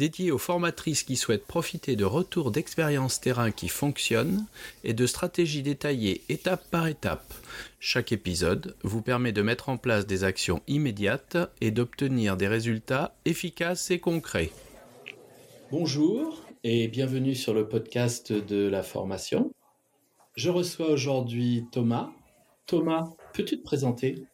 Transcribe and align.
dédié 0.00 0.30
aux 0.30 0.38
formatrices 0.38 1.02
qui 1.02 1.14
souhaitent 1.14 1.46
profiter 1.46 1.94
de 1.94 2.06
retours 2.06 2.50
d'expériences 2.50 3.20
terrain 3.20 3.50
qui 3.50 3.68
fonctionnent 3.68 4.46
et 4.82 4.94
de 4.94 5.06
stratégies 5.06 5.62
détaillées 5.62 6.22
étape 6.30 6.64
par 6.70 6.86
étape. 6.86 7.34
Chaque 7.80 8.10
épisode 8.10 8.74
vous 8.82 9.02
permet 9.02 9.32
de 9.32 9.42
mettre 9.42 9.68
en 9.68 9.76
place 9.76 10.06
des 10.06 10.24
actions 10.24 10.62
immédiates 10.68 11.36
et 11.60 11.70
d'obtenir 11.70 12.38
des 12.38 12.48
résultats 12.48 13.14
efficaces 13.26 13.90
et 13.90 13.98
concrets. 13.98 14.52
Bonjour 15.70 16.46
et 16.64 16.88
bienvenue 16.88 17.34
sur 17.34 17.52
le 17.52 17.68
podcast 17.68 18.32
de 18.32 18.68
la 18.68 18.82
formation. 18.82 19.52
Je 20.34 20.48
reçois 20.48 20.88
aujourd'hui 20.88 21.66
Thomas. 21.72 22.08
Thomas, 22.64 23.04
peux-tu 23.34 23.58
te 23.58 23.64
présenter? 23.64 24.24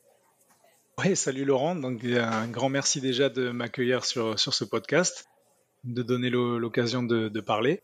Oui, 0.99 1.17
salut 1.17 1.45
Laurent. 1.45 1.75
Donc, 1.75 2.05
un 2.05 2.47
grand 2.47 2.69
merci 2.69 3.01
déjà 3.01 3.29
de 3.31 3.51
m'accueillir 3.51 4.05
sur, 4.05 4.39
sur 4.39 4.55
ce 4.55 4.65
podcast 4.65 5.27
de 5.87 6.03
donner 6.03 6.31
l'occasion 6.31 7.03
de, 7.03 7.41
parler. 7.41 7.83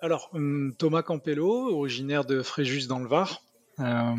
Alors, 0.00 0.30
hum, 0.32 0.74
Thomas 0.78 1.02
Campello, 1.02 1.74
originaire 1.74 2.24
de 2.24 2.42
Fréjus 2.42 2.86
dans 2.86 3.00
le 3.00 3.08
Var, 3.08 3.42
euh, 3.80 4.14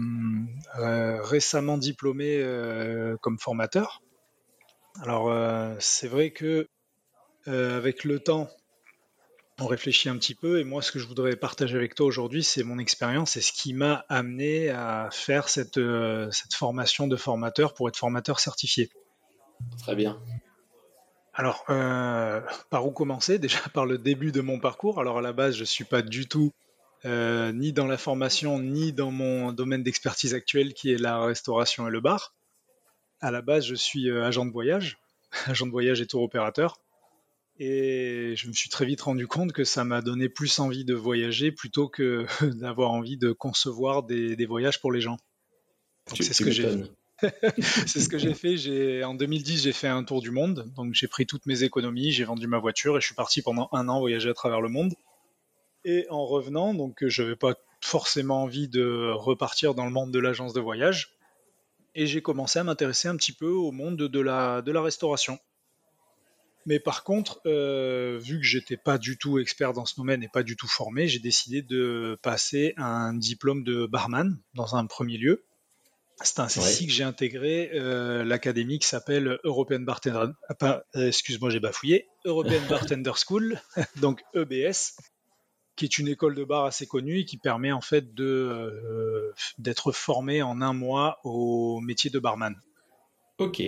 euh, 0.80 1.22
récemment 1.22 1.78
diplômé 1.78 2.38
euh, 2.38 3.16
comme 3.22 3.40
formateur. 3.40 4.02
Alors, 5.02 5.34
c'est 5.80 6.10
vrai 6.10 6.32
que 6.32 6.68
avec 7.46 8.04
le 8.04 8.20
temps, 8.20 8.50
on 9.60 9.66
réfléchit 9.66 10.10
un 10.10 10.18
petit 10.18 10.36
peu. 10.36 10.60
Et 10.60 10.66
moi, 10.66 10.82
ce 10.82 10.92
que 10.92 11.00
je 11.00 11.08
voudrais 11.08 11.38
partager 11.38 11.78
avec 11.78 11.96
toi 11.96 12.06
aujourd'hui, 12.06 12.44
c'est 12.44 12.64
mon 12.64 12.78
expérience 12.78 13.38
et 13.38 13.42
ce 13.42 13.54
qui 13.54 13.74
m'a 13.74 14.06
amené 14.10 14.70
à 14.70 15.08
faire 15.12 15.48
cette, 15.48 15.80
cette 16.32 16.54
formation 16.54 17.08
de 17.08 17.16
formateur 17.16 17.74
pour 17.74 17.88
être 17.88 17.96
formateur 17.96 18.42
certifié. 18.42 18.90
Très 19.80 19.96
bien. 19.96 20.20
Alors, 21.34 21.64
euh, 21.70 22.42
par 22.70 22.86
où 22.86 22.92
commencer? 22.92 23.40
Déjà 23.40 23.60
par 23.74 23.86
le 23.86 23.98
début 23.98 24.32
de 24.32 24.42
mon 24.42 24.60
parcours. 24.60 25.00
Alors 25.00 25.20
à 25.20 25.22
la 25.22 25.34
base, 25.34 25.56
je 25.56 25.62
ne 25.62 25.66
suis 25.66 25.86
pas 25.86 26.02
du 26.02 26.28
tout 26.28 26.52
euh, 27.06 27.52
ni 27.52 27.74
dans 27.74 27.88
la 27.88 27.98
formation, 27.98 28.60
ni 28.60 28.94
dans 28.94 29.12
mon 29.12 29.52
domaine 29.54 29.84
d'expertise 29.84 30.34
actuel 30.34 30.74
qui 30.74 30.92
est 30.92 30.98
la 30.98 31.24
restauration 31.24 31.88
et 31.88 31.92
le 31.92 32.02
bar. 32.02 32.36
À 33.22 33.32
la 33.32 33.42
base, 33.42 33.66
je 33.66 33.76
suis 33.76 34.10
euh, 34.10 34.26
agent 34.26 34.46
de 34.46 34.52
voyage, 34.52 34.98
agent 35.48 35.66
de 35.66 35.72
voyage 35.72 36.02
et 36.02 36.08
tour 36.08 36.22
opérateur. 36.22 36.80
Et 37.60 38.34
je 38.36 38.48
me 38.48 38.54
suis 38.54 38.70
très 38.70 38.86
vite 38.86 39.02
rendu 39.02 39.28
compte 39.28 39.54
que 39.54 39.64
ça 39.64 39.84
m'a 39.84 40.02
donné 40.02 40.30
plus 40.30 40.60
envie 40.60 40.84
de 40.84 40.96
voyager 40.96 41.52
plutôt 41.52 41.88
que 41.88 42.26
d'avoir 42.60 42.92
envie 42.92 43.18
de 43.18 43.32
concevoir 43.32 44.04
des, 44.04 44.46
voyages 44.46 44.82
pour 44.82 44.92
les 44.92 45.02
gens. 45.02 45.18
C'est 46.08 46.34
ce 46.34 46.44
que 46.44 46.52
j'ai 46.52 46.66
c'est 47.60 48.00
ce 48.00 48.10
que 48.10 48.18
j'ai 48.18 48.34
fait. 48.34 49.04
En 49.04 49.14
2010, 49.14 49.64
j'ai 49.64 49.72
fait 49.72 49.88
un 49.88 50.04
tour 50.04 50.22
du 50.22 50.32
monde. 50.32 50.72
Donc 50.76 50.94
j'ai 50.94 51.08
pris 51.08 51.26
toutes 51.26 51.46
mes 51.46 51.64
économies, 51.64 52.12
j'ai 52.12 52.24
vendu 52.24 52.48
ma 52.48 52.60
voiture 52.60 52.98
et 52.98 53.02
je 53.02 53.06
suis 53.06 53.16
parti 53.16 53.42
pendant 53.42 53.70
un 53.72 53.88
an 53.90 54.00
voyager 54.00 54.30
à 54.30 54.34
travers 54.34 54.62
le 54.62 54.70
monde. 54.70 54.94
Et 55.84 56.06
en 56.10 56.26
revenant, 56.26 56.74
donc 56.74 57.06
je 57.06 57.24
n'avais 57.24 57.36
pas 57.36 57.56
forcément 57.82 58.44
envie 58.44 58.68
de 58.68 59.12
repartir 59.14 59.74
dans 59.74 59.86
le 59.86 59.92
monde 59.92 60.12
de 60.12 60.20
l'agence 60.20 60.54
de 60.54 60.60
voyage. 60.60 61.16
Et 61.96 62.06
j'ai 62.08 62.22
commencé 62.22 62.60
à 62.60 62.64
m'intéresser 62.64 63.08
un 63.08 63.18
petit 63.18 63.34
peu 63.34 63.50
au 63.50 63.72
monde 63.72 63.98
de 63.98 64.20
la, 64.20 64.62
de 64.62 64.72
la 64.72 64.82
restauration. 64.82 65.40
Mais 66.66 66.80
par 66.80 67.04
contre, 67.04 67.42
euh, 67.48 68.20
vu 68.22 68.38
que 68.38 68.46
j'étais 68.46 68.78
pas 68.78 68.98
du 68.98 69.18
tout 69.18 69.40
expert 69.40 69.74
dans 69.74 69.86
ce 69.86 69.96
domaine 69.96 70.22
et 70.22 70.30
pas 70.30 70.44
du 70.44 70.56
tout 70.56 70.68
formé, 70.68 71.08
j'ai 71.08 71.20
décidé 71.20 71.64
de 71.64 72.20
passer 72.22 72.74
un 72.78 73.14
diplôme 73.14 73.64
de 73.64 73.88
barman 73.88 74.38
dans 74.54 74.76
un 74.76 74.86
premier 74.86 75.18
lieu. 75.18 75.44
C'est 76.24 76.40
ainsi 76.40 76.88
que 76.88 76.94
j'ai 76.94 77.04
intégré 77.04 77.72
euh, 77.74 78.24
l'académie 78.24 78.80
qui 78.80 78.88
s'appelle 78.88 79.40
European 79.44 79.80
Bartender. 79.80 80.32
Ah, 80.60 80.84
euh, 80.96 81.08
excuse-moi, 81.08 81.50
j'ai 81.50 81.60
bafouillé. 81.60 82.08
European 82.26 82.62
Bartender 82.70 83.14
School, 83.28 83.60
donc 83.98 84.22
EBS, 84.34 84.96
qui 85.76 85.86
est 85.86 85.98
une 85.98 86.08
école 86.08 86.36
de 86.36 86.44
bar 86.44 86.66
assez 86.66 86.86
connue 86.86 87.20
et 87.20 87.26
qui 87.26 87.38
permet 87.38 87.72
en 87.72 87.82
fait 87.82 88.14
de 88.14 88.26
euh, 88.26 89.34
d'être 89.58 89.92
formé 89.92 90.42
en 90.42 90.62
un 90.62 90.74
mois 90.74 91.20
au 91.24 91.80
métier 91.82 92.10
de 92.10 92.20
barman. 92.20 92.56
Ok. 93.38 93.64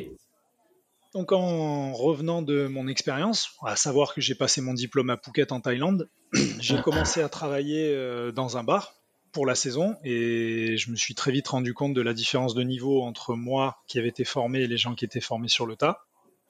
Donc 1.14 1.31
en 1.31 1.94
revenant 1.94 2.41
de 2.41 2.68
mon 2.68 2.88
expérience, 2.88 3.52
à 3.64 3.75
savoir 3.75 4.14
que 4.14 4.22
j'ai 4.22 4.35
passé 4.35 4.62
mon 4.62 4.74
diplôme 4.74 5.09
à 5.12 5.18
Phuket 5.18 5.52
en 5.52 5.62
Thaïlande, 5.62 6.09
j'ai 6.59 6.81
commencé 6.81 7.22
à 7.22 7.30
travailler 7.30 7.96
dans 8.34 8.58
un 8.58 8.64
bar 8.64 9.03
pour 9.33 9.45
la 9.45 9.55
saison 9.55 9.97
et 10.03 10.77
je 10.77 10.91
me 10.91 10.95
suis 10.95 11.16
très 11.16 11.31
vite 11.31 11.47
rendu 11.49 11.73
compte 11.73 11.94
de 11.94 12.01
la 12.01 12.13
différence 12.13 12.53
de 12.53 12.61
niveau 12.61 13.01
entre 13.01 13.35
moi 13.35 13.81
qui 13.88 13.99
avait 13.99 14.07
été 14.07 14.23
formé 14.23 14.61
et 14.61 14.67
les 14.67 14.77
gens 14.77 14.95
qui 14.95 15.03
étaient 15.03 15.19
formés 15.19 15.49
sur 15.49 15.66
le 15.66 15.75
tas. 15.75 16.05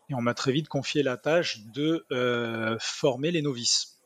Et 0.09 0.13
on 0.13 0.21
m'a 0.21 0.33
très 0.33 0.51
vite 0.51 0.67
confié 0.67 1.01
la 1.01 1.17
tâche 1.17 1.61
de 1.73 2.05
euh, 2.11 2.77
former 2.79 3.31
les 3.31 3.41
novices. 3.41 3.99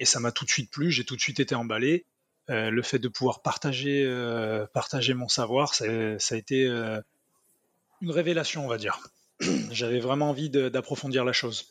Et 0.00 0.06
ça 0.06 0.20
m'a 0.20 0.32
tout 0.32 0.46
de 0.46 0.50
suite 0.50 0.70
plu, 0.70 0.90
j'ai 0.90 1.04
tout 1.04 1.16
de 1.16 1.20
suite 1.20 1.38
été 1.38 1.54
emballé. 1.54 2.06
Euh, 2.50 2.70
le 2.70 2.82
fait 2.82 2.98
de 2.98 3.08
pouvoir 3.08 3.42
partager, 3.42 4.04
euh, 4.06 4.66
partager 4.72 5.12
mon 5.12 5.28
savoir, 5.28 5.74
ça, 5.74 5.84
a 5.84 6.36
été 6.36 6.64
une 8.00 8.10
révélation, 8.10 8.64
on 8.64 8.68
va 8.68 8.78
dire. 8.78 8.98
J'avais 9.70 10.00
vraiment 10.00 10.30
envie 10.30 10.48
d'approfondir 10.48 11.26
la 11.26 11.34
chose. 11.34 11.66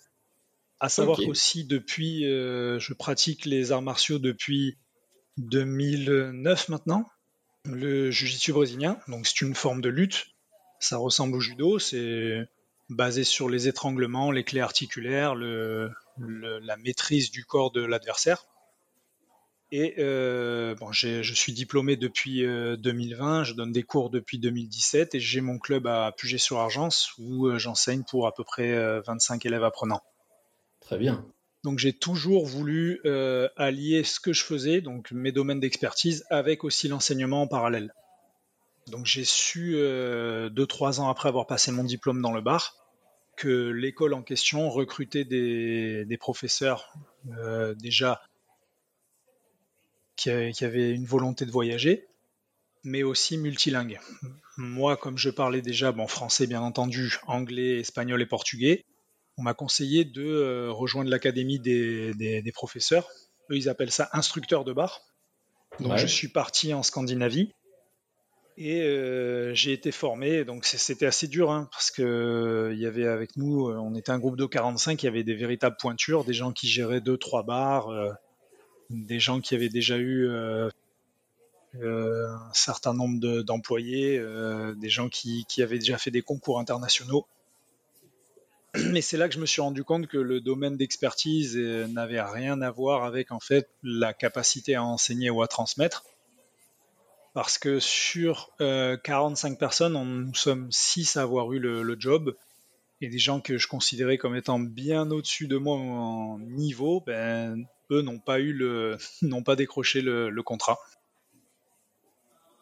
À 0.80 0.90
savoir 0.90 1.18
qu'aussi, 1.18 1.66
depuis, 1.66 2.22
je 2.24 2.94
pratique 2.94 3.46
les 3.46 3.72
arts 3.72 3.82
martiaux 3.82 4.20
depuis 4.20 4.78
2009 5.38 6.70
maintenant, 6.70 7.10
le 7.66 8.12
jiu-jitsu 8.12 8.54
brésilien. 8.54 9.00
Donc 9.08 9.28
c'est 9.28 9.42
une 9.42 9.56
forme 9.56 9.82
de 9.82 9.90
lutte. 9.90 10.28
Ça 10.80 10.98
ressemble 10.98 11.36
au 11.36 11.40
judo. 11.40 11.80
C'est 11.80 12.48
basé 12.90 13.24
sur 13.24 13.50
les 13.50 13.68
étranglements, 13.68 14.32
les 14.32 14.44
clés 14.44 14.62
articulaires, 14.62 15.36
la 15.36 16.78
maîtrise 16.78 17.32
du 17.32 17.46
corps 17.46 17.72
de 17.72 17.82
l'adversaire. 17.82 18.46
Et 19.72 19.96
euh, 20.00 20.76
je 20.92 21.34
suis 21.34 21.52
diplômé 21.52 21.98
depuis 21.98 22.42
2020, 22.42 23.42
euh, 23.42 23.44
je 23.44 23.54
donne 23.54 23.74
des 23.74 23.84
cours 23.84 24.10
depuis 24.10 24.40
2017 24.40 25.16
et 25.16 25.20
j'ai 25.20 25.42
mon 25.42 25.60
club 25.60 25.88
à 25.88 26.14
Puget-sur-Argence 26.16 27.12
où 27.18 27.48
euh, 27.48 27.58
j'enseigne 27.58 28.04
pour 28.04 28.28
à 28.28 28.34
peu 28.34 28.46
près 28.46 29.02
25 29.02 29.46
élèves 29.46 29.66
apprenants. 29.66 30.02
Très 30.80 30.98
bien. 30.98 31.26
Donc 31.68 31.80
j'ai 31.80 31.92
toujours 31.92 32.46
voulu 32.46 33.02
euh, 33.04 33.50
allier 33.58 34.06
ce 34.06 34.22
que 34.22 34.32
je 34.32 34.42
faisais, 34.42 34.80
donc 34.80 35.12
mes 35.12 35.34
domaines 35.34 35.60
d'expertise, 35.60 36.24
avec 36.30 36.64
aussi 36.64 36.88
l'enseignement 36.88 37.42
en 37.42 37.48
parallèle. 37.48 37.94
Donc 38.88 39.06
j'ai 39.06 39.26
su, 39.26 39.74
euh, 39.76 40.48
deux, 40.48 40.66
trois 40.66 41.02
ans 41.02 41.10
après 41.10 41.28
avoir 41.28 41.46
passé 41.46 41.74
mon 41.74 41.84
diplôme 41.84 42.22
dans 42.22 42.32
le 42.32 42.40
bar, 42.40 42.78
que 43.36 43.68
l'école 43.70 44.14
en 44.14 44.22
question 44.22 44.70
recrutait 44.70 45.26
des, 45.26 46.18
professeurs 46.18 46.94
euh, 47.38 47.76
déjà 47.76 48.22
qui, 50.16 50.30
avaient 50.30 50.92
une 50.92 51.06
volonté 51.06 51.46
de 51.46 51.52
voyager, 51.52 52.08
mais 52.86 53.04
aussi 53.04 53.38
multilingues. 53.38 54.00
Moi, 54.56 54.96
comme 54.96 55.18
je 55.18 55.30
parlais 55.30 55.62
déjà 55.62 55.92
bon, 55.92 56.08
français 56.08 56.48
bien 56.48 56.62
entendu, 56.62 57.18
anglais, 57.28 57.82
espagnol 57.82 58.22
et 58.22 58.26
portugais, 58.26 58.86
on 59.38 59.44
m'a 59.44 59.54
conseillé 59.54 60.04
de 60.04 60.26
euh, 60.26 60.72
rejoindre 60.72 61.10
l'académie 61.10 61.60
des, 61.60 62.52
professeurs. 62.54 63.08
Eux, 63.52 63.56
ils 63.56 63.70
appellent 63.70 63.92
ça 63.92 64.10
instructeur 64.14 64.64
de 64.64 64.74
bar. 64.74 65.02
Donc, 65.80 65.98
je 65.98 66.08
suis 66.08 66.28
parti 66.28 66.74
en 66.74 66.82
Scandinavie 66.82 67.54
et 68.58 68.82
euh, 68.82 69.54
j'ai 69.54 69.74
été 69.74 69.92
formé. 69.92 70.44
Donc, 70.44 70.66
c'était 70.66 71.06
assez 71.06 71.28
dur 71.28 71.52
hein, 71.52 71.70
parce 71.72 71.92
que 71.92 72.02
euh, 72.02 72.74
il 72.74 72.80
y 72.80 72.88
avait 72.88 73.06
avec 73.06 73.38
nous, 73.38 73.70
on 73.70 73.94
était 73.94 74.12
un 74.12 74.18
groupe 74.18 74.38
de 74.38 74.46
45, 74.46 75.04
il 75.04 75.06
y 75.06 75.10
avait 75.10 75.24
des 75.24 75.36
véritables 75.36 75.78
pointures, 75.80 76.24
des 76.24 76.34
gens 76.34 76.52
qui 76.52 76.68
géraient 76.68 77.02
deux, 77.02 77.18
trois 77.18 77.44
bars, 77.44 77.90
des 78.90 79.20
gens 79.20 79.40
qui 79.40 79.54
avaient 79.54 79.70
déjà 79.70 79.98
eu 79.98 80.28
un 81.76 82.52
certain 82.54 82.96
nombre 82.96 83.44
d'employés, 83.44 84.20
des 84.78 84.90
gens 84.90 85.10
qui, 85.10 85.46
avaient 85.60 85.80
déjà 85.80 86.00
fait 86.00 86.12
des 86.12 86.24
concours 86.24 86.60
internationaux. 86.60 87.28
Mais 88.92 89.02
c'est 89.02 89.18
là 89.18 89.28
que 89.28 89.34
je 89.34 89.40
me 89.40 89.46
suis 89.46 89.62
rendu 89.62 89.84
compte 89.84 90.08
que 90.08 90.18
le 90.18 90.42
domaine 90.42 90.78
d'expertise 90.78 91.56
euh, 91.58 91.88
n'avait 91.88 92.22
rien 92.22 92.62
à 92.62 92.72
voir 92.72 93.04
avec 93.06 93.32
en 93.32 93.40
fait 93.40 93.70
la 93.84 94.14
capacité 94.14 94.76
à 94.76 94.84
enseigner 94.84 95.30
ou 95.30 95.42
à 95.42 95.48
transmettre. 95.48 96.04
Parce 97.34 97.58
que 97.58 97.80
sur 97.80 98.50
45 98.58 98.62
euh, 98.62 99.56
personnes, 99.56 99.94
nous 99.94 100.34
sommes 100.34 100.72
6 100.72 101.18
à 101.18 101.22
avoir 101.22 101.54
eu 101.54 101.60
le, 101.60 101.96
job. 102.00 102.36
Et 103.00 103.10
des 103.10 103.20
gens 103.20 103.42
que 103.42 103.60
je 103.60 103.68
considérais 103.68 104.18
comme 104.18 104.36
étant 104.36 104.58
bien 104.60 105.12
au-dessus 105.12 105.48
de 105.48 105.58
moi 105.58 105.78
en 105.78 106.40
niveau, 106.40 107.04
ben, 107.06 107.64
eux 107.92 108.02
n'ont 108.02 108.18
pas 108.18 108.40
pas 109.46 109.56
décroché 109.56 110.02
le 110.02 110.42
contrat. 110.42 110.80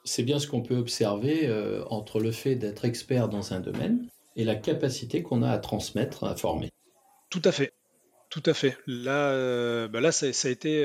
c'est 0.05 0.23
bien 0.23 0.39
ce 0.39 0.47
qu'on 0.47 0.61
peut 0.61 0.77
observer 0.77 1.47
euh, 1.47 1.83
entre 1.89 2.19
le 2.19 2.31
fait 2.31 2.55
d'être 2.55 2.85
expert 2.85 3.27
dans 3.27 3.53
un 3.53 3.59
domaine 3.59 4.07
et 4.35 4.43
la 4.43 4.55
capacité 4.55 5.23
qu'on 5.23 5.43
a 5.43 5.51
à 5.51 5.57
transmettre, 5.57 6.23
à 6.25 6.35
former. 6.35 6.71
Tout 7.29 7.41
à 7.43 7.51
fait. 7.51 7.73
Tout 8.29 8.43
à 8.45 8.53
fait. 8.53 8.77
Là, 8.87 9.29
euh, 9.29 9.87
bah 9.87 10.01
là 10.01 10.11
ça, 10.11 10.25
a 10.25 10.49
été, 10.49 10.83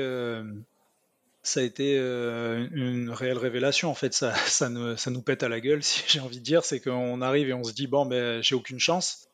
ça 1.43 1.59
a 1.59 1.63
été 1.63 1.97
une 1.97 3.09
réelle 3.09 3.37
révélation. 3.37 3.89
En 3.89 3.93
fait, 3.93 4.13
ça, 4.13 4.33
ça, 4.33 4.69
ça 4.95 5.11
nous 5.11 5.21
pète 5.21 5.43
à 5.43 5.49
la 5.49 5.59
gueule, 5.59 5.83
si 5.83 6.03
j'ai 6.07 6.19
envie 6.19 6.39
de 6.39 6.43
dire. 6.43 6.63
C'est 6.63 6.79
qu'on 6.79 7.21
arrive 7.21 7.49
et 7.49 7.53
on 7.53 7.63
se 7.63 7.73
dit, 7.73 7.87
bon, 7.87 8.05
ben, 8.05 8.41
j'ai 8.41 8.55
aucune 8.55 8.79
chance. 8.79 9.27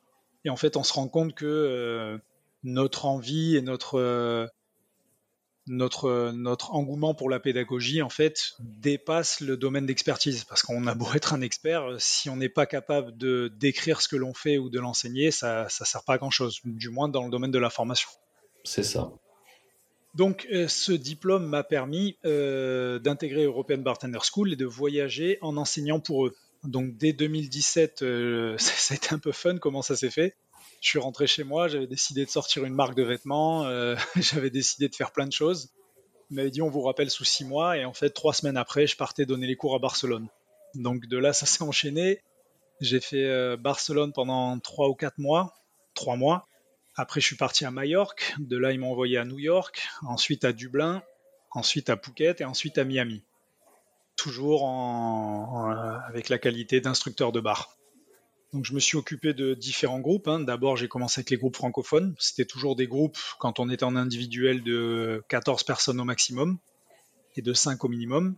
Et 0.45 0.49
en 0.49 0.55
fait, 0.55 0.77
on 0.77 0.83
se 0.83 0.93
rend 0.93 1.07
compte 1.07 1.35
que 1.35 2.19
notre 2.63 3.05
envie 3.05 3.55
et 3.55 3.61
notre 3.61 4.49
notre, 5.67 6.31
notre 6.31 6.73
engouement 6.73 7.13
pour 7.13 7.29
la 7.29 7.39
pédagogie, 7.39 8.01
en 8.01 8.09
fait, 8.09 8.55
dépasse 8.59 9.41
le 9.41 9.57
domaine 9.57 9.85
d'expertise. 9.85 10.43
Parce 10.45 10.61
qu'on 10.61 10.87
a 10.87 10.95
beau 10.95 11.07
être 11.15 11.33
un 11.33 11.41
expert, 11.41 11.95
si 11.99 12.29
on 12.29 12.37
n'est 12.37 12.49
pas 12.49 12.65
capable 12.65 13.17
de 13.17 13.51
décrire 13.59 14.01
ce 14.01 14.07
que 14.07 14.15
l'on 14.15 14.33
fait 14.33 14.57
ou 14.57 14.69
de 14.69 14.79
l'enseigner, 14.79 15.31
ça 15.31 15.63
ne 15.65 15.85
sert 15.85 16.03
pas 16.03 16.13
à 16.13 16.17
grand-chose, 16.17 16.59
du 16.63 16.89
moins 16.89 17.09
dans 17.09 17.23
le 17.23 17.29
domaine 17.29 17.51
de 17.51 17.59
la 17.59 17.69
formation. 17.69 18.09
C'est 18.63 18.83
ça. 18.83 19.11
Donc, 20.15 20.47
euh, 20.51 20.67
ce 20.67 20.91
diplôme 20.91 21.45
m'a 21.45 21.63
permis 21.63 22.17
euh, 22.25 22.97
d'intégrer 22.97 23.43
European 23.43 23.77
Bartender 23.77 24.19
School 24.23 24.53
et 24.53 24.55
de 24.55 24.65
voyager 24.65 25.37
en 25.41 25.57
enseignant 25.57 25.99
pour 25.99 26.25
eux. 26.25 26.35
Donc, 26.63 26.97
dès 26.97 27.13
2017, 27.13 28.01
euh, 28.01 28.57
ça 28.57 28.93
a 28.93 28.97
été 28.97 29.13
un 29.13 29.19
peu 29.19 29.31
fun 29.31 29.57
comment 29.57 29.83
ça 29.83 29.95
s'est 29.95 30.09
fait 30.09 30.35
je 30.81 30.89
suis 30.89 30.99
rentré 30.99 31.27
chez 31.27 31.43
moi, 31.43 31.67
j'avais 31.67 31.87
décidé 31.87 32.25
de 32.25 32.29
sortir 32.29 32.65
une 32.65 32.73
marque 32.73 32.95
de 32.95 33.03
vêtements, 33.03 33.65
euh, 33.65 33.95
j'avais 34.15 34.49
décidé 34.49 34.87
de 34.89 34.95
faire 34.95 35.11
plein 35.11 35.25
de 35.25 35.31
choses. 35.31 35.69
Il 36.29 36.35
m'avait 36.35 36.51
dit 36.51 36.61
on 36.61 36.69
vous 36.69 36.81
rappelle 36.81 37.09
sous 37.09 37.23
six 37.23 37.45
mois 37.45 37.77
et 37.77 37.85
en 37.85 37.93
fait 37.93 38.09
trois 38.09 38.33
semaines 38.33 38.57
après 38.57 38.85
je 38.85 38.97
partais 38.97 39.25
donner 39.25 39.47
les 39.47 39.55
cours 39.55 39.75
à 39.75 39.79
Barcelone. 39.79 40.27
Donc 40.75 41.07
de 41.07 41.17
là 41.17 41.33
ça 41.33 41.45
s'est 41.45 41.63
enchaîné. 41.63 42.21
J'ai 42.79 42.99
fait 42.99 43.25
euh, 43.25 43.57
Barcelone 43.57 44.13
pendant 44.13 44.59
trois 44.59 44.87
ou 44.87 44.93
quatre 44.93 45.17
mois, 45.17 45.55
trois 45.93 46.15
mois. 46.15 46.47
Après 46.95 47.21
je 47.21 47.25
suis 47.25 47.35
parti 47.35 47.65
à 47.65 47.71
Majorque, 47.71 48.35
de 48.39 48.57
là 48.57 48.71
ils 48.71 48.79
m'ont 48.79 48.91
envoyé 48.91 49.17
à 49.17 49.25
New 49.25 49.39
York, 49.39 49.87
ensuite 50.01 50.45
à 50.45 50.53
Dublin, 50.53 51.01
ensuite 51.51 51.89
à 51.89 51.97
Phuket 51.97 52.41
et 52.41 52.45
ensuite 52.45 52.77
à 52.77 52.83
Miami. 52.83 53.23
Toujours 54.15 54.67
avec 56.07 56.29
la 56.29 56.39
qualité 56.39 56.81
d'instructeur 56.81 57.31
de 57.31 57.39
bar. 57.39 57.76
Donc 58.53 58.65
je 58.65 58.73
me 58.73 58.79
suis 58.79 58.97
occupé 58.97 59.33
de 59.33 59.53
différents 59.53 59.99
groupes. 59.99 60.27
Hein. 60.27 60.39
D'abord, 60.39 60.77
j'ai 60.77 60.87
commencé 60.87 61.19
avec 61.19 61.29
les 61.29 61.37
groupes 61.37 61.55
francophones. 61.55 62.15
C'était 62.17 62.45
toujours 62.45 62.75
des 62.75 62.87
groupes, 62.87 63.17
quand 63.39 63.59
on 63.59 63.69
était 63.69 63.83
en 63.83 63.95
individuel, 63.95 64.63
de 64.63 65.23
14 65.29 65.63
personnes 65.63 65.99
au 65.99 66.05
maximum 66.05 66.57
et 67.35 67.41
de 67.41 67.53
5 67.53 67.83
au 67.83 67.87
minimum. 67.87 68.35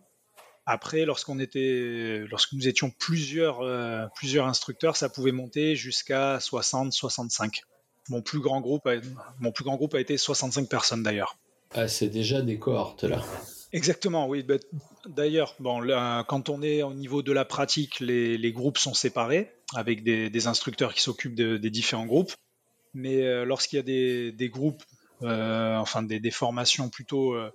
Après, 0.65 1.05
lorsqu'on 1.05 1.39
était, 1.39 2.25
lorsque 2.29 2.53
nous 2.53 2.67
étions 2.67 2.91
plusieurs, 2.91 3.61
euh, 3.61 4.05
plusieurs 4.15 4.45
instructeurs, 4.45 4.95
ça 4.95 5.09
pouvait 5.09 5.31
monter 5.31 5.75
jusqu'à 5.75 6.39
60, 6.39 6.93
65. 6.93 7.61
Mon 8.09 8.21
plus 8.21 8.39
grand 8.39 8.61
groupe, 8.61 8.85
a, 8.87 8.95
mon 9.39 9.51
plus 9.51 9.63
grand 9.63 9.77
groupe 9.77 9.95
a 9.95 9.99
été 9.99 10.17
65 10.17 10.69
personnes 10.69 11.03
d'ailleurs. 11.03 11.37
Ah, 11.73 11.87
c'est 11.87 12.09
déjà 12.09 12.41
des 12.41 12.59
cohortes 12.59 13.03
là. 13.03 13.23
Exactement, 13.71 14.27
oui. 14.27 14.43
Bah, 14.43 14.55
d'ailleurs, 15.07 15.55
bon, 15.59 15.81
quand 16.27 16.49
on 16.49 16.61
est 16.61 16.81
au 16.81 16.93
niveau 16.93 17.21
de 17.21 17.31
la 17.31 17.45
pratique, 17.45 17.99
les, 17.99 18.51
groupes 18.51 18.77
sont 18.77 18.93
séparés 18.93 19.51
avec 19.75 20.03
des, 20.03 20.47
instructeurs 20.47 20.93
qui 20.93 21.01
s'occupent 21.01 21.35
des 21.35 21.69
différents 21.69 22.05
groupes. 22.05 22.33
Mais 22.93 23.23
euh, 23.23 23.45
lorsqu'il 23.45 23.77
y 23.77 23.79
a 23.79 24.31
des, 24.31 24.49
groupes, 24.49 24.83
euh, 25.21 25.75
enfin 25.77 26.01
des, 26.03 26.31
formations 26.31 26.89
plutôt 26.89 27.33
euh, 27.33 27.51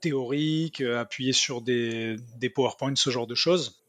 théoriques, 0.00 0.80
appuyées 0.80 1.32
sur 1.32 1.62
des, 1.62 2.16
des 2.36 2.50
PowerPoints, 2.50 2.96
ce 2.96 3.10
genre 3.10 3.26
de 3.26 3.34
choses, 3.34 3.80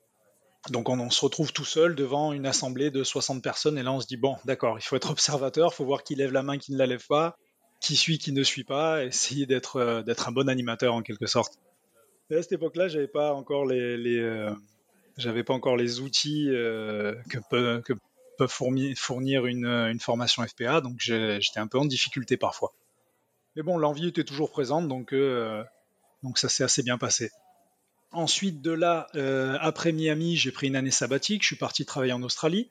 donc 0.72 0.90
on, 0.90 1.10
se 1.10 1.22
retrouve 1.22 1.54
tout 1.54 1.66
seul 1.66 1.94
devant 1.94 2.34
une 2.34 2.48
assemblée 2.48 2.90
de 2.90 3.04
60 3.04 3.44
personnes 3.44 3.78
et 3.78 3.84
là 3.84 3.92
on 3.92 4.00
se 4.00 4.08
dit 4.08 4.18
bon 4.18 4.36
d'accord, 4.46 4.80
il 4.80 4.82
faut 4.82 4.96
être 4.96 5.12
observateur, 5.12 5.70
il 5.72 5.76
faut 5.76 5.86
voir 5.86 6.04
qui 6.04 6.16
lève 6.16 6.32
la 6.32 6.42
main, 6.42 6.58
qui 6.58 6.72
ne 6.72 6.78
la 6.78 6.88
lève 6.88 7.06
pas, 7.06 7.38
qui 7.82 7.96
suit, 7.96 8.18
qui 8.18 8.32
ne 8.32 8.42
suit 8.42 8.64
pas, 8.64 9.04
essayer 9.04 9.46
d'être 9.46 9.78
un 9.78 10.32
bon 10.32 10.50
animateur 10.50 10.96
en 10.96 11.04
quelque 11.04 11.28
sorte. 11.28 11.60
à 12.32 12.42
cette 12.42 12.54
époque-là, 12.54 12.88
j'avais 12.88 13.08
pas 13.08 13.34
encore 13.34 13.66
les, 13.66 14.50
j'avais 15.18 15.44
pas 15.44 15.54
encore 15.54 15.78
les 15.78 16.00
outils 16.00 16.50
euh, 16.50 17.16
que 17.30 17.40
peut 18.38 18.48
fournir 18.48 19.46
une, 19.46 20.00
formation 20.00 20.46
FPA, 20.46 20.82
donc 20.82 21.00
j'étais 21.00 21.60
un 21.60 21.68
peu 21.68 21.80
en 21.80 21.86
difficulté 21.86 22.38
parfois. 22.38 22.74
Mais 23.56 23.64
bon, 23.64 23.78
l'envie 23.78 24.10
était 24.10 24.26
toujours 24.26 24.52
présente, 24.52 24.88
donc 24.88 25.16
donc 26.24 26.38
ça 26.38 26.50
s'est 26.50 26.64
assez 26.64 26.84
bien 26.84 26.98
passé. 26.98 27.32
Ensuite 28.12 28.62
de 28.62 28.72
là, 28.72 29.08
après 29.62 29.94
Miami, 29.94 30.36
j'ai 30.36 30.52
pris 30.52 30.68
une 30.68 30.76
année 30.76 30.92
sabbatique. 30.92 31.44
Je 31.44 31.48
suis 31.48 31.56
parti 31.56 31.86
travailler 31.86 32.14
en 32.14 32.24
Australie. 32.24 32.70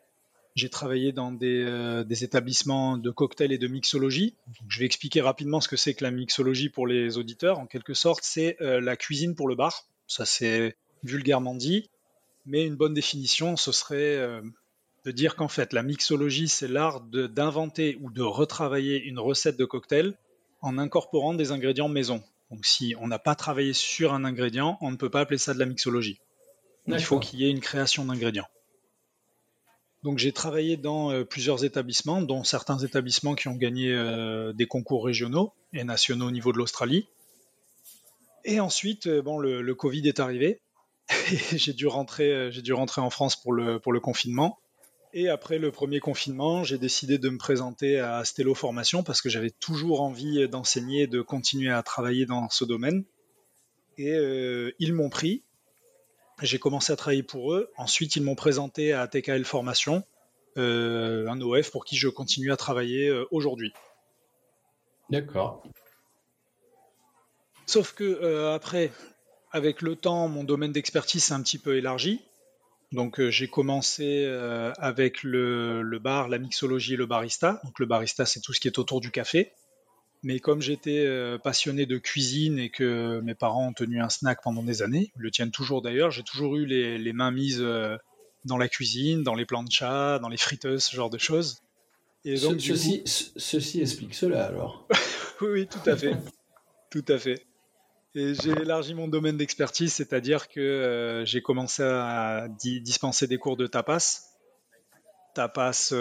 J'ai 0.55 0.69
travaillé 0.69 1.11
dans 1.11 1.37
euh, 1.43 2.05
des, 2.05 2.23
établissements 2.23 2.97
de 2.97 3.11
cocktails 3.11 3.53
et 3.53 3.59
de 3.59 3.67
mixologie. 3.67 4.37
je 4.69 4.79
vais 4.79 4.87
expliquer 4.87 5.21
rapidement 5.21 5.61
ce 5.61 5.67
que 5.67 5.77
c'est 5.77 5.95
que 5.95 6.05
la 6.05 6.13
mixologie 6.13 6.69
pour 6.69 6.87
les 6.87 7.19
auditeurs. 7.19 7.59
En 7.59 7.67
quelque 7.67 7.93
sorte, 7.93 8.23
c'est 8.23 8.57
euh, 8.61 8.81
la 8.81 8.97
cuisine 8.97 9.35
pour 9.35 9.49
le 9.49 9.57
bar. 9.57 9.89
Ça, 10.07 10.25
c'est 10.25 10.77
vulgairement 11.03 11.57
dit. 11.57 11.91
Mais 12.47 12.65
une 12.65 12.77
bonne 12.77 12.95
définition, 12.95 13.57
ce 13.57 13.73
serait 13.73 14.17
euh, 14.17 14.43
de 15.05 15.11
dire 15.11 15.37
qu'en 15.37 15.49
fait, 15.49 15.73
la 15.73 15.83
mixologie, 15.83 16.49
c'est 16.49 16.69
l'art 16.69 17.01
d'inventer 17.01 17.99
ou 18.01 18.11
de 18.11 18.23
retravailler 18.23 19.03
une 19.03 19.19
recette 19.19 19.57
de 19.57 19.65
cocktail 19.65 20.15
en 20.61 20.79
incorporant 20.79 21.35
des 21.35 21.53
ingrédients 21.53 21.89
maison. 21.89 22.23
Donc, 22.51 22.65
si 22.67 22.95
on 23.01 23.09
n'a 23.09 23.19
pas 23.19 23.35
travaillé 23.35 23.73
sur 23.73 24.13
un 24.13 24.25
ingrédient, 24.25 24.79
on 24.81 24.91
ne 24.91 24.97
peut 24.97 25.11
pas 25.11 25.21
appeler 25.21 25.39
ça 25.39 25.55
de 25.55 25.59
la 25.59 25.67
mixologie. 25.67 26.19
Il 26.87 27.01
faut 27.01 27.19
qu'il 27.19 27.41
y 27.41 27.47
ait 27.47 27.51
une 27.51 27.61
création 27.61 28.05
d'ingrédients. 28.05 28.47
Donc 30.05 30.19
j'ai 30.19 30.33
travaillé 30.33 30.77
dans 30.77 31.11
euh, 31.11 31.25
plusieurs 31.25 31.65
établissements, 31.65 32.21
dont 32.21 32.45
certains 32.45 32.79
établissements 32.79 33.35
qui 33.35 33.49
ont 33.49 33.57
gagné 33.57 33.91
euh, 33.91 34.53
des 34.53 34.67
concours 34.67 35.03
régionaux 35.03 35.55
et 35.73 35.83
nationaux 35.83 36.29
au 36.29 36.31
niveau 36.31 36.53
de 36.53 36.59
l'Australie. 36.59 37.09
Et 38.45 38.61
ensuite, 38.61 39.07
euh, 39.07 39.23
bon, 39.23 39.39
le, 39.39 39.75
Covid 39.75 40.07
est 40.07 40.21
arrivé. 40.21 40.61
j'ai 41.53 41.73
dû 41.73 41.87
rentrer, 41.87 42.51
j'ai 42.51 42.63
dû 42.63 42.73
rentrer 42.73 43.01
en 43.01 43.11
France 43.11 43.37
pour 43.37 43.53
le, 43.53 43.79
pour 43.79 43.93
le 43.93 44.01
confinement. 44.01 44.59
Et 45.13 45.29
après 45.29 45.59
le 45.59 45.71
premier 45.71 46.01
confinement, 46.01 46.65
j'ai 46.65 46.79
décidé 46.79 47.19
de 47.19 47.29
me 47.29 47.39
présenter 47.39 48.01
à 48.01 48.25
Stello 48.25 48.55
Formation 48.55 49.05
parce 49.05 49.23
que 49.23 49.29
j'avais 49.29 49.51
toujours 49.51 50.03
envie 50.03 50.49
d'enseigner 50.49 51.03
et 51.03 51.07
de 51.07 51.21
continuer 51.21 51.71
à 51.71 51.83
travailler 51.85 52.27
dans 52.27 52.49
ce 52.51 52.65
domaine. 52.65 53.05
Et 53.97 54.13
ils 54.81 54.93
m'ont 54.93 55.11
pris 55.11 55.45
j'ai 56.43 56.59
commencé 56.59 56.93
à 56.93 56.97
travailler 56.97 57.23
pour 57.23 57.55
eux. 57.55 57.71
Ensuite, 57.77 58.17
ils 58.17 58.23
m'ont 58.23 58.35
présenté 58.35 58.93
à 58.93 59.07
TKL 59.07 59.45
Formation, 59.45 60.05
euh, 60.57 61.29
un 61.29 61.41
OF 61.41 61.71
pour 61.71 61.85
qui 61.85 61.97
je 61.97 62.09
continue 62.09 62.53
à 62.53 62.57
travailler 62.57 63.09
euh, 63.09 63.27
aujourd'hui. 63.31 63.73
D'accord. 65.11 65.63
Sauf 67.67 67.95
que 67.95 68.05
euh, 68.05 68.55
après, 68.55 68.91
avec 69.55 69.81
le 69.81 69.97
temps, 69.97 70.29
mon 70.29 70.45
domaine 70.45 70.73
d'expertise 70.73 71.25
s'est 71.25 71.33
un 71.33 71.41
petit 71.41 71.59
peu 71.59 71.77
élargi. 71.77 72.21
Donc 72.93 73.21
j'ai 73.31 73.49
commencé 73.49 74.27
avec 74.79 75.23
le, 75.23 75.81
le, 75.81 75.99
bar, 75.99 76.29
la 76.29 76.39
mixologie 76.39 76.95
et 76.95 76.97
le 76.97 77.07
barista. 77.07 77.61
Donc 77.65 77.79
le 77.79 77.87
barista, 77.87 78.27
c'est 78.27 78.41
tout 78.41 78.53
ce 78.53 78.61
qui 78.61 78.69
est 78.69 78.79
autour 78.79 79.01
du 79.01 79.11
café. 79.11 79.53
Mais 80.25 80.41
comme 80.41 80.63
j'étais 80.63 81.05
euh, 81.07 81.37
passionné 81.37 81.85
de 81.85 81.99
cuisine 81.99 82.59
et 82.59 82.71
que 82.71 83.21
mes 83.21 83.35
parents 83.35 83.69
ont 83.69 83.73
tenu 83.75 84.01
un 84.01 84.09
snack 84.09 84.43
pendant 84.43 84.63
des 84.63 84.81
années, 84.81 85.13
ils 85.17 85.23
le 85.23 85.31
tiennent 85.31 85.51
toujours 85.51 85.83
d'ailleurs, 85.83 86.11
j'ai 86.11 86.23
toujours 86.23 86.57
eu 86.57 86.65
les, 86.65 87.13
mains 87.13 87.31
mises 87.31 87.61
euh, 87.61 87.99
dans 88.47 88.57
la 88.57 88.69
cuisine, 88.69 89.23
dans 89.23 89.35
les 89.35 89.45
planchas, 89.45 90.19
dans 90.21 90.31
les 90.31 90.39
friteuses, 90.39 90.85
ce 90.85 90.97
genre 90.97 91.11
de 91.11 91.19
choses. 91.19 91.59
Et 92.25 92.37
donc, 92.37 92.59
ceci, 92.63 93.03
ceci 93.05 93.83
explique 93.83 94.15
cela 94.15 94.47
alors. 94.47 94.89
oui, 95.43 95.49
oui, 95.53 95.67
tout 95.67 95.91
à 95.91 95.95
fait. 95.95 96.17
tout 96.91 97.05
à 97.09 97.19
fait. 97.19 97.45
Et 98.17 98.35
j'ai 98.35 98.51
élargi 98.51 98.95
mon 98.95 99.09
domaine 99.09 99.37
d'expertise, 99.37 99.93
c'est-à-dire 99.93 100.49
que 100.49 100.61
euh, 100.61 101.25
j'ai 101.25 101.43
commencé 101.43 101.83
à 101.83 102.47
dispenser 102.49 103.27
des 103.27 103.39
cours 103.39 103.57
de 103.57 103.67
tapas, 103.67 104.21
tapas, 105.35 105.93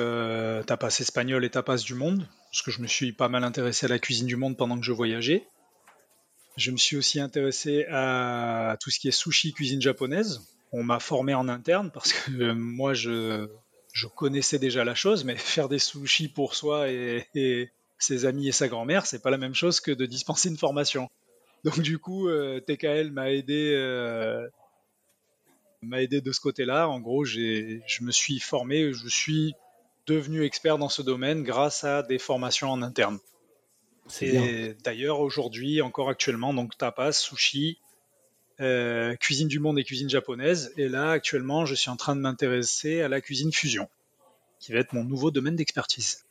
tapas 0.68 1.00
espagnol 1.00 1.44
et 1.44 1.50
tapas 1.50 1.78
du 1.78 1.96
monde 1.96 2.28
parce 2.54 2.62
que 2.62 2.70
je 2.70 2.84
me 2.84 2.88
suis 2.88 3.14
pas 3.14 3.30
mal 3.30 3.44
intéressé 3.44 3.88
à 3.88 3.90
la 3.90 3.98
cuisine 3.98 4.28
du 4.28 4.36
monde 4.36 4.56
pendant 4.56 4.78
que 4.78 4.86
je 4.86 4.92
voyageais. 4.92 5.48
Je 6.56 6.70
me 6.70 6.78
suis 6.78 6.96
aussi 6.96 7.20
intéressé 7.20 7.88
à 7.90 8.78
tout 8.80 8.92
ce 8.92 9.00
qui 9.00 9.08
est 9.08 9.12
sushi, 9.12 9.54
cuisine 9.54 9.82
japonaise. 9.82 10.40
On 10.72 10.84
m'a 10.84 11.00
formé 11.00 11.34
en 11.34 11.50
interne 11.50 11.90
parce 11.92 12.14
que 12.14 12.32
euh, 12.32 12.54
moi, 12.54 12.94
je, 12.94 13.48
connaissais 14.16 14.60
déjà 14.60 14.84
la 14.84 14.94
chose, 14.94 15.24
mais 15.24 15.36
faire 15.36 15.68
des 15.68 15.80
sushis 15.80 16.28
pour 16.28 16.54
soi 16.54 16.90
et, 16.90 17.72
ses 17.98 18.26
amis 18.26 18.50
et 18.50 18.52
sa 18.52 18.68
grand-mère, 18.68 19.08
c'est 19.08 19.24
pas 19.24 19.32
la 19.32 19.40
même 19.40 19.56
chose 19.56 19.80
que 19.80 19.92
de 19.92 20.06
dispenser 20.06 20.50
une 20.50 20.58
formation. 20.58 21.10
Donc 21.64 21.80
du 21.80 21.98
coup, 21.98 22.28
euh, 22.28 22.60
TKL 22.60 23.12
m'a 23.12 23.32
aidé, 23.32 23.74
euh, 23.76 24.48
m'a 25.82 26.02
aidé 26.02 26.22
de 26.22 26.32
ce 26.32 26.42
côté-là. 26.42 26.90
En 26.90 27.00
gros, 27.00 27.24
je 27.24 28.04
me 28.04 28.12
suis 28.12 28.40
formé, 28.40 28.94
je 28.94 29.08
suis 29.08 29.56
devenu 30.06 30.44
expert 30.44 30.78
dans 30.78 30.90
ce 30.90 31.02
domaine 31.02 31.44
grâce 31.44 31.84
à 31.84 32.04
des 32.04 32.20
formations 32.20 32.70
en 32.70 32.82
interne. 32.82 33.20
Et 34.22 34.76
d'ailleurs, 34.84 35.22
aujourd'hui, 35.22 35.82
encore 35.82 36.10
actuellement, 36.10 36.54
donc 36.54 36.78
tapas, 36.78 37.14
sushi, 37.14 37.80
cuisine 39.20 39.48
du 39.48 39.60
monde 39.60 39.80
et 39.80 39.86
cuisine 39.86 40.10
japonaise. 40.10 40.74
Et 40.76 40.90
là, 40.90 41.12
actuellement, 41.12 41.66
je 41.66 41.76
suis 41.76 41.90
en 41.90 41.96
train 41.96 42.18
de 42.18 42.22
m'intéresser 42.22 43.02
à 43.02 43.08
la 43.08 43.22
cuisine 43.22 43.54
fusion, 43.54 43.88
qui 44.60 44.74
va 44.74 44.80
être 44.80 44.92
mon 44.92 45.06
nouveau 45.06 45.32
domaine 45.32 45.56
d'expertise. 45.56 46.26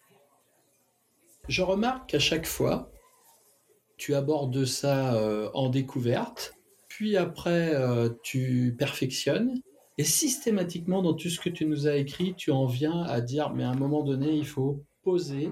Je 1.48 1.62
remarque 1.62 2.10
qu'à 2.10 2.18
chaque 2.18 2.46
fois, 2.46 2.91
tu 4.02 4.14
abordes 4.14 4.64
ça 4.64 5.16
en 5.54 5.68
découverte, 5.68 6.54
puis 6.88 7.16
après, 7.16 7.72
tu 8.24 8.74
perfectionnes, 8.76 9.62
et 9.98 10.04
systématiquement, 10.04 11.02
dans 11.02 11.14
tout 11.14 11.28
ce 11.28 11.38
que 11.38 11.50
tu 11.50 11.66
nous 11.66 11.86
as 11.86 11.96
écrit, 11.96 12.34
tu 12.34 12.50
en 12.50 12.66
viens 12.66 13.02
à 13.02 13.20
dire, 13.20 13.52
mais 13.54 13.64
à 13.64 13.70
un 13.70 13.76
moment 13.76 14.02
donné, 14.02 14.32
il 14.32 14.46
faut 14.46 14.82
poser 15.02 15.50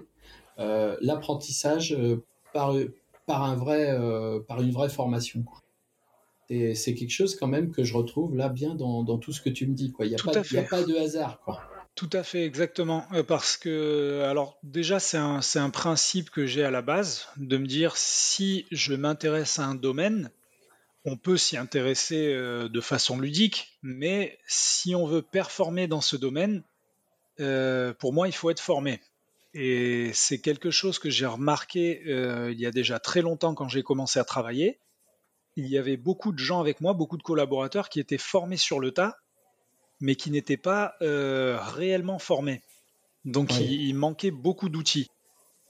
euh, 0.59 0.97
l'apprentissage 1.00 1.92
euh, 1.92 2.25
par, 2.52 2.75
par, 3.26 3.45
un 3.45 3.54
vrai, 3.54 3.90
euh, 3.90 4.40
par 4.40 4.62
une 4.62 4.71
vraie 4.71 4.88
formation. 4.88 5.45
Et 6.49 6.75
c'est 6.75 6.95
quelque 6.95 7.12
chose 7.12 7.37
quand 7.37 7.47
même 7.47 7.71
que 7.71 7.85
je 7.85 7.95
retrouve 7.95 8.35
là 8.35 8.49
bien 8.49 8.75
dans, 8.75 9.04
dans 9.04 9.19
tout 9.19 9.33
ce 9.33 9.40
que 9.40 9.50
tu 9.50 9.66
me 9.66 9.75
dis. 9.75 9.92
Quoi. 9.92 10.07
Il 10.07 10.09
n'y 10.09 10.14
a, 10.16 10.19
pas, 10.19 10.38
a 10.38 10.62
pas 10.62 10.83
de 10.83 10.97
hasard. 10.97 11.40
Quoi. 11.45 11.61
Tout 12.00 12.09
à 12.14 12.23
fait, 12.23 12.47
exactement. 12.47 13.07
Parce 13.28 13.59
que, 13.59 14.23
alors 14.23 14.59
déjà, 14.62 14.99
c'est 14.99 15.19
un, 15.19 15.69
principe 15.69 16.30
que 16.30 16.47
j'ai 16.47 16.64
à 16.64 16.71
la 16.71 16.80
base, 16.80 17.28
de 17.37 17.59
me 17.59 17.66
dire, 17.66 17.95
si 17.99 18.64
je 18.71 18.95
m'intéresse 18.95 19.59
à 19.59 19.66
un 19.66 19.75
domaine, 19.75 20.30
on 21.04 21.19
peut 21.19 21.37
s'y 21.37 21.59
intéresser 21.59 22.33
euh, 22.33 22.71
de 22.71 22.80
façon 22.80 23.21
ludique, 23.21 23.78
mais 23.83 24.38
si 24.47 24.95
on 24.95 25.04
veut 25.04 25.21
performer 25.21 25.88
dans 25.88 26.00
ce 26.00 26.16
domaine, 26.16 26.64
euh, 27.38 27.92
pour 27.92 28.14
moi, 28.14 28.28
il 28.28 28.33
faut 28.33 28.49
être 28.49 28.61
formé. 28.61 29.02
Et 29.52 30.11
c'est 30.14 30.40
quelque 30.40 30.71
chose 30.71 30.99
que 30.99 31.11
j'ai 31.11 31.26
remarqué 31.26 32.02
euh, 32.07 32.50
il 32.50 32.59
y 32.59 32.64
a 32.64 32.71
déjà 32.71 32.99
très 32.99 33.21
longtemps 33.21 33.54
quand 33.54 33.69
j'ai 33.69 33.83
commencé 33.83 34.19
à 34.19 34.25
travailler. 34.25 34.80
Il 35.57 35.66
y 35.66 35.76
avait 35.76 35.99
beaucoup 35.99 36.33
de 36.33 36.38
gens 36.38 36.61
avec 36.61 36.80
moi, 36.80 36.95
beaucoup 36.95 37.19
de 37.19 37.23
collaborateurs 37.23 37.90
qui 37.90 38.00
étaient 38.00 38.16
formés 38.16 38.57
sur 38.57 38.80
le 38.80 38.90
tas, 38.90 39.19
mais 40.00 40.16
qui 40.16 40.30
n'étaient 40.30 40.57
pas 40.57 40.95
réellement 41.00 42.19
formés. 42.19 42.62
Donc 43.25 43.59
il 43.59 43.95
manquait 43.95 44.30
beaucoup 44.30 44.69
d'outils. 44.69 45.09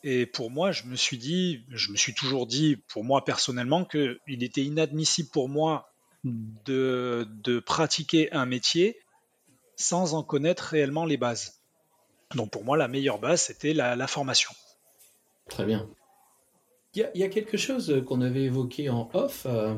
Et 0.02 0.24
pour 0.26 0.50
moi, 0.50 0.72
je 0.72 0.84
me 0.84 0.96
suis 0.96 1.18
dit, 1.18 1.64
je 1.68 1.92
me 1.92 1.96
suis 1.96 2.14
toujours 2.14 2.46
dit, 2.46 2.76
pour 2.88 3.04
moi 3.04 3.24
personnellement, 3.24 3.84
qu'il 3.84 4.42
était 4.42 4.64
inadmissible 4.64 5.28
pour 5.30 5.48
moi 5.48 5.90
de, 6.24 7.62
pratiquer 7.64 8.32
un 8.32 8.46
métier 8.46 8.98
sans 9.76 10.14
en 10.14 10.22
connaître 10.22 10.64
réellement 10.64 11.04
les 11.04 11.16
bases. 11.16 11.60
Donc 12.34 12.50
pour 12.50 12.64
moi, 12.64 12.76
la 12.76 12.88
meilleure 12.88 13.18
base, 13.18 13.42
c'était 13.42 13.74
la, 13.74 14.06
formation. 14.06 14.50
Très 15.48 15.66
bien. 15.66 15.88
Il 16.94 17.08
y, 17.14 17.22
a, 17.22 17.28
quelque 17.28 17.56
chose 17.56 18.02
qu'on 18.06 18.20
avait 18.20 18.44
évoqué 18.44 18.88
en 18.88 19.08
off. 19.12 19.46
Euh, 19.46 19.76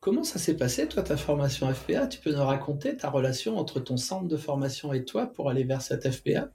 comment 0.00 0.24
ça 0.24 0.38
s'est 0.38 0.56
passé, 0.56 0.88
toi, 0.88 1.02
ta 1.02 1.16
formation 1.16 1.72
FPA 1.72 2.06
Tu 2.06 2.20
peux 2.20 2.32
nous 2.32 2.44
raconter 2.44 2.96
ta 2.96 3.10
relation 3.10 3.58
entre 3.58 3.80
ton 3.80 3.96
centre 3.96 4.28
de 4.28 4.36
formation 4.36 4.92
et 4.92 5.04
toi 5.04 5.26
pour 5.26 5.50
aller 5.50 5.64
vers 5.64 5.82
cette 5.82 6.10
FPA 6.10 6.50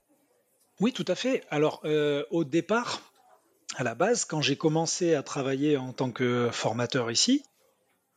oui, 0.80 0.92
tout 0.92 1.06
à 1.08 1.16
fait. 1.16 1.44
Alors, 1.50 1.82
euh, 1.86 2.24
au 2.32 2.44
départ, 2.44 3.02
à 3.76 3.84
la 3.84 3.96
base, 3.96 4.26
quand 4.26 4.42
j'ai 4.42 4.56
commencé 4.56 5.14
à 5.14 5.24
travailler 5.24 5.78
en 5.78 5.94
tant 5.94 6.12
que 6.12 6.50
formateur 6.52 7.12
ici, 7.12 7.44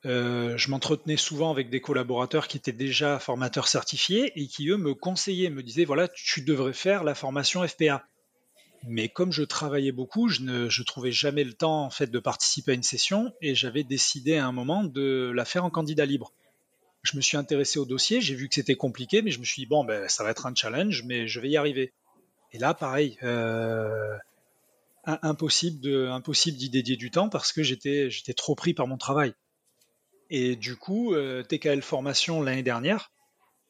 euh, 0.06 0.56
je 0.56 0.70
m'entretenais 0.70 1.16
souvent 1.16 1.50
avec 1.50 1.68
des 1.68 1.80
collaborateurs 1.80 2.48
qui 2.48 2.56
étaient 2.56 2.72
déjà 2.72 3.18
formateurs 3.18 3.68
certifiés 3.68 4.32
et 4.36 4.46
qui, 4.46 4.68
eux, 4.68 4.76
me 4.78 4.94
conseillaient, 4.94 5.50
me 5.50 5.62
disaient, 5.62 5.84
voilà, 5.84 6.08
tu 6.08 6.42
devrais 6.42 6.72
faire 6.72 7.04
la 7.04 7.14
formation 7.14 7.66
FPA. 7.66 8.04
Mais 8.88 9.08
comme 9.08 9.32
je 9.32 9.42
travaillais 9.42 9.90
beaucoup, 9.90 10.28
je 10.28 10.42
ne 10.42 10.84
trouvais 10.84 11.10
jamais 11.10 11.42
le 11.42 11.54
temps 11.54 11.84
en 11.84 11.90
fait 11.90 12.06
de 12.06 12.18
participer 12.20 12.70
à 12.70 12.74
une 12.74 12.84
session 12.84 13.32
et 13.42 13.56
j'avais 13.56 13.82
décidé 13.82 14.36
à 14.36 14.46
un 14.46 14.52
moment 14.52 14.84
de 14.84 15.32
la 15.34 15.44
faire 15.44 15.64
en 15.64 15.70
candidat 15.70 16.06
libre. 16.06 16.32
Je 17.02 17.16
me 17.16 17.20
suis 17.20 17.36
intéressé 17.36 17.80
au 17.80 17.84
dossier, 17.84 18.20
j'ai 18.20 18.36
vu 18.36 18.48
que 18.48 18.54
c'était 18.54 18.76
compliqué, 18.76 19.22
mais 19.22 19.32
je 19.32 19.40
me 19.40 19.44
suis 19.44 19.62
dit 19.62 19.66
bon 19.66 19.84
ben 19.84 20.08
ça 20.08 20.22
va 20.22 20.30
être 20.30 20.46
un 20.46 20.54
challenge, 20.54 21.02
mais 21.04 21.26
je 21.26 21.40
vais 21.40 21.48
y 21.48 21.56
arriver. 21.56 21.92
Et 22.52 22.58
là, 22.58 22.74
pareil, 22.74 23.18
euh, 23.24 24.16
impossible 25.04 25.80
de, 25.80 26.06
impossible 26.06 26.56
d'y 26.56 26.70
dédier 26.70 26.96
du 26.96 27.10
temps 27.10 27.28
parce 27.28 27.52
que 27.52 27.64
j'étais, 27.64 28.08
j'étais 28.08 28.34
trop 28.34 28.54
pris 28.54 28.72
par 28.72 28.86
mon 28.86 28.98
travail. 28.98 29.34
Et 30.30 30.54
du 30.54 30.76
coup, 30.76 31.12
euh, 31.12 31.42
TKL 31.42 31.82
Formation 31.82 32.40
l'année 32.40 32.62
dernière, 32.62 33.10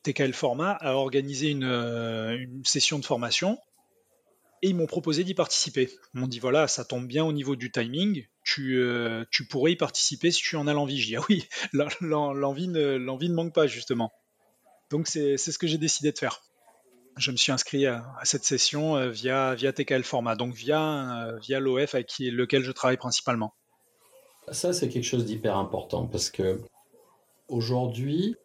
TKL 0.03 0.35
Format 0.35 0.73
a 0.73 0.93
organisé 0.93 1.49
une, 1.49 1.65
euh, 1.65 2.37
une 2.39 2.65
session 2.67 2.99
de 2.99 3.05
formation 3.05 3.59
et 4.63 4.69
ils 4.69 4.77
m'ont 4.77 4.87
proposé 4.87 5.25
d'y 5.25 5.35
participer. 5.35 5.91
Ils 6.15 6.21
m'ont 6.21 6.27
dit 6.27 6.39
voilà, 6.39 6.69
ça 6.69 6.85
tombe 6.85 7.07
bien 7.07 7.25
au 7.25 7.33
niveau 7.33 7.57
du 7.57 7.71
timing, 7.71 8.27
tu, 8.43 8.83
tu 9.31 9.47
pourrais 9.47 9.73
y 9.73 9.77
participer 9.77 10.31
si 10.31 10.43
tu 10.43 10.57
en 10.57 10.67
as 10.67 10.73
l'envie. 10.73 10.99
Je 11.01 11.07
dis 11.07 11.17
ah 11.17 11.23
oui, 11.29 11.47
l'envie 12.01 12.69
ne, 12.69 12.99
ne 12.99 13.35
manque 13.35 13.55
pas 13.55 13.67
justement. 13.67 14.13
Donc 14.91 15.09
c'est, 15.09 15.37
ce 15.37 15.59
que 15.59 15.67
j'ai 15.67 15.79
décidé 15.79 16.13
de 16.13 16.19
faire 16.19 16.43
je 17.17 17.31
me 17.31 17.37
suis 17.37 17.53
inscrit 17.53 17.87
à, 17.87 18.05
cette 18.25 18.45
session 18.45 18.97
euh, 18.97 19.09
via, 19.09 19.55
via 19.55 19.73
TKL 19.73 20.05
Format, 20.05 20.37
donc 20.37 20.55
via, 20.55 21.25
euh, 21.25 21.39
via 21.39 21.61
l'OF 21.61 21.95
avec 21.95 22.13
lequel 22.19 22.63
je 22.63 22.73
travaille 22.73 22.99
principalement. 22.99 23.55
Ça, 24.53 24.73
c'est 24.73 24.89
quelque 24.89 25.05
chose 25.05 25.25
d'hyper 25.25 25.57
important 25.57 26.07
parce 26.07 26.31
que 26.31 26.61
aujourd'hui, 27.49 28.37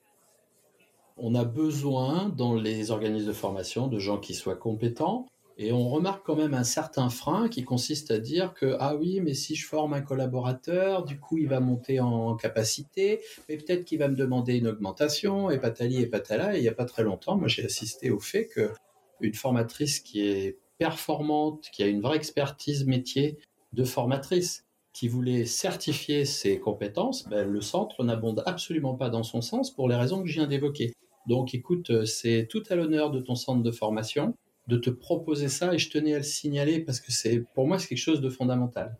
on 1.17 1.35
a 1.35 1.43
besoin 1.43 2.29
dans 2.29 2.55
les 2.55 2.91
organismes 2.91 3.27
de 3.27 3.33
formation 3.33 3.87
de 3.87 3.99
gens 3.99 4.17
qui 4.17 4.33
soient 4.33 4.55
compétents, 4.55 5.27
et 5.57 5.71
on 5.71 5.89
remarque 5.89 6.25
quand 6.25 6.35
même 6.35 6.53
un 6.53 6.63
certain 6.63 7.09
frein 7.09 7.47
qui 7.47 7.63
consiste 7.63 8.11
à 8.11 8.19
dire 8.19 8.53
que, 8.53 8.75
ah 8.79 8.95
oui, 8.95 9.19
mais 9.21 9.33
si 9.33 9.55
je 9.55 9.67
forme 9.67 9.93
un 9.93 10.01
collaborateur, 10.01 11.03
du 11.03 11.19
coup, 11.19 11.37
il 11.37 11.47
va 11.47 11.59
monter 11.59 11.99
en 11.99 12.35
capacité, 12.35 13.21
mais 13.47 13.57
peut-être 13.57 13.85
qu'il 13.85 13.99
va 13.99 14.07
me 14.07 14.15
demander 14.15 14.57
une 14.57 14.67
augmentation, 14.67 15.49
et 15.49 15.59
patali 15.59 16.01
et 16.01 16.07
patala. 16.07 16.55
Et 16.55 16.59
il 16.59 16.61
n'y 16.61 16.67
a 16.67 16.73
pas 16.73 16.85
très 16.85 17.03
longtemps, 17.03 17.37
moi, 17.37 17.47
j'ai 17.47 17.65
assisté 17.65 18.09
au 18.09 18.19
fait 18.19 18.47
que 18.47 18.71
une 19.19 19.35
formatrice 19.35 19.99
qui 19.99 20.21
est 20.21 20.57
performante, 20.79 21.69
qui 21.71 21.83
a 21.83 21.87
une 21.87 22.01
vraie 22.01 22.17
expertise 22.17 22.85
métier 22.85 23.37
de 23.73 23.83
formatrice, 23.83 24.65
qui 24.93 25.07
voulait 25.07 25.45
certifier 25.45 26.25
ses 26.25 26.59
compétences, 26.59 27.27
ben, 27.29 27.47
le 27.47 27.61
centre 27.61 28.03
n'abonde 28.03 28.43
absolument 28.45 28.95
pas 28.95 29.09
dans 29.09 29.23
son 29.23 29.41
sens 29.41 29.73
pour 29.73 29.87
les 29.87 29.95
raisons 29.95 30.21
que 30.21 30.27
je 30.27 30.33
viens 30.33 30.47
d'évoquer. 30.47 30.91
Donc 31.27 31.53
écoute, 31.53 32.05
c'est 32.05 32.47
tout 32.49 32.63
à 32.69 32.75
l'honneur 32.75 33.11
de 33.11 33.19
ton 33.19 33.35
centre 33.35 33.61
de 33.61 33.71
formation 33.71 34.33
de 34.67 34.77
te 34.77 34.89
proposer 34.89 35.49
ça 35.49 35.73
et 35.73 35.77
je 35.77 35.89
tenais 35.89 36.13
à 36.13 36.17
le 36.17 36.23
signaler 36.23 36.79
parce 36.79 36.99
que 36.99 37.11
c'est 37.11 37.43
pour 37.53 37.67
moi 37.67 37.79
c'est 37.79 37.87
quelque 37.87 37.97
chose 37.97 38.21
de 38.21 38.29
fondamental. 38.29 38.97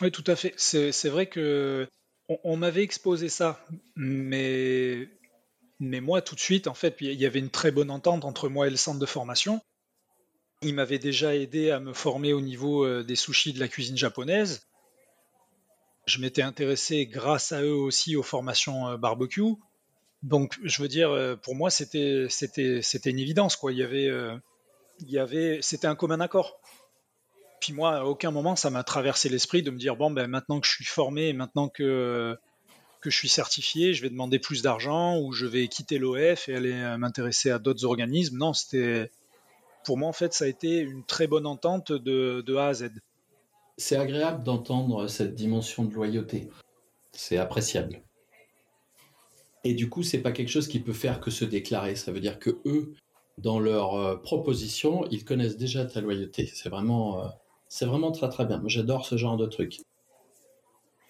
Oui, 0.00 0.10
tout 0.10 0.24
à 0.26 0.34
fait. 0.34 0.54
C'est 0.56 1.08
vrai 1.08 1.26
que 1.26 1.88
on, 2.28 2.56
m'avait 2.56 2.82
exposé 2.82 3.28
ça, 3.28 3.64
mais 3.96 5.08
mais 5.78 6.00
moi 6.00 6.22
tout 6.22 6.34
de 6.34 6.40
suite 6.40 6.66
en 6.66 6.74
fait 6.74 6.96
il 7.00 7.12
y 7.12 7.26
avait 7.26 7.38
une 7.38 7.50
très 7.50 7.70
bonne 7.70 7.90
entente 7.90 8.24
entre 8.24 8.48
moi 8.48 8.66
et 8.66 8.70
le 8.70 8.76
centre 8.76 8.98
de 8.98 9.06
formation. 9.06 9.60
Il 10.62 10.74
m'avait 10.74 10.98
déjà 10.98 11.34
aidé 11.36 11.70
à 11.70 11.78
me 11.78 11.92
former 11.92 12.32
au 12.32 12.40
niveau 12.40 12.84
euh, 12.84 13.04
des 13.04 13.16
sushis 13.16 13.52
de 13.52 13.60
la 13.60 13.68
cuisine 13.68 13.98
japonaise. 13.98 14.66
Je 16.06 16.20
m'étais 16.20 16.42
intéressé 16.42 17.06
grâce 17.06 17.52
à 17.52 17.62
eux 17.62 17.74
aussi 17.74 18.16
aux 18.16 18.22
formations 18.22 18.88
euh, 18.88 18.96
barbecue. 18.96 19.42
Donc, 20.22 20.58
je 20.62 20.80
veux 20.80 20.88
dire, 20.88 21.10
euh, 21.10 21.36
pour 21.36 21.54
moi, 21.54 21.68
c'était 21.68 22.28
une 22.28 23.18
évidence 23.18 23.56
quoi. 23.56 23.72
Il 23.72 23.78
y 23.78 23.82
avait 23.82 24.08
il 25.00 25.10
y 25.10 25.18
avait, 25.18 25.58
c'était 25.62 25.86
un 25.86 25.94
commun 25.94 26.20
accord. 26.20 26.60
Puis 27.60 27.72
moi, 27.72 27.96
à 27.96 28.04
aucun 28.04 28.30
moment, 28.30 28.56
ça 28.56 28.70
m'a 28.70 28.84
traversé 28.84 29.28
l'esprit 29.28 29.62
de 29.62 29.70
me 29.70 29.78
dire 29.78 29.96
bon, 29.96 30.10
ben 30.10 30.26
maintenant 30.26 30.60
que 30.60 30.66
je 30.66 30.72
suis 30.72 30.84
formé, 30.84 31.32
maintenant 31.32 31.68
que 31.68 32.36
que 33.00 33.10
je 33.10 33.18
suis 33.18 33.28
certifié, 33.28 33.92
je 33.92 34.00
vais 34.00 34.08
demander 34.08 34.38
plus 34.38 34.62
d'argent 34.62 35.18
ou 35.20 35.32
je 35.32 35.44
vais 35.44 35.68
quitter 35.68 35.98
l'OF 35.98 36.48
et 36.48 36.54
aller 36.54 36.96
m'intéresser 36.96 37.50
à 37.50 37.58
d'autres 37.58 37.84
organismes. 37.84 38.38
Non, 38.38 38.54
c'était 38.54 39.10
pour 39.84 39.98
moi 39.98 40.08
en 40.08 40.14
fait, 40.14 40.32
ça 40.32 40.46
a 40.46 40.48
été 40.48 40.78
une 40.78 41.04
très 41.04 41.26
bonne 41.26 41.46
entente 41.46 41.92
de, 41.92 42.42
de 42.46 42.56
A 42.56 42.68
à 42.68 42.74
Z. 42.74 42.90
C'est 43.76 43.96
agréable 43.96 44.42
d'entendre 44.42 45.06
cette 45.08 45.34
dimension 45.34 45.84
de 45.84 45.92
loyauté. 45.92 46.48
C'est 47.12 47.36
appréciable. 47.36 48.02
Et 49.64 49.74
du 49.74 49.88
coup, 49.88 50.02
c'est 50.02 50.20
pas 50.20 50.32
quelque 50.32 50.50
chose 50.50 50.68
qui 50.68 50.78
peut 50.80 50.92
faire 50.92 51.20
que 51.20 51.30
se 51.30 51.44
déclarer. 51.44 51.96
Ça 51.96 52.12
veut 52.12 52.20
dire 52.20 52.38
que 52.38 52.58
eux, 52.64 52.94
dans 53.38 53.58
leurs 53.58 53.94
euh, 53.94 54.16
propositions, 54.16 55.06
ils 55.10 55.24
connaissent 55.24 55.56
déjà 55.56 55.84
ta 55.84 56.00
loyauté. 56.00 56.50
C'est 56.54 56.68
vraiment, 56.68 57.24
euh, 57.24 57.28
c'est 57.68 57.86
vraiment 57.86 58.12
très 58.12 58.28
très 58.28 58.44
bien. 58.44 58.62
J'adore 58.66 59.06
ce 59.06 59.16
genre 59.16 59.36
de 59.36 59.46
truc. 59.46 59.80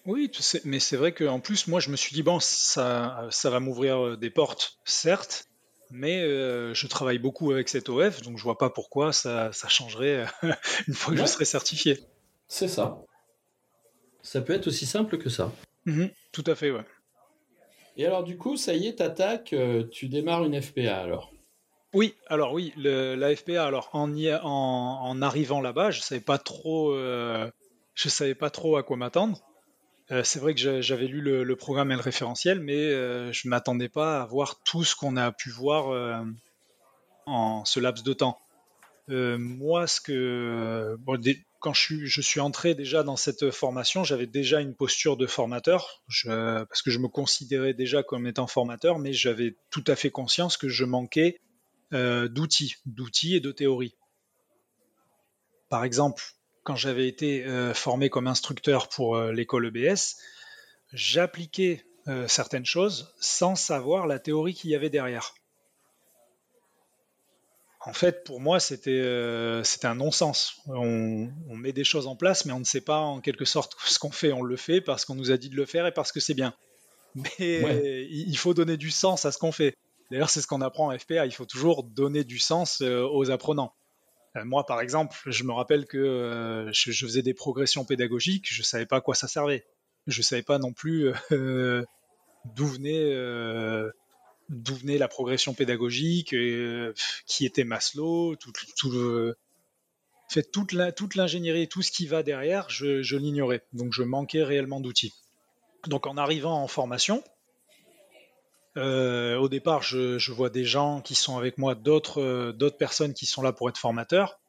Oui, 0.05 0.31
mais 0.65 0.79
c'est 0.79 0.97
vrai 0.97 1.13
qu'en 1.13 1.39
plus, 1.39 1.67
moi, 1.67 1.79
je 1.79 1.89
me 1.89 1.95
suis 1.95 2.13
dit, 2.13 2.21
bon, 2.21 2.39
ça, 2.39 3.27
ça 3.31 3.49
va 3.49 3.59
m'ouvrir 3.59 4.05
euh, 4.05 4.17
des 4.17 4.29
portes, 4.29 4.77
certes, 4.85 5.47
mais 5.89 6.21
je 6.21 6.87
travaille 6.87 7.19
beaucoup 7.19 7.51
avec 7.51 7.69
cette 7.69 7.89
OF, 7.89 8.21
donc 8.21 8.37
je 8.37 8.43
vois 8.43 8.57
pas 8.57 8.69
pourquoi 8.69 9.13
ça, 9.13 9.51
ça 9.51 9.67
changerait 9.67 10.25
une 10.87 10.93
fois 10.93 11.13
que 11.13 11.19
je 11.19 11.25
serai 11.25 11.45
certifié. 11.45 11.99
C'est 12.47 12.67
ça. 12.67 13.01
Ça 14.21 14.41
peut 14.41 14.53
être 14.53 14.67
aussi 14.67 14.87
simple 14.87 15.17
que 15.19 15.29
ça. 15.29 15.51
Mmh 15.85 16.05
tout 16.31 16.43
à 16.47 16.55
fait, 16.55 16.71
ouais. 16.71 16.83
Et 17.97 18.05
alors, 18.05 18.23
du 18.23 18.37
coup, 18.37 18.57
ça 18.57 18.73
y 18.73 18.87
est, 18.87 18.95
t'attaques, 18.95 19.55
tu 19.91 20.09
démarres 20.09 20.43
une 20.43 20.59
FPA 20.61 20.97
alors 20.97 21.34
oui, 21.93 22.15
alors 22.27 22.53
oui, 22.53 22.73
la 22.75 23.35
FPA, 23.35 23.65
alors 23.65 23.89
en, 23.93 25.21
arrivant 25.21 25.61
là-bas, 25.61 25.91
je 25.91 26.01
savais 26.01 26.21
pas 26.21 26.37
trop, 26.37 26.93
euh, 26.93 27.49
savais 27.95 28.35
pas 28.35 28.49
trop 28.49 28.75
à 28.75 28.83
quoi 28.83 28.97
m'attendre. 28.97 29.39
c'est 30.23 30.39
vrai 30.39 30.53
que 30.53 30.81
j'avais 30.81 31.07
lu 31.07 31.21
le, 31.21 31.55
programme 31.55 31.91
et 31.91 31.95
le 31.95 32.01
référentiel, 32.01 32.59
mais 32.59 32.91
je 33.31 33.47
ne 33.47 33.49
m'attendais 33.49 33.89
pas 33.89 34.21
à 34.21 34.25
voir 34.25 34.61
tout 34.63 34.83
ce 34.83 34.95
qu'on 34.95 35.15
a 35.15 35.31
pu 35.31 35.49
voir 35.49 36.25
en 37.25 37.63
ce 37.63 37.79
laps 37.79 38.03
de 38.03 38.13
temps. 38.13 38.39
moi, 39.07 39.87
ce 39.87 40.01
que 40.01 40.97
quand 41.65 41.73
je 41.73 41.81
suis, 41.81 42.07
je 42.07 42.39
entré 42.41 42.75
déjà 42.75 43.03
dans 43.03 43.15
cette 43.15 43.49
formation, 43.51 44.03
j'avais 44.03 44.27
déjà 44.27 44.59
une 44.59 44.75
posture 44.75 45.17
de 45.17 45.25
formateur, 45.25 46.03
parce 46.25 46.81
que 46.81 46.91
je 46.91 46.99
me 46.99 47.07
considérais 47.07 47.73
déjà 47.73 48.03
comme 48.03 48.27
étant 48.27 48.47
formateur, 48.47 48.99
mais 48.99 49.13
j'avais 49.13 49.55
tout 49.71 49.83
à 49.87 49.95
fait 49.95 50.11
conscience 50.11 50.57
que 50.57 50.67
je 50.67 50.83
manquais 50.83 51.39
euh, 51.39 51.44
d'outils, 51.91 52.75
d'outils 52.85 53.35
et 53.35 53.39
de 53.39 53.51
théorie. 53.51 53.95
Par 55.69 55.83
exemple, 55.83 56.23
quand 56.65 56.75
j'avais 56.75 57.07
été 57.07 57.45
euh, 57.45 57.73
formé 57.73 58.09
comme 58.09 58.27
instructeur 58.27 58.89
pour 58.89 59.15
euh, 59.15 59.31
l'école 59.31 59.67
EBS, 59.67 60.17
j'appliquais 60.91 61.85
certaines 62.27 62.67
choses 62.67 63.15
sans 63.19 63.55
savoir 63.55 64.05
la 64.05 64.19
théorie 64.19 64.53
qu'il 64.53 64.69
y 64.69 64.75
avait 64.75 64.91
derrière. 64.91 65.33
En 67.79 67.93
fait, 67.93 68.23
pour 68.23 68.39
moi, 68.39 68.59
c'était 68.59 68.91
euh, 68.91 69.63
un 69.81 69.95
non-sens. 69.95 70.61
On, 70.67 71.27
met 71.49 71.73
des 71.73 71.83
choses 71.83 72.05
en 72.05 72.15
place, 72.15 72.45
mais 72.45 72.53
on 72.53 72.59
ne 72.59 72.65
sait 72.65 72.81
pas 72.81 72.99
en 72.99 73.21
quelque 73.21 73.43
sorte 73.43 73.75
ce 73.85 73.97
qu'on 73.97 74.11
fait. 74.11 74.31
On 74.33 74.43
le 74.43 74.55
fait 74.55 74.81
parce 74.81 75.03
qu'on 75.03 75.15
nous 75.15 75.31
a 75.31 75.37
dit 75.37 75.49
de 75.49 75.55
le 75.55 75.65
faire 75.65 75.87
et 75.87 75.91
parce 75.91 76.11
que 76.11 76.19
c'est 76.19 76.35
bien. 76.35 76.53
Mais 77.15 78.05
il 78.11 78.37
faut 78.37 78.53
donner 78.53 78.77
du 78.77 78.91
sens 78.91 79.25
à 79.25 79.31
ce 79.31 79.39
qu'on 79.39 79.51
fait. 79.51 79.75
D'ailleurs, 80.11 80.29
c'est 80.29 80.41
ce 80.41 80.47
qu'on 80.47 80.61
apprend 80.61 80.93
en 80.93 80.97
FPA. 80.97 81.25
Il 81.25 81.33
faut 81.33 81.45
toujours 81.45 81.83
donner 81.83 82.23
du 82.23 82.39
sens 82.39 82.81
euh, 82.81 83.07
aux 83.07 83.31
apprenants. 83.31 83.73
Euh, 84.35 84.45
moi, 84.45 84.65
par 84.65 84.81
exemple, 84.81 85.17
je 85.25 85.43
me 85.43 85.51
rappelle 85.51 85.85
que 85.85 86.69
je, 86.71 86.91
je, 86.91 87.05
faisais 87.05 87.21
des 87.21 87.33
progressions 87.33 87.85
pédagogiques. 87.85 88.47
Je 88.51 88.59
ne 88.59 88.65
savais 88.65 88.85
pas 88.85 88.97
à 88.97 89.01
quoi 89.01 89.15
ça 89.15 89.27
servait. 89.27 89.65
Je 90.07 90.19
ne 90.19 90.23
savais 90.23 90.43
pas 90.43 90.59
non 90.59 90.73
plus 90.73 91.11
d'où 92.45 92.67
venait 92.67 94.97
la 94.97 95.07
progression 95.07 95.53
pédagogique, 95.53 96.33
euh, 96.33 96.93
qui 97.25 97.45
était 97.45 97.63
Maslow, 97.63 98.35
tout, 98.35 98.51
le, 98.91 99.35
fait, 100.29 100.51
toute 100.51 101.15
l'ingénierie, 101.15 101.67
tout 101.67 101.81
ce 101.81 101.91
qui 101.91 102.07
va 102.07 102.23
derrière, 102.23 102.69
je, 102.69 103.15
l'ignorais. 103.15 103.63
Donc 103.73 103.93
je 103.93 104.03
manquais 104.03 104.43
réellement 104.43 104.79
d'outils. 104.79 105.13
Donc 105.87 106.07
en 106.07 106.17
arrivant 106.17 106.61
en 106.61 106.67
formation, 106.67 107.23
euh, 108.77 109.37
au 109.37 109.49
départ, 109.49 109.81
je, 109.81 110.31
vois 110.31 110.49
des 110.49 110.65
gens 110.65 111.01
qui 111.01 111.15
sont 111.15 111.37
avec 111.37 111.57
moi, 111.57 111.75
d'autres, 111.75 112.51
d'autres 112.51 112.77
personnes 112.77 113.13
qui 113.13 113.25
sont 113.25 113.41
là 113.41 113.53
pour 113.53 113.69
être 113.69 113.77
formateurs. 113.77 114.39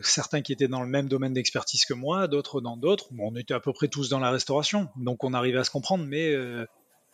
Certains 0.00 0.42
qui 0.42 0.52
étaient 0.52 0.68
dans 0.68 0.82
le 0.82 0.88
même 0.88 1.08
domaine 1.08 1.32
d'expertise 1.32 1.84
que 1.84 1.94
moi, 1.94 2.28
d'autres 2.28 2.60
dans 2.60 2.76
d'autres. 2.76 3.08
on 3.18 3.34
était 3.34 3.54
à 3.54 3.60
peu 3.60 3.72
près 3.72 3.88
tous 3.88 4.08
dans 4.10 4.20
la 4.20 4.30
restauration, 4.30 4.88
donc 4.96 5.24
on 5.24 5.32
arrivait 5.32 5.58
à 5.58 5.64
se 5.64 5.70
comprendre, 5.70 6.04
mais 6.04 6.34
euh, 6.34 6.66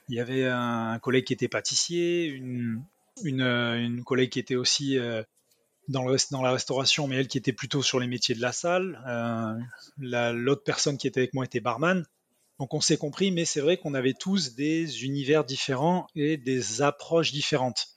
il 0.08 0.16
y 0.16 0.20
avait 0.20 0.46
un 0.46 0.98
collègue 0.98 1.24
qui 1.24 1.32
était 1.32 1.48
pâtissier, 1.48 2.26
une, 2.26 2.82
collègue 4.04 4.30
qui 4.30 4.40
était 4.40 4.56
aussi 4.56 4.98
euh, 4.98 5.22
dans, 5.88 6.04
la 6.04 6.50
restauration, 6.50 7.06
mais 7.06 7.16
elle 7.16 7.28
qui 7.28 7.38
était 7.38 7.52
plutôt 7.52 7.82
sur 7.82 8.00
les 8.00 8.08
métiers 8.08 8.34
de 8.34 8.40
la 8.40 8.52
salle. 8.52 9.00
Euh, 9.06 10.32
l'autre 10.32 10.64
personne 10.64 10.98
qui 10.98 11.06
était 11.06 11.20
avec 11.20 11.34
moi 11.34 11.44
était 11.44 11.60
barman. 11.60 12.04
Donc 12.62 12.74
on 12.74 12.80
s'est 12.80 12.96
compris, 12.96 13.32
mais 13.32 13.44
c'est 13.44 13.60
vrai 13.60 13.76
qu'on 13.76 13.92
avait 13.92 14.14
tous 14.14 14.54
des 14.54 15.04
univers 15.04 15.42
différents 15.42 16.06
et 16.14 16.36
des 16.36 16.80
approches 16.80 17.32
différentes. 17.32 17.88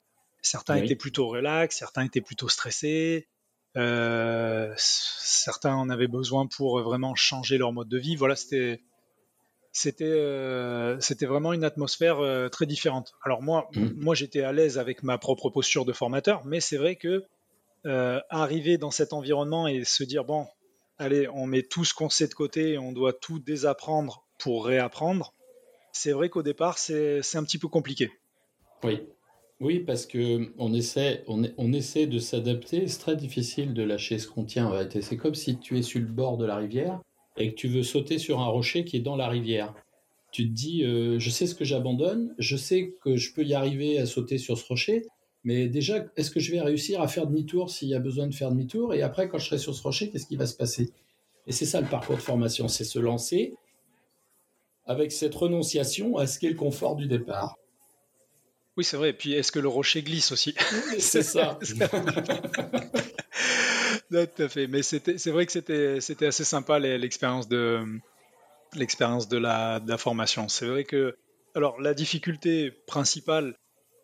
Certains 0.41 0.77
étaient 0.77 0.95
plutôt 0.95 1.27
relax, 1.27 1.77
certains 1.77 2.03
étaient 2.03 2.19
plutôt 2.19 2.49
stressés, 2.49 3.27
euh, 3.77 4.73
certains 4.75 5.75
en 5.75 5.91
avaient 5.91 6.07
besoin 6.07 6.47
pour 6.47 6.81
vraiment 6.81 7.13
changer 7.13 7.59
leur 7.59 7.73
mode 7.73 7.89
de 7.89 7.99
vie. 7.99 8.15
Voilà, 8.15 8.35
c'était 8.35 8.81
c'était 9.71 10.03
euh, 10.05 10.99
c'était 10.99 11.27
vraiment 11.27 11.53
une 11.53 11.63
atmosphère 11.63 12.17
euh, 12.21 12.49
très 12.49 12.65
différente. 12.65 13.13
Alors 13.21 13.43
moi, 13.43 13.69
mmh. 13.75 13.89
moi 13.97 14.15
j'étais 14.15 14.41
à 14.41 14.51
l'aise 14.51 14.79
avec 14.79 15.03
ma 15.03 15.19
propre 15.19 15.51
posture 15.51 15.85
de 15.85 15.93
formateur, 15.93 16.43
mais 16.43 16.59
c'est 16.59 16.77
vrai 16.77 16.95
que 16.95 17.23
euh, 17.85 18.19
arriver 18.31 18.79
dans 18.79 18.89
cet 18.89 19.13
environnement 19.13 19.67
et 19.67 19.83
se 19.83 20.03
dire 20.03 20.25
bon, 20.25 20.47
allez, 20.97 21.27
on 21.27 21.45
met 21.45 21.61
tout 21.61 21.85
ce 21.85 21.93
qu'on 21.93 22.09
sait 22.09 22.27
de 22.27 22.33
côté 22.33 22.71
et 22.71 22.77
on 22.79 22.93
doit 22.93 23.13
tout 23.13 23.37
désapprendre 23.37 24.24
pour 24.37 24.65
réapprendre, 24.65 25.33
c'est 25.91 26.11
vrai 26.11 26.29
qu'au 26.29 26.43
départ 26.43 26.77
c'est 26.77 27.35
un 27.35 27.43
petit 27.43 27.57
peu 27.57 27.67
compliqué. 27.67 28.11
Oui. 28.83 28.99
Oui, 29.61 29.79
parce 29.79 30.05
que 30.05 30.51
on 30.57 30.73
essaie, 30.73 31.23
on, 31.27 31.43
on 31.57 31.71
essaie 31.71 32.07
de 32.07 32.19
s'adapter. 32.19 32.87
C'est 32.87 32.99
très 32.99 33.15
difficile 33.15 33.73
de 33.73 33.83
lâcher 33.83 34.19
ce 34.19 34.27
qu'on 34.27 34.43
tient. 34.43 34.69
C'est 35.01 35.15
comme 35.15 35.33
si 35.35 35.57
tu 35.57 35.77
es 35.77 35.81
sur 35.81 36.01
le 36.01 36.07
bord 36.07 36.35
de 36.37 36.45
la 36.45 36.57
rivière 36.57 36.99
et 37.37 37.51
que 37.51 37.55
tu 37.55 37.69
veux 37.69 37.83
sauter 37.83 38.17
sur 38.17 38.41
un 38.41 38.47
rocher 38.47 38.83
qui 38.83 38.97
est 38.97 39.01
dans 39.01 39.15
la 39.15 39.29
rivière. 39.29 39.73
Tu 40.31 40.49
te 40.49 40.53
dis, 40.53 40.83
euh, 40.83 41.19
je 41.19 41.29
sais 41.29 41.47
ce 41.47 41.55
que 41.55 41.63
j'abandonne, 41.63 42.35
je 42.37 42.57
sais 42.57 42.93
que 43.01 43.15
je 43.15 43.33
peux 43.33 43.45
y 43.45 43.53
arriver 43.53 43.97
à 43.97 44.05
sauter 44.05 44.37
sur 44.37 44.57
ce 44.57 44.65
rocher, 44.67 45.03
mais 45.45 45.69
déjà, 45.69 46.05
est-ce 46.17 46.31
que 46.31 46.41
je 46.41 46.51
vais 46.51 46.59
réussir 46.59 46.99
à 46.99 47.07
faire 47.07 47.25
demi-tour 47.25 47.69
s'il 47.69 47.87
y 47.87 47.95
a 47.95 47.99
besoin 47.99 48.27
de 48.27 48.33
faire 48.33 48.51
demi-tour? 48.51 48.93
Et 48.93 49.03
après, 49.03 49.29
quand 49.29 49.37
je 49.37 49.45
serai 49.45 49.57
sur 49.57 49.73
ce 49.73 49.81
rocher, 49.81 50.09
qu'est-ce 50.09 50.25
qui 50.25 50.35
va 50.35 50.47
se 50.47 50.57
passer? 50.57 50.91
Et 51.47 51.53
c'est 51.53 51.65
ça 51.65 51.79
le 51.79 51.87
parcours 51.87 52.17
de 52.17 52.21
formation, 52.21 52.67
c'est 52.67 52.83
se 52.83 52.99
lancer 52.99 53.53
avec 54.85 55.11
cette 55.11 55.35
renonciation 55.35 56.17
à 56.17 56.27
ce 56.27 56.39
qu'est 56.39 56.49
le 56.49 56.55
confort 56.55 56.95
du 56.95 57.07
départ. 57.07 57.57
Oui, 58.77 58.83
c'est 58.83 58.97
vrai. 58.97 59.11
Et 59.11 59.13
puis, 59.13 59.33
est-ce 59.33 59.51
que 59.51 59.59
le 59.59 59.69
rocher 59.69 60.03
glisse 60.03 60.31
aussi? 60.31 60.53
C'est 60.99 61.23
ça. 61.23 61.57
tout 64.09 64.43
à 64.43 64.47
fait. 64.49 64.67
Mais 64.67 64.81
c'est 64.83 65.27
vrai 65.27 65.45
que 65.45 65.51
c'était 65.51 66.25
assez 66.25 66.43
sympa 66.43 66.79
l'expérience 66.79 67.47
de 67.47 67.85
l'expérience 68.73 69.29
de 69.29 69.37
la, 69.37 69.81
formation. 69.97 70.49
C'est 70.49 70.67
vrai 70.67 70.83
que 70.83 71.15
alors 71.55 71.79
la 71.79 71.93
difficulté 71.93 72.71
principale 72.71 73.55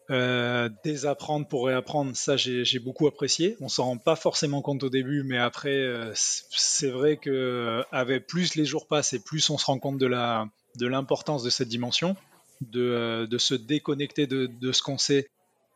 euh, 0.09 0.69
désapprendre 0.83 1.47
pour 1.47 1.67
réapprendre, 1.67 2.15
ça 2.15 2.37
j'ai 2.37 2.79
beaucoup 2.79 3.07
apprécié. 3.07 3.57
On 3.59 3.67
s'en 3.67 3.85
rend 3.85 3.97
pas 3.97 4.15
forcément 4.15 4.61
compte 4.61 4.83
au 4.83 4.89
début, 4.89 5.23
mais 5.23 5.37
après 5.37 5.75
euh, 5.75 6.11
c'est 6.15 6.89
vrai 6.89 7.17
que 7.17 7.29
euh, 7.29 7.83
avec 7.91 8.27
plus 8.27 8.55
les 8.55 8.65
jours 8.65 8.87
passent 8.87 9.13
et 9.13 9.19
plus 9.19 9.49
on 9.49 9.57
se 9.57 9.65
rend 9.65 9.79
compte 9.79 9.97
de 9.97 10.07
la 10.07 10.47
de 10.77 10.87
l'importance 10.87 11.43
de 11.43 11.49
cette 11.49 11.67
dimension, 11.67 12.15
de, 12.61 13.27
de 13.29 13.37
se 13.37 13.53
déconnecter 13.53 14.27
de, 14.27 14.47
de 14.47 14.71
ce 14.71 14.81
qu'on 14.81 14.97
sait 14.97 15.29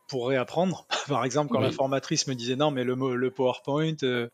pour 0.08 0.28
réapprendre. 0.28 0.86
Par 1.08 1.24
exemple, 1.24 1.52
quand 1.52 1.60
la 1.60 1.72
formatrice 1.72 2.26
me 2.26 2.34
disait 2.34 2.56
non, 2.56 2.70
mais 2.70 2.84
le, 2.84 2.94
le 3.16 3.30
PowerPoint, 3.30 3.96
euh, 4.02 4.28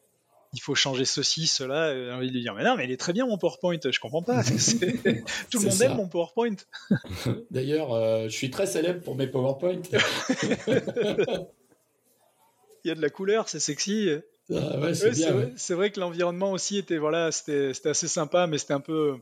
il 0.52 0.60
faut 0.60 0.74
changer 0.74 1.04
ceci, 1.04 1.46
cela, 1.46 1.88
euh, 1.88 2.08
j'ai 2.08 2.12
envie 2.12 2.28
de 2.28 2.32
lui 2.34 2.42
dire 2.42 2.54
mais 2.54 2.64
non, 2.64 2.76
mais 2.76 2.84
il 2.84 2.90
est 2.90 2.98
très 2.98 3.12
bien 3.12 3.26
mon 3.26 3.38
PowerPoint, 3.38 3.78
je 3.82 4.00
comprends 4.00 4.22
pas. 4.22 4.42
Tout 5.50 5.58
le 5.58 5.68
monde 5.68 5.82
aime 5.82 5.96
mon 5.96 6.08
PowerPoint. 6.08 6.56
D'ailleurs, 7.50 7.92
euh, 7.92 8.24
je 8.24 8.36
suis 8.36 8.50
très 8.50 8.66
célèbre 8.66 9.02
pour 9.02 9.16
mes 9.16 9.26
PowerPoint. 9.26 9.80
il 12.84 12.88
y 12.88 12.90
a 12.90 12.94
de 12.94 13.02
la 13.02 13.10
couleur, 13.10 13.48
c'est 13.48 13.60
sexy. 13.60 14.10
Ah 14.54 14.92
c'est 14.92 15.30
vrai, 15.30 15.52
vrai, 15.70 15.90
que 15.92 16.00
l'environnement 16.00 16.52
aussi 16.52 16.76
était 16.76 16.98
voilà, 16.98 17.32
c'était 17.32 17.72
assez 17.84 18.08
sympa, 18.08 18.46
mais 18.46 18.58
c'était 18.58 18.74
un 18.74 18.80
peu 18.80 19.16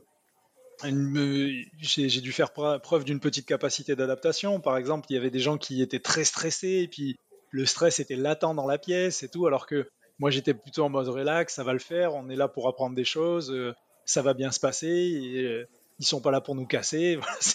j'ai 0.83 2.21
dû 2.21 2.31
faire 2.31 2.51
preuve 2.51 3.03
d'une 3.03 3.19
petite 3.19 3.45
capacité 3.45 3.95
d'adaptation. 3.95 4.59
Par 4.59 4.77
exemple, 4.77 5.07
il 5.09 5.15
y 5.15 5.17
avait 5.17 5.29
des 5.29 5.39
gens 5.39 5.57
qui 5.57 5.81
étaient 5.81 5.99
très 5.99 6.23
stressés 6.23 6.81
et 6.83 6.87
puis 6.87 7.17
le 7.51 7.65
stress 7.65 7.99
était 7.99 8.15
latent 8.15 8.55
dans 8.55 8.67
la 8.67 8.77
pièce 8.77 9.23
et 9.23 9.29
tout, 9.29 9.45
alors 9.45 9.67
que 9.67 9.89
moi 10.19 10.31
j'étais 10.31 10.53
plutôt 10.53 10.83
en 10.83 10.89
mode 10.89 11.07
relax, 11.07 11.55
ça 11.55 11.63
va 11.63 11.73
le 11.73 11.79
faire, 11.79 12.15
on 12.15 12.29
est 12.29 12.35
là 12.35 12.47
pour 12.47 12.67
apprendre 12.67 12.95
des 12.95 13.03
choses, 13.03 13.51
euh, 13.51 13.73
ça 14.05 14.21
va 14.21 14.33
bien 14.33 14.51
se 14.51 14.59
passer. 14.59 14.87
Et, 14.87 15.43
euh, 15.43 15.67
ils 15.99 16.05
sont 16.05 16.19
pas 16.19 16.31
là 16.31 16.41
pour 16.41 16.55
nous 16.55 16.65
casser. 16.65 17.19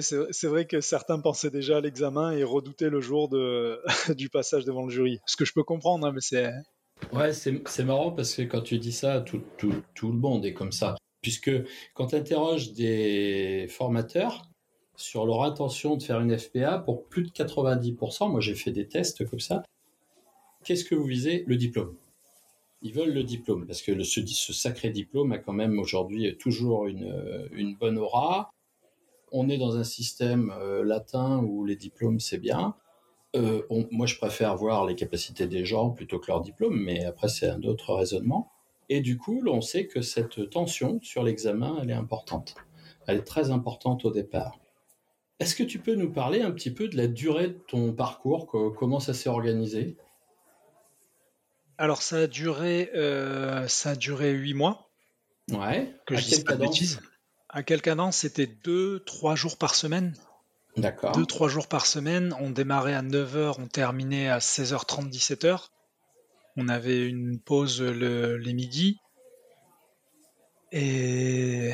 c'est 0.00 0.46
vrai 0.46 0.64
que 0.64 0.80
certains 0.80 1.20
pensaient 1.20 1.50
déjà 1.50 1.76
à 1.76 1.80
l'examen 1.80 2.32
et 2.32 2.42
redoutaient 2.42 2.88
le 2.88 3.02
jour 3.02 3.28
de, 3.28 3.82
du 4.14 4.30
passage 4.30 4.64
devant 4.64 4.86
le 4.86 4.90
jury. 4.90 5.20
Ce 5.26 5.36
que 5.36 5.44
je 5.44 5.52
peux 5.52 5.62
comprendre, 5.62 6.06
hein, 6.06 6.12
mais 6.12 6.22
c'est 6.22 6.50
Ouais, 7.12 7.32
c'est 7.32 7.84
marrant 7.84 8.12
parce 8.12 8.34
que 8.34 8.42
quand 8.42 8.62
tu 8.62 8.78
dis 8.78 8.92
ça, 8.92 9.20
tout, 9.20 9.42
le 9.60 10.12
monde 10.12 10.44
est 10.44 10.54
comme 10.54 10.72
ça. 10.72 10.96
Puisque 11.22 11.50
quand 11.94 12.08
tu 12.08 12.16
interroges 12.16 12.72
des 12.72 13.66
formateurs 13.68 14.50
sur 14.96 15.26
leur 15.26 15.42
intention 15.42 15.96
de 15.96 16.02
faire 16.02 16.20
une 16.20 16.36
FPA, 16.36 16.78
pour 16.78 17.04
plus 17.06 17.22
de 17.22 17.30
90%, 17.30 18.30
moi 18.30 18.40
j'ai 18.40 18.54
fait 18.54 18.70
des 18.70 18.86
tests 18.86 19.28
comme 19.28 19.40
ça, 19.40 19.62
qu'est-ce 20.64 20.84
que 20.84 20.94
vous 20.94 21.04
visez? 21.04 21.44
Le 21.46 21.56
diplôme. 21.56 21.96
Ils 22.82 22.92
veulent 22.92 23.14
le 23.14 23.24
diplôme 23.24 23.66
parce 23.66 23.80
que 23.80 24.02
ce, 24.02 24.52
sacré 24.52 24.90
diplôme 24.90 25.32
a 25.32 25.38
quand 25.38 25.52
même 25.52 25.78
aujourd'hui 25.78 26.36
toujours 26.36 26.86
une, 26.86 27.48
une 27.52 27.74
bonne 27.76 27.98
aura. 27.98 28.50
On 29.32 29.48
est 29.48 29.58
dans 29.58 29.76
un 29.76 29.84
système 29.84 30.52
euh, 30.60 30.84
latin 30.84 31.38
où 31.38 31.64
les 31.64 31.76
diplômes 31.76 32.20
c'est 32.20 32.38
bien. 32.38 32.76
Euh, 33.34 33.62
moi, 33.90 34.06
je 34.06 34.16
préfère 34.16 34.56
voir 34.56 34.84
les 34.84 34.94
capacités 34.94 35.46
des 35.46 35.64
gens 35.64 35.90
plutôt 35.90 36.18
que 36.18 36.28
leur 36.28 36.40
diplôme, 36.40 36.80
mais 36.80 37.04
après, 37.04 37.28
c'est 37.28 37.48
un 37.48 37.62
autre 37.62 37.94
raisonnement. 37.94 38.50
Et 38.88 39.00
du 39.00 39.18
coup, 39.18 39.42
on 39.46 39.60
sait 39.60 39.86
que 39.86 40.02
cette 40.02 40.50
tension 40.50 41.00
sur 41.02 41.22
l'examen, 41.22 41.78
elle 41.82 41.90
est 41.90 41.94
importante. 41.94 42.54
Elle 43.06 43.18
est 43.18 43.24
très 43.24 43.50
importante 43.50 44.04
au 44.04 44.10
départ. 44.10 44.58
Est-ce 45.40 45.56
que 45.56 45.64
tu 45.64 45.78
peux 45.78 45.94
nous 45.94 46.12
parler 46.12 46.42
un 46.42 46.52
petit 46.52 46.70
peu 46.70 46.88
de 46.88 46.96
la 46.96 47.08
durée 47.08 47.48
de 47.48 47.58
ton 47.66 47.92
parcours, 47.92 48.46
comment 48.46 49.00
ça 49.00 49.14
s'est 49.14 49.28
organisé? 49.28 49.96
Alors, 51.76 52.02
ça 52.02 52.18
a 52.18 52.26
duré, 52.28 52.90
euh, 52.94 53.66
ça 53.66 53.90
a 53.90 53.96
duré 53.96 54.30
huit 54.30 54.54
mois. 54.54 54.90
Ouais. 55.50 55.92
Que 56.06 56.14
à 56.14 56.18
je 56.18 56.24
dise 56.24 56.44
pas 56.44 56.54
de 56.54 56.60
bêtises. 56.60 57.00
À 57.48 57.62
quelle 57.62 57.82
cadence? 57.82 58.18
C'était 58.18 58.46
deux, 58.46 59.00
trois 59.00 59.34
jours 59.34 59.56
par 59.56 59.74
semaine. 59.74 60.14
D'accord. 60.76 61.12
Deux, 61.12 61.26
trois 61.26 61.48
jours 61.48 61.68
par 61.68 61.86
semaine. 61.86 62.34
On 62.40 62.50
démarrait 62.50 62.94
à 62.94 63.02
9h, 63.02 63.56
on 63.58 63.66
terminait 63.68 64.28
à 64.28 64.38
16h30, 64.40 65.08
17h. 65.10 65.68
On 66.56 66.68
avait 66.68 67.06
une 67.06 67.38
pause 67.40 67.80
le, 67.82 68.36
les 68.36 68.52
midis. 68.54 68.98
Et 70.72 71.72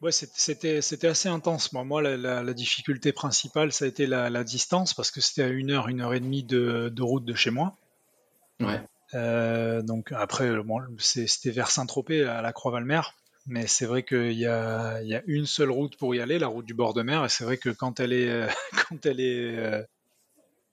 ouais, 0.00 0.12
c'était 0.12 0.80
c'était 0.80 1.08
assez 1.08 1.28
intense. 1.28 1.72
Moi, 1.72 1.84
moi 1.84 2.02
la, 2.02 2.16
la- 2.16 2.42
la 2.42 2.54
difficulté 2.54 3.12
principale, 3.12 3.72
ça 3.72 3.84
a 3.84 3.88
été 3.88 4.06
la, 4.06 4.30
la 4.30 4.44
distance 4.44 4.94
parce 4.94 5.10
que 5.10 5.20
c'était 5.20 5.42
à 5.42 5.48
une 5.48 5.70
heure, 5.70 5.88
une 5.88 6.00
heure 6.00 6.14
et 6.14 6.20
demie 6.20 6.44
de, 6.44 6.90
de 6.94 7.02
route 7.02 7.24
de 7.24 7.34
chez 7.34 7.50
moi. 7.50 7.76
Ouais. 8.60 8.80
Euh, 9.14 9.82
donc 9.82 10.12
après, 10.12 10.54
bon, 10.62 10.78
c'était 10.98 11.50
vers 11.50 11.70
Saint-Tropez, 11.70 12.22
à 12.24 12.42
la 12.42 12.52
Croix-Valmer. 12.52 13.00
Mais 13.46 13.66
c'est 13.66 13.86
vrai 13.86 14.04
qu'il 14.04 14.32
y 14.32 14.46
a, 14.46 15.02
il 15.02 15.08
y 15.08 15.14
a 15.14 15.22
une 15.26 15.46
seule 15.46 15.70
route 15.70 15.96
pour 15.96 16.14
y 16.14 16.20
aller, 16.20 16.38
la 16.38 16.46
route 16.46 16.64
du 16.66 16.74
bord 16.74 16.94
de 16.94 17.02
mer. 17.02 17.24
Et 17.24 17.28
c'est 17.28 17.44
vrai 17.44 17.56
que 17.58 17.70
quand 17.70 17.98
elle 17.98 18.12
est, 18.12 18.28
euh, 18.28 18.46
quand 18.88 19.04
elle 19.04 19.20
est, 19.20 19.56
euh, 19.58 19.82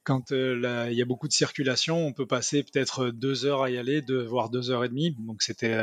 quand 0.04 0.32
euh, 0.32 0.88
il 0.92 0.98
y 0.98 1.02
a 1.02 1.06
beaucoup 1.06 1.28
de 1.28 1.34
circulation, 1.34 1.98
on 2.06 2.14
peut 2.14 2.28
passer 2.28 2.64
peut-être 2.64 3.10
deux 3.10 3.46
heures 3.46 3.64
à 3.64 3.72
y 3.72 3.78
aller, 3.78 4.02
deux, 4.02 4.24
voire 4.24 4.50
deux 4.50 4.70
heures 4.70 4.84
et 4.84 4.90
demie. 4.90 5.16
Donc 5.20 5.42
c'était, 5.42 5.76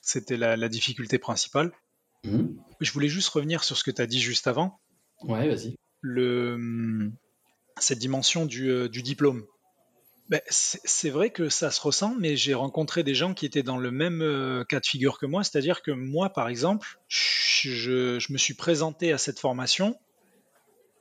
c'était 0.00 0.36
la, 0.36 0.56
la 0.56 0.68
difficulté 0.68 1.18
principale. 1.18 1.72
Mhm. 2.24 2.56
Je 2.80 2.92
voulais 2.92 3.08
juste 3.08 3.28
revenir 3.28 3.62
sur 3.64 3.76
ce 3.76 3.84
que 3.84 3.90
tu 3.90 4.02
as 4.02 4.06
dit 4.06 4.20
juste 4.20 4.46
avant, 4.46 4.78
Ouais, 5.22 5.48
vas-y. 5.48 5.76
le, 6.00 6.54
hum, 6.54 7.12
cette 7.78 7.98
dimension 7.98 8.44
du, 8.46 8.88
du 8.88 9.02
diplôme. 9.02 9.44
Ben, 10.28 10.40
c'est 10.48 11.10
vrai 11.10 11.30
que 11.30 11.48
ça 11.48 11.70
se 11.70 11.80
ressent, 11.80 12.14
mais 12.18 12.36
j'ai 12.36 12.54
rencontré 12.54 13.04
des 13.04 13.14
gens 13.14 13.32
qui 13.32 13.46
étaient 13.46 13.62
dans 13.62 13.76
le 13.76 13.92
même 13.92 14.22
euh, 14.22 14.64
cas 14.64 14.80
de 14.80 14.86
figure 14.86 15.18
que 15.18 15.26
moi, 15.26 15.44
c'est-à-dire 15.44 15.82
que 15.82 15.92
moi, 15.92 16.30
par 16.30 16.48
exemple, 16.48 16.98
je, 17.06 18.18
je 18.18 18.32
me 18.32 18.38
suis 18.38 18.54
présenté 18.54 19.12
à 19.12 19.18
cette 19.18 19.38
formation, 19.38 19.96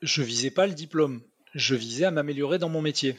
je 0.03 0.21
visais 0.21 0.51
pas 0.51 0.67
le 0.67 0.73
diplôme, 0.73 1.23
je 1.55 1.73
visais 1.73 2.05
à 2.05 2.11
m'améliorer 2.11 2.59
dans 2.59 2.69
mon 2.69 2.83
métier, 2.83 3.17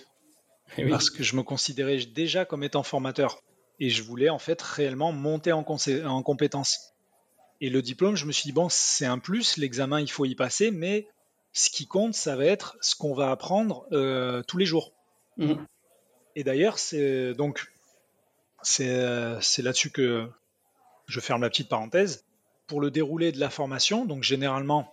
Eh 0.79 0.85
oui. 0.85 0.91
parce 0.91 1.11
que 1.11 1.25
je 1.25 1.35
me 1.35 1.43
considérais 1.43 1.97
déjà 1.99 2.45
comme 2.45 2.63
étant 2.63 2.85
formateur, 2.85 3.43
et 3.81 3.91
je 3.91 4.05
voulais 4.05 4.29
en 4.29 4.39
fait 4.39 4.63
réellement 4.63 5.11
monter 5.11 5.51
en, 5.51 5.65
en 5.67 6.23
compétences. 6.23 6.93
Et 7.61 7.69
le 7.69 7.83
diplôme, 7.83 8.15
je 8.15 8.27
me 8.27 8.33
suis 8.33 8.45
dit, 8.49 8.53
bon, 8.53 8.69
c'est 8.71 9.07
un 9.07 9.19
plus, 9.19 9.57
l'examen, 9.57 10.01
il 10.01 10.11
faut 10.11 10.25
y 10.25 10.37
passer, 10.37 10.71
mais 10.71 11.09
ce 11.53 11.69
qui 11.69 11.87
compte, 11.87 12.15
ça 12.15 12.37
va 12.37 12.45
être 12.45 12.77
ce 12.81 12.95
qu'on 12.95 13.15
va 13.15 13.33
apprendre 13.33 13.87
euh, 13.91 14.43
tous 14.47 14.59
les 14.59 14.67
jours. 14.67 14.93
Mhm. 15.37 15.67
Et 16.37 16.45
d'ailleurs, 16.45 16.79
c'est 16.79 17.33
donc 17.35 17.67
euh, 18.81 19.39
c'est 19.41 19.63
là-dessus 19.63 19.91
que 19.91 20.29
je 21.07 21.21
ferme 21.21 21.43
la 21.43 21.49
petite 21.49 21.69
parenthèse. 21.69 22.25
Pour 22.67 22.81
le 22.81 22.91
déroulé 22.91 23.33
de 23.33 23.41
la 23.41 23.49
formation, 23.49 24.05
donc 24.05 24.23
généralement, 24.23 24.93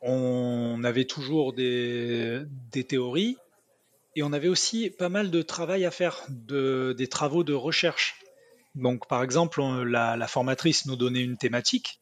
on 0.00 0.82
avait 0.84 1.06
toujours 1.06 1.54
des, 1.54 2.46
théories 2.86 3.36
et 4.14 4.22
on 4.22 4.32
avait 4.32 4.48
aussi 4.48 4.90
pas 4.90 5.08
mal 5.08 5.30
de 5.30 5.42
travail 5.42 5.84
à 5.84 5.90
faire, 5.90 6.24
de, 6.28 6.94
des 6.96 7.08
travaux 7.08 7.42
de 7.42 7.54
recherche. 7.54 8.20
Donc, 8.74 9.08
par 9.08 9.24
exemple, 9.24 9.60
la 9.62 10.28
formatrice 10.28 10.86
nous 10.86 10.96
donnait 10.96 11.22
une 11.22 11.38
thématique. 11.38 12.00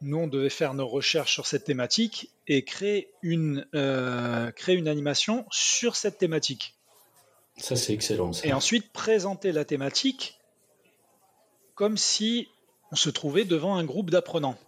Nous, 0.00 0.16
on 0.16 0.26
devait 0.28 0.50
faire 0.50 0.74
nos 0.74 0.86
recherches 0.86 1.32
sur 1.32 1.46
cette 1.46 1.64
thématique 1.64 2.30
et 2.46 2.62
créer 2.62 3.10
une, 3.22 3.66
euh, 3.74 4.52
créer 4.52 4.76
une 4.76 4.86
animation 4.86 5.44
sur 5.50 5.96
cette 5.96 6.18
thématique. 6.18 6.77
Ça, 7.58 7.76
c'est 7.76 7.92
excellent. 7.92 8.30
Et 8.44 8.52
ensuite 8.52 8.92
présenter 8.92 9.52
la 9.52 9.64
thématique 9.64 10.38
comme 11.74 11.96
si 11.96 12.48
on 12.90 12.96
se 12.96 13.10
trouvait 13.10 13.44
devant 13.44 13.76
un 13.76 13.84
groupe 13.84 14.10
d'apprenants. 14.10 14.58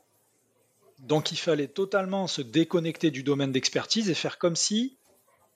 Donc 1.00 1.33
il 1.33 1.37
fallait 1.37 1.66
totalement 1.66 2.26
se 2.26 2.42
déconnecter 2.42 3.11
du 3.11 3.22
domaine 3.22 3.53
d'expertise 3.53 4.11
et 4.11 4.14
faire 4.14 4.38
comme 4.38 4.57
si 4.57 4.96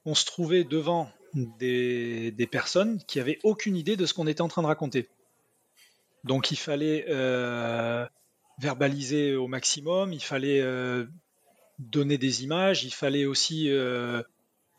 on 0.07 0.15
se 0.15 0.25
trouvait 0.25 0.65
devant 0.65 1.11
des, 1.35 2.31
des 2.31 2.47
personnes 2.47 3.03
qui 3.07 3.21
avaient 3.21 3.39
aucune 3.43 3.77
idée 3.77 3.97
de 3.97 4.07
ce 4.07 4.15
qu'on 4.15 4.27
était 4.27 4.41
en 4.41 4.49
train 4.49 4.63
de 4.63 4.67
raconter. 4.67 5.09
Donc 6.25 6.51
il 6.51 6.57
fallait 6.57 7.05
euh, 7.09 8.07
verbaliser 8.59 9.37
au 9.37 9.47
maximum, 9.47 10.13
il 10.13 10.23
fallait 10.23 10.61
euh, 10.61 11.05
donner 11.79 12.19
des 12.19 12.45
images, 12.45 12.85
il 12.85 12.95
fallait 12.95 13.27
aussi 13.27 13.71
euh, 13.71 14.23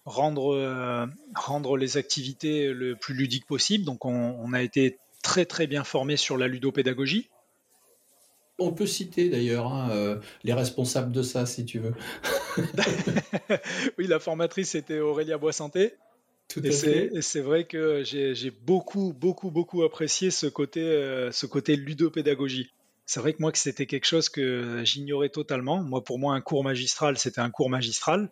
rendre, 0.06 0.54
euh, 0.54 1.06
rendre 1.36 1.78
les 1.78 1.98
activités 1.98 2.72
le 2.72 2.96
plus 2.96 3.13
ludiques 3.13 3.46
possible. 3.46 3.84
Donc 3.84 4.06
on, 4.06 4.38
on 4.39 4.54
a 4.54 4.62
été 4.62 4.98
très 5.24 5.46
très 5.46 5.68
bien 5.68 5.84
formé 5.84 6.18
sur 6.18 6.38
la 6.38 6.48
ludopédagogie. 6.48 7.30
On 8.58 8.72
peut 8.72 8.86
citer 8.86 9.28
d'ailleurs 9.28 9.74
hein, 9.74 9.89
euh, 9.91 10.18
les 10.44 10.54
responsables 10.54 11.12
de 11.12 11.24
ça, 11.24 11.46
si 11.46 11.65
tu 11.65 11.80
veux. 11.80 11.94
oui, 13.98 14.08
la 14.08 14.20
formatrice 14.20 14.70
c'était 14.70 15.00
Aurélia 15.00 15.38
Boissanté. 15.38 15.96
Tout 16.48 16.65
Et 16.65 16.70
à 16.70 16.72
c'est, 16.72 17.10
fait. 17.10 17.10
et 17.13 17.22
c'est 17.22 17.41
vrai 17.41 17.65
que 17.65 18.04
j'ai, 18.04 18.36
j'ai 18.36 18.52
beaucoup, 18.52 19.13
beaucoup, 19.13 19.50
beaucoup 19.50 19.84
apprécié 19.84 20.30
ce 20.30 20.46
côté, 20.46 20.82
euh, 20.82 21.32
ce 21.32 21.48
côté 21.48 21.76
ludopédagogie. 21.76 22.70
C'est 23.08 23.20
vrai 23.20 23.34
que 23.34 23.41
moi, 23.41 23.52
que 23.52 23.58
c'était 23.58 23.88
quelque 23.88 24.06
chose 24.06 24.30
que 24.30 24.82
j'ignorais 24.84 25.30
totalement. 25.30 25.82
Moi, 25.84 26.04
pour 26.04 26.18
moi, 26.18 26.34
un 26.34 26.41
cours 26.41 26.63
magistral, 26.63 27.18
c'était 27.18 27.41
un 27.41 27.50
cours 27.50 27.70
magistral. 27.70 28.30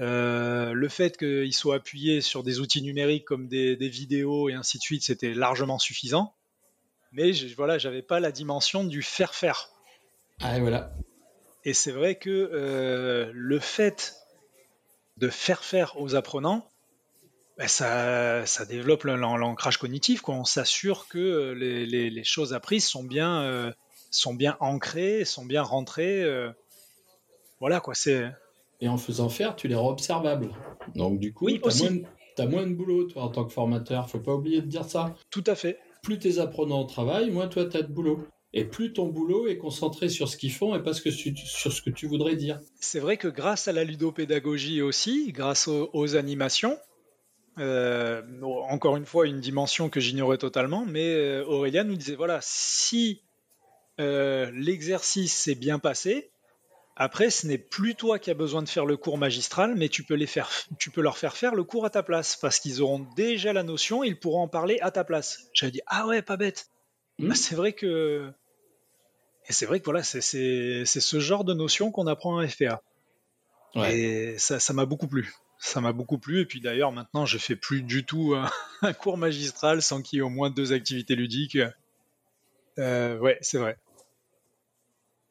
Euh, 0.00 0.72
le 0.72 0.88
fait 0.88 1.16
qu'il 1.16 1.52
soit 1.52 1.76
appuyé 1.76 2.20
sur 2.20 2.42
des 2.44 2.60
outils 2.60 2.82
numériques 2.82 3.24
comme 3.24 3.48
des, 3.48 3.74
des 3.76 3.88
vidéos 3.88 4.48
et 4.48 4.54
ainsi 4.54 4.78
de 4.78 4.82
suite, 4.82 5.02
c'était 5.02 5.34
largement 5.34 5.78
suffisant. 5.78 6.34
Mais 7.12 7.32
je, 7.32 7.54
voilà, 7.56 7.78
j'avais 7.78 8.02
pas 8.02 8.20
la 8.20 8.30
dimension 8.30 8.84
du 8.84 9.02
faire 9.02 9.34
faire. 9.34 9.70
Ah, 10.40 10.56
et 10.56 10.60
voilà. 10.60 10.92
Et 11.64 11.74
c'est 11.74 11.90
vrai 11.90 12.14
que 12.16 12.30
euh, 12.30 13.30
le 13.34 13.58
fait 13.58 14.14
de 15.16 15.28
faire 15.28 15.64
faire 15.64 16.00
aux 16.00 16.14
apprenants, 16.14 16.70
ben, 17.56 17.66
ça, 17.66 18.46
ça 18.46 18.64
développe 18.64 19.02
l'an- 19.02 19.36
l'ancrage 19.36 19.78
cognitif. 19.78 20.20
Quoi. 20.20 20.36
On 20.36 20.44
s'assure 20.44 21.08
que 21.08 21.52
les, 21.58 21.86
les- 21.86 22.08
les 22.10 22.24
choses 22.24 22.54
apprises 22.54 22.86
sont 22.86 23.02
bien, 23.02 23.42
euh, 23.42 23.72
sont 24.12 24.34
bien 24.34 24.56
ancrées, 24.60 25.24
sont 25.24 25.44
bien 25.44 25.62
rentrées. 25.62 26.22
euh. 26.22 26.52
voilà 27.58 27.80
quoi. 27.80 27.96
C'est 27.96 28.30
Et 28.80 28.88
en 28.88 28.96
faisant 28.96 29.28
faire, 29.28 29.56
tu 29.56 29.66
les 29.68 29.74
rends 29.74 29.90
observables. 29.90 30.50
Donc, 30.94 31.18
du 31.18 31.32
coup, 31.32 31.46
Oui, 31.46 31.60
tu 31.60 31.68
as, 31.68 32.46
moins 32.46 32.66
de 32.66 32.74
boulot, 32.74 33.04
toi, 33.04 33.22
en 33.24 33.28
tant 33.28 33.44
que 33.44 33.52
formateur. 33.52 34.08
Faut 34.08 34.20
pas 34.20 34.34
oublier 34.34 34.60
de 34.60 34.66
dire 34.66 34.84
ça. 34.84 35.14
tout 35.30 35.44
à 35.46 35.54
fait. 35.54 35.78
Plus 36.02 36.18
tes 36.18 36.38
apprenants 36.38 36.84
travaillent, 36.84 37.30
moins 37.30 37.48
toi, 37.48 37.64
tu 37.66 37.76
as 37.76 37.82
de 37.82 37.92
boulot. 37.92 38.20
Et 38.54 38.64
plus 38.64 38.92
ton 38.92 39.06
boulot 39.08 39.46
est 39.48 39.58
concentré 39.58 40.08
sur 40.08 40.28
ce 40.28 40.36
qu'ils 40.36 40.52
font 40.52 40.74
et 40.74 40.82
pas 40.82 40.94
ce 40.94 41.02
que 41.02 41.10
tu- 41.10 41.36
sur 41.36 41.72
ce 41.72 41.82
que 41.82 41.90
tu 41.90 42.06
voudrais 42.06 42.36
dire. 42.36 42.60
C'est 42.80 43.00
vrai 43.00 43.16
que 43.16 43.28
grâce 43.28 43.68
à 43.68 43.72
la 43.72 43.84
ludopédagogie 43.84 44.80
aussi, 44.80 45.32
grâce 45.32 45.68
aux, 45.68 45.90
aux 45.92 46.16
animations, 46.16 46.78
euh, 47.58 48.22
encore 48.70 48.96
une 48.96 49.04
fois 49.04 49.26
une 49.26 49.40
dimension 49.40 49.90
que 49.90 49.98
j'ignorais 50.00 50.38
totalement, 50.38 50.86
mais 50.86 51.12
euh, 51.14 51.44
Aurélien 51.44 51.84
nous 51.84 51.96
disait 51.96 52.14
voilà, 52.14 52.38
si 52.40 53.22
euh, 54.00 54.50
l'exercice 54.54 55.36
s'est 55.36 55.56
bien 55.56 55.78
passé, 55.80 56.30
après 56.98 57.30
ce 57.30 57.46
n'est 57.46 57.58
plus 57.58 57.94
toi 57.94 58.18
qui 58.18 58.30
as 58.30 58.34
besoin 58.34 58.62
de 58.62 58.68
faire 58.68 58.84
le 58.84 58.96
cours 58.96 59.16
magistral, 59.18 59.74
mais 59.76 59.88
tu 59.88 60.02
peux, 60.02 60.14
les 60.14 60.26
faire, 60.26 60.50
tu 60.78 60.90
peux 60.90 61.00
leur 61.00 61.16
faire 61.16 61.36
faire 61.36 61.54
le 61.54 61.64
cours 61.64 61.86
à 61.86 61.90
ta 61.90 62.02
place, 62.02 62.36
parce 62.36 62.58
qu'ils 62.58 62.82
auront 62.82 63.06
déjà 63.16 63.52
la 63.52 63.62
notion, 63.62 64.02
ils 64.04 64.18
pourront 64.18 64.42
en 64.42 64.48
parler 64.48 64.78
à 64.80 64.90
ta 64.90 65.04
place. 65.04 65.44
J'avais 65.54 65.72
dit 65.72 65.80
ah 65.86 66.06
ouais, 66.06 66.20
pas 66.22 66.36
bête. 66.36 66.68
Hmm. 67.18 67.28
Bah, 67.28 67.34
c'est 67.34 67.54
vrai 67.54 67.72
que 67.72 68.30
et 69.48 69.52
c'est 69.52 69.64
vrai 69.64 69.80
que 69.80 69.84
voilà, 69.86 70.02
c'est 70.02 70.20
c'est- 70.20 70.84
c'est 70.84 71.00
ce 71.00 71.20
genre 71.20 71.44
de 71.44 71.54
notion 71.54 71.90
qu'on 71.90 72.06
apprend 72.06 72.42
en 72.42 72.46
FPA. 72.46 72.82
Ouais. 73.74 73.98
Et 73.98 74.38
ça 74.38 74.58
ça 74.60 74.72
m'a 74.72 74.84
beaucoup 74.84 75.08
plu. 75.08 75.32
Ça 75.60 75.80
m'a 75.80 75.92
beaucoup 75.92 76.18
plu. 76.18 76.40
Et 76.40 76.46
puis 76.46 76.60
d'ailleurs, 76.60 76.92
maintenant, 76.92 77.26
je 77.26 77.38
fais 77.38 77.56
plus 77.56 77.82
du 77.82 78.04
tout 78.04 78.34
un, 78.36 78.50
un 78.82 78.92
cours 78.92 79.16
magistral 79.18 79.82
sans 79.82 80.02
qu'il 80.02 80.18
y 80.18 80.20
ait 80.20 80.22
au 80.22 80.28
moins 80.28 80.50
deux 80.50 80.72
activités 80.72 81.16
ludiques. 81.16 81.58
Euh, 82.78 83.18
ouais, 83.18 83.38
c'est 83.40 83.58
vrai. 83.58 83.76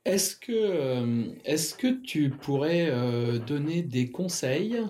Est-ce 0.08 0.38
que, 0.38 0.54
euh, 0.54 1.26
est-ce 1.44 1.76
que 1.76 2.02
tu 2.02 2.30
pourrais 2.30 2.88
euh, 2.90 3.40
donner 3.40 3.82
des 3.82 4.10
conseils 4.10 4.82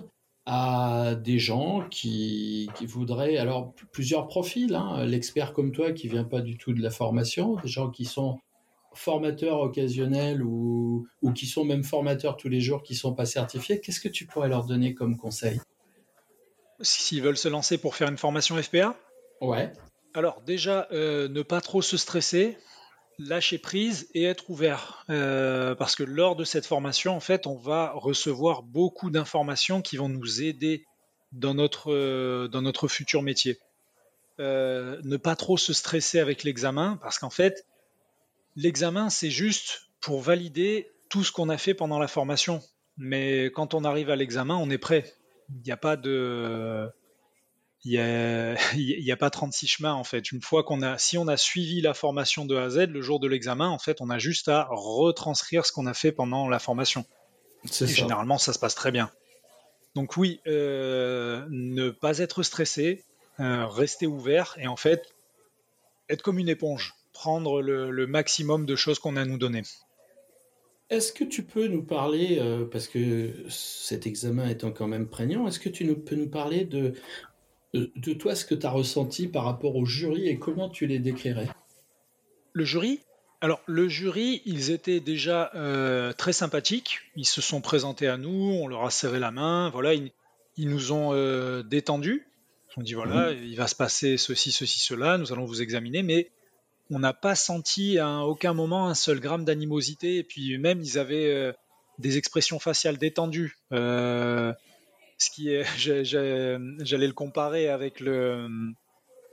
à 0.46 1.16
des 1.16 1.40
gens 1.40 1.84
qui, 1.90 2.70
qui 2.76 2.86
voudraient, 2.86 3.36
alors 3.36 3.74
plusieurs 3.90 4.28
profils, 4.28 4.72
hein, 4.76 5.04
l'expert 5.04 5.52
comme 5.52 5.72
toi 5.72 5.90
qui 5.90 6.06
vient 6.06 6.22
pas 6.22 6.40
du 6.40 6.56
tout 6.56 6.72
de 6.72 6.80
la 6.80 6.90
formation, 6.90 7.56
des 7.56 7.68
gens 7.68 7.90
qui 7.90 8.04
sont 8.04 8.38
formateurs 8.94 9.58
occasionnels 9.60 10.40
ou, 10.40 11.08
ou 11.22 11.32
qui 11.32 11.46
sont 11.46 11.64
même 11.64 11.82
formateurs 11.82 12.36
tous 12.36 12.48
les 12.48 12.60
jours 12.60 12.84
qui 12.84 12.94
sont 12.94 13.12
pas 13.12 13.26
certifiés, 13.26 13.80
qu'est-ce 13.80 14.00
que 14.00 14.08
tu 14.08 14.24
pourrais 14.24 14.48
leur 14.48 14.66
donner 14.66 14.94
comme 14.94 15.16
conseil? 15.16 15.60
S'ils 16.80 17.22
veulent 17.22 17.36
se 17.36 17.48
lancer 17.48 17.76
pour 17.76 17.96
faire 17.96 18.08
une 18.08 18.18
formation 18.18 18.56
FPA, 18.62 18.96
Ouais, 19.40 19.72
alors 20.14 20.40
déjà, 20.42 20.88
euh, 20.92 21.28
ne 21.28 21.42
pas 21.42 21.60
trop 21.60 21.82
se 21.82 21.96
stresser, 21.96 22.56
lâcher 23.18 23.58
prise 23.58 24.08
et 24.14 24.24
être 24.24 24.50
ouvert. 24.50 25.04
Euh, 25.10 25.74
parce 25.74 25.96
que 25.96 26.02
lors 26.02 26.36
de 26.36 26.44
cette 26.44 26.66
formation, 26.66 27.16
en 27.16 27.20
fait, 27.20 27.46
on 27.46 27.56
va 27.56 27.92
recevoir 27.94 28.62
beaucoup 28.62 29.10
d'informations 29.10 29.82
qui 29.82 29.96
vont 29.96 30.08
nous 30.08 30.42
aider 30.42 30.84
dans 31.32 31.54
notre, 31.54 31.92
euh, 31.92 32.48
dans 32.48 32.62
notre 32.62 32.88
futur 32.88 33.22
métier. 33.22 33.58
Euh, 34.40 35.00
ne 35.02 35.16
pas 35.16 35.34
trop 35.34 35.56
se 35.56 35.72
stresser 35.72 36.20
avec 36.20 36.44
l'examen, 36.44 36.98
parce 37.02 37.18
qu'en 37.18 37.30
fait, 37.30 37.66
l'examen, 38.54 39.10
c'est 39.10 39.30
juste 39.30 39.88
pour 40.00 40.20
valider 40.20 40.90
tout 41.08 41.24
ce 41.24 41.32
qu'on 41.32 41.48
a 41.48 41.58
fait 41.58 41.74
pendant 41.74 41.98
la 41.98 42.08
formation. 42.08 42.62
Mais 42.96 43.46
quand 43.46 43.74
on 43.74 43.84
arrive 43.84 44.10
à 44.10 44.16
l'examen, 44.16 44.56
on 44.56 44.70
est 44.70 44.78
prêt. 44.78 45.12
Il 45.50 45.62
n'y 45.62 45.72
a 45.72 45.76
pas 45.76 45.96
de. 45.96 46.88
Il 47.88 47.92
n'y 47.92 47.98
a, 48.00 48.54
il 48.74 49.10
a 49.10 49.16
pas 49.16 49.30
36 49.30 49.66
chemins 49.66 49.94
en 49.94 50.04
fait. 50.04 50.30
Une 50.30 50.42
fois 50.42 50.62
qu'on 50.62 50.82
a, 50.82 50.98
si 50.98 51.16
on 51.16 51.26
a 51.26 51.38
suivi 51.38 51.80
la 51.80 51.94
formation 51.94 52.44
de 52.44 52.54
A 52.54 52.64
à 52.64 52.70
Z, 52.70 52.78
le 52.90 53.00
jour 53.00 53.18
de 53.18 53.26
l'examen, 53.26 53.68
en 53.68 53.78
fait, 53.78 54.02
on 54.02 54.10
a 54.10 54.18
juste 54.18 54.48
à 54.48 54.68
retranscrire 54.70 55.64
ce 55.64 55.72
qu'on 55.72 55.86
a 55.86 55.94
fait 55.94 56.12
pendant 56.12 56.48
la 56.48 56.58
formation. 56.58 57.06
Et 57.64 57.86
généralement, 57.86 58.36
ça 58.36 58.52
se 58.52 58.58
passe 58.58 58.74
très 58.74 58.92
bien. 58.92 59.10
Donc 59.94 60.18
oui, 60.18 60.40
euh, 60.46 61.46
ne 61.48 61.88
pas 61.88 62.18
être 62.18 62.42
stressé, 62.42 63.04
euh, 63.40 63.66
rester 63.66 64.06
ouvert 64.06 64.54
et 64.60 64.66
en 64.66 64.76
fait 64.76 65.14
être 66.10 66.22
comme 66.22 66.38
une 66.38 66.48
éponge, 66.48 66.94
prendre 67.12 67.62
le, 67.62 68.06
maximum 68.06 68.66
de 68.66 68.76
choses 68.76 68.98
qu'on 68.98 69.16
a 69.16 69.22
à 69.22 69.24
nous 69.24 69.38
donner. 69.38 69.62
Est-ce 70.90 71.12
que 71.12 71.24
tu 71.24 71.42
peux 71.42 71.66
nous 71.66 71.82
parler, 71.82 72.38
euh, 72.38 72.64
parce 72.64 72.86
que 72.86 73.32
cet 73.48 74.06
examen 74.06 74.48
étant 74.48 74.72
quand 74.72 74.86
même 74.86 75.06
prégnant, 75.06 75.46
est-ce 75.46 75.58
que 75.58 75.68
tu 75.68 75.84
nous, 75.84 75.96
peux 75.96 76.16
nous 76.16 76.28
parler 76.28 76.64
de, 76.64 76.94
de, 77.74 78.12
toi, 78.14 78.34
ce 78.34 78.44
que 78.44 78.54
tu 78.54 78.66
as 78.66 78.70
ressenti 78.70 79.28
par 79.28 79.44
rapport 79.44 79.76
au 79.76 79.84
jury 79.84 80.28
et 80.28 80.38
comment 80.38 80.68
tu 80.68 80.86
les 80.86 80.98
décrirais? 80.98 81.48
Le 82.52 82.64
jury? 82.64 83.00
Alors, 83.40 83.60
le 83.66 83.88
jury, 83.88 84.42
ils 84.46 84.70
étaient 84.70 85.00
déjà 85.00 85.50
euh, 85.54 86.12
très 86.12 86.32
sympathiques. 86.32 87.00
Ils 87.14 87.26
se 87.26 87.40
sont 87.40 87.60
présentés 87.60 88.08
à 88.08 88.16
nous, 88.16 88.30
on 88.30 88.66
leur 88.66 88.84
a 88.84 88.90
serré 88.90 89.20
la 89.20 89.30
main. 89.30 89.70
Voilà, 89.70 89.94
ils, 89.94 90.10
nous 90.56 90.92
ont 90.92 91.12
euh, 91.12 91.62
détendus. 91.62 92.26
On 92.76 92.82
dit 92.82 92.94
voilà, 92.94 93.32
mhm. 93.32 93.44
il 93.44 93.56
va 93.56 93.68
se 93.68 93.74
passer 93.74 94.16
ceci, 94.16 94.50
ceci, 94.50 94.80
cela. 94.80 95.18
Nous 95.18 95.32
allons 95.32 95.44
vous 95.44 95.62
examiner, 95.62 96.02
mais 96.02 96.30
on 96.90 96.98
n'a 96.98 97.12
pas 97.12 97.34
senti 97.34 97.98
à 97.98 98.20
aucun 98.20 98.54
moment 98.54 98.88
un 98.88 98.94
seul 98.94 99.20
gramme 99.20 99.44
d'animosité. 99.44 100.16
Et 100.16 100.24
puis 100.24 100.56
même, 100.58 100.80
ils 100.80 100.98
avaient 100.98 101.32
euh, 101.32 101.52
des 101.98 102.16
expressions 102.16 102.58
faciales 102.58 102.96
détendues. 102.96 103.58
Ce 105.18 105.30
qui 105.30 105.52
est, 105.52 105.64
j'allais 105.76 107.06
le 107.06 107.12
comparer 107.12 107.68
avec 107.68 108.00
le, 108.00 108.48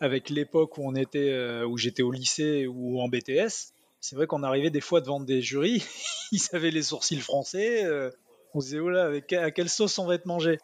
avec 0.01 0.29
l'époque 0.29 0.77
où 0.77 0.87
on 0.87 0.95
était, 0.95 1.61
où 1.63 1.77
j'étais 1.77 2.03
au 2.03 2.11
lycée 2.11 2.67
ou 2.67 2.99
en 2.99 3.07
BTS 3.07 3.73
c'est 4.05 4.15
vrai 4.15 4.27
qu'on 4.27 4.43
arrivait 4.43 4.69
des 4.69 4.81
fois 4.81 5.01
devant 5.01 5.19
des 5.19 5.41
jurys, 5.41 5.83
ils 6.31 6.41
avaient 6.53 6.69
les 6.69 6.83
sourcils 6.83 7.19
français, 7.19 7.83
euh, 7.85 8.11
on 8.53 8.59
se 8.59 8.67
disait, 8.67 8.79
oh 8.79 8.89
là, 8.89 9.05
avec, 9.05 9.33
à 9.33 9.49
quelle 9.49 9.69
sauce 9.69 9.97
on 9.97 10.05
va 10.05 10.13
être 10.13 10.27
mangé 10.27 10.59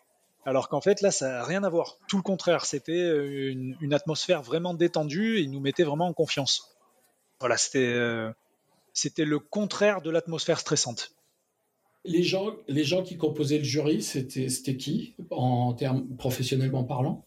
Alors 0.46 0.70
qu'en 0.70 0.80
fait, 0.80 1.02
là, 1.02 1.10
ça 1.10 1.28
n'a 1.28 1.44
rien 1.44 1.64
à 1.64 1.70
voir. 1.70 1.98
Tout 2.08 2.18
le 2.18 2.24
contraire, 2.24 2.66
c'était 2.66 2.92
euh, 2.92 3.52
une, 3.82 3.94
atmosphère 3.94 4.44
vraiment 4.44 4.76
détendue 4.76 5.38
et 5.38 5.42
ils 5.42 5.50
nous 5.50 5.60
mettaient 5.60 5.84
vraiment 5.84 6.08
en 6.08 6.14
confiance. 6.14 6.78
Voilà, 7.40 7.58
c'était, 7.58 7.94
euh, 7.94 8.32
c'était 8.94 9.26
le 9.26 9.40
contraire 9.40 10.02
de 10.02 10.12
l'atmosphère 10.12 10.60
stressante. 10.60 11.12
Les 12.04 12.24
gens, 12.24 12.56
les 12.68 12.84
gens 12.84 13.04
qui 13.04 13.18
composaient 13.18 13.60
le 13.60 13.64
jury, 13.64 14.02
c'était, 14.02 14.78
qui, 14.78 15.14
en 15.30 15.74
termes 15.74 16.08
professionnellement 16.18 16.84
parlant? 16.84 17.26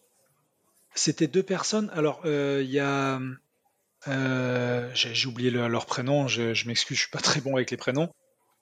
C'était 0.95 1.29
deux 1.29 1.43
personnes. 1.43 1.91
Alors, 1.95 2.23
il 2.25 2.71
y 2.71 2.81
a 2.81 3.21
euh, 4.09 4.91
j'ai 4.95 5.27
oublié 5.27 5.51
leur 5.51 5.87
prénom, 5.87 6.29
je, 6.29 6.67
m'excuse, 6.67 6.97
je 6.97 7.03
suis 7.03 7.11
pas 7.11 7.21
très 7.21 7.41
bon 7.41 7.57
avec 7.57 7.71
les 7.71 7.77
prénoms. 7.77 8.11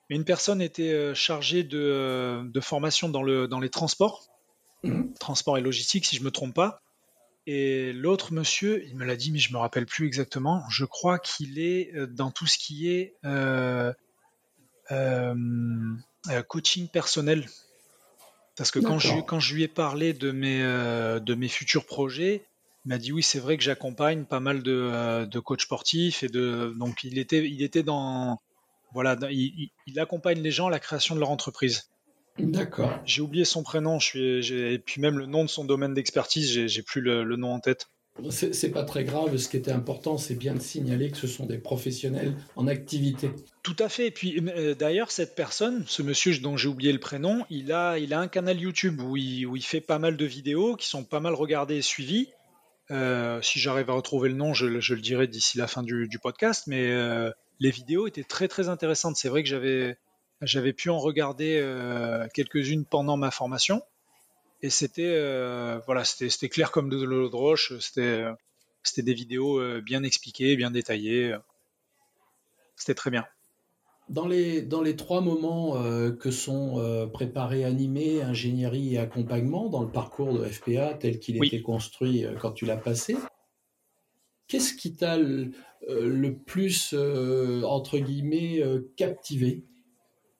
Mais 0.08 0.16
une 0.16 0.24
personne 0.24 0.60
était 0.60 0.92
euh, 0.92 1.14
chargée 1.14 1.62
de, 1.64 2.50
formation 2.60 3.08
dans, 3.08 3.22
le, 3.22 3.48
dans 3.48 3.60
les 3.60 3.70
transports, 3.70 4.28
mhm. 4.84 5.14
transport 5.14 5.58
et 5.58 5.60
logistique, 5.60 6.06
si 6.06 6.16
je 6.16 6.22
me 6.22 6.30
trompe 6.30 6.54
pas. 6.54 6.82
Et 7.46 7.92
l'autre 7.92 8.32
monsieur, 8.32 8.84
il 8.86 8.96
me 8.96 9.04
l'a 9.04 9.16
dit, 9.16 9.32
mais 9.32 9.40
je 9.40 9.52
me 9.52 9.58
rappelle 9.58 9.86
plus 9.86 10.06
exactement. 10.06 10.62
Je 10.70 10.84
crois 10.84 11.18
qu'il 11.18 11.58
est 11.58 11.92
euh, 11.94 12.06
dans 12.06 12.30
tout 12.30 12.46
ce 12.46 12.56
qui 12.58 12.88
est 12.90 13.16
coaching 16.48 16.88
personnel. 16.88 17.46
Parce 18.56 18.70
que 18.70 18.78
quand 18.78 18.98
je, 18.98 19.20
quand 19.22 19.40
je 19.40 19.54
lui 19.54 19.62
ai 19.62 19.68
parlé 19.68 20.12
de 20.12 20.30
mes, 20.30 20.60
de 20.60 21.34
mes 21.34 21.48
futurs 21.48 21.86
projets, 21.86 22.44
il 22.84 22.88
m'a 22.88 22.98
dit 22.98 23.12
oui, 23.12 23.22
c'est 23.22 23.38
vrai 23.38 23.56
que 23.56 23.62
j'accompagne 23.62 24.24
pas 24.24 24.40
mal 24.40 24.62
de, 24.62 24.72
euh, 24.72 25.26
de, 25.26 25.38
coachs 25.38 25.62
sportifs 25.62 26.22
et 26.22 26.28
de 26.28 26.74
donc 26.76 27.04
il 27.04 27.18
était 27.18 27.48
il 27.48 27.62
était 27.62 27.84
dans 27.84 28.40
voilà 28.92 29.16
il, 29.30 29.70
accompagne 29.98 30.40
les 30.40 30.50
gens 30.50 30.66
à 30.66 30.70
la 30.70 30.80
création 30.80 31.14
de 31.14 31.20
leur 31.20 31.30
entreprise. 31.30 31.90
D'accord. 32.38 32.98
J'ai 33.04 33.20
oublié 33.20 33.44
son 33.44 33.62
prénom, 33.62 33.98
je 34.00 34.06
suis 34.06 34.52
et 34.52 34.78
puis 34.78 35.00
même 35.00 35.18
le 35.18 35.26
nom 35.26 35.44
de 35.44 35.48
son 35.48 35.64
domaine 35.64 35.94
d'expertise, 35.94 36.66
j'ai 36.66 36.82
plus 36.82 37.00
le, 37.00 37.24
le, 37.24 37.36
nom 37.36 37.52
en 37.52 37.60
tête. 37.60 37.88
C'est 38.30 38.70
pas 38.70 38.84
très 38.84 39.04
grave. 39.04 39.36
Ce 39.36 39.48
qui 39.48 39.56
était 39.56 39.72
important, 39.72 40.18
c'est 40.18 40.34
bien 40.34 40.54
de 40.54 40.60
signaler 40.60 41.10
que 41.10 41.16
ce 41.16 41.26
sont 41.26 41.46
des 41.46 41.58
professionnels 41.58 42.34
en 42.56 42.66
activité. 42.66 43.30
Tout 43.62 43.76
à 43.78 43.88
fait. 43.88 44.08
Et 44.08 44.10
puis 44.10 44.38
euh, 44.48 44.74
d'ailleurs, 44.74 45.10
cette 45.10 45.34
personne, 45.34 45.84
ce 45.86 46.02
monsieur 46.02 46.36
dont 46.38 46.56
j'ai 46.56 46.68
oublié 46.68 46.92
le 46.92 47.00
prénom, 47.00 47.44
il 47.48 47.72
a, 47.72 47.98
il 47.98 48.12
a 48.12 48.20
un 48.20 48.28
canal 48.28 48.60
YouTube 48.60 49.00
où 49.00 49.16
il, 49.16 49.62
fait 49.62 49.80
pas 49.80 49.98
mal 49.98 50.16
de 50.16 50.26
vidéos 50.26 50.76
qui 50.76 50.88
sont 50.88 51.04
pas 51.04 51.20
mal 51.20 51.34
regardées 51.34 51.76
et 51.76 51.82
suivies. 51.82 52.28
Euh, 52.90 53.40
si 53.40 53.58
j'arrive 53.58 53.88
à 53.88 53.94
retrouver 53.94 54.28
le 54.28 54.34
nom, 54.34 54.52
je, 54.52 54.66
le 54.66 55.00
dirai 55.00 55.26
d'ici 55.26 55.56
la 55.56 55.66
fin 55.66 55.82
du, 55.82 56.18
podcast. 56.22 56.66
Mais 56.66 56.90
euh, 56.90 57.30
les 57.60 57.70
vidéos 57.70 58.06
étaient 58.06 58.24
très 58.24 58.46
très 58.46 58.68
intéressantes. 58.68 59.16
C'est 59.16 59.28
vrai 59.28 59.42
que 59.42 59.48
j'avais 59.48 59.96
j'avais 60.42 60.72
pu 60.72 60.90
en 60.90 60.98
regarder 60.98 61.64
quelques-unes 62.34 62.84
pendant 62.84 63.16
ma 63.16 63.30
formation, 63.30 63.80
et 64.62 64.70
c'était 64.70 65.14
voilà, 65.86 66.04
c'était 66.04 66.48
clair 66.48 66.70
comme 66.70 66.88
de 66.88 67.02
l'eau 67.02 67.28
de 67.28 67.36
roche. 67.36 67.78
C'était 67.80 68.24
c'était 68.82 69.02
des 69.02 69.14
vidéos 69.14 69.60
bien 69.82 70.02
expliquées, 70.02 70.56
bien 70.56 70.70
détaillées. 70.70 71.36
C'était 72.76 72.94
très 72.94 73.10
bien. 73.10 73.24
Dans 74.08 74.26
les, 74.26 74.62
dans 74.62 74.82
les 74.82 74.96
trois 74.96 75.20
moments 75.20 75.76
euh, 75.76 76.10
que 76.10 76.30
sont 76.30 76.78
euh, 76.78 77.06
préparés, 77.06 77.64
animés, 77.64 78.22
ingénierie 78.22 78.94
et 78.94 78.98
accompagnement 78.98 79.68
dans 79.68 79.82
le 79.82 79.90
parcours 79.90 80.36
de 80.36 80.44
FPA 80.44 80.94
tel 80.94 81.18
qu'il 81.18 81.42
était 81.42 81.62
construit 81.62 82.24
euh, 82.24 82.34
quand 82.34 82.52
tu 82.52 82.66
l'as 82.66 82.76
passé, 82.76 83.16
qu'est-ce 84.48 84.74
qui 84.74 84.96
t'a 84.96 85.16
le, 85.16 85.52
plus, 86.44 86.94
entre 87.64 87.98
guillemets, 87.98 88.62
captivé? 88.96 89.64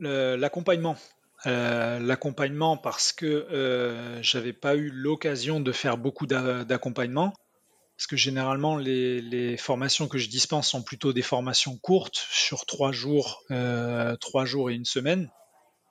L'accompagnement. 0.01 0.97
L'accompagnement 1.45 2.77
parce 2.77 3.13
que 3.13 4.19
j'avais 4.23 4.53
pas 4.53 4.77
eu 4.77 4.91
l'occasion 4.91 5.61
de 5.61 5.73
faire 5.73 5.97
beaucoup 5.99 6.27
d'accompagnement 6.27 7.35
parce 8.03 8.09
que 8.09 8.17
généralement 8.17 8.77
les, 8.77 9.57
formations 9.57 10.09
que 10.09 10.19
je 10.19 10.29
dispense 10.29 10.69
sont 10.69 10.83
plutôt 10.83 11.13
des 11.13 11.23
formations 11.23 11.77
courtes 11.77 12.27
sur 12.31 12.67
trois 12.67 12.91
jours, 12.91 13.45
euh, 13.53 14.17
trois 14.17 14.45
jours 14.45 14.71
et 14.71 14.75
une 14.75 14.85
semaine. 14.85 15.31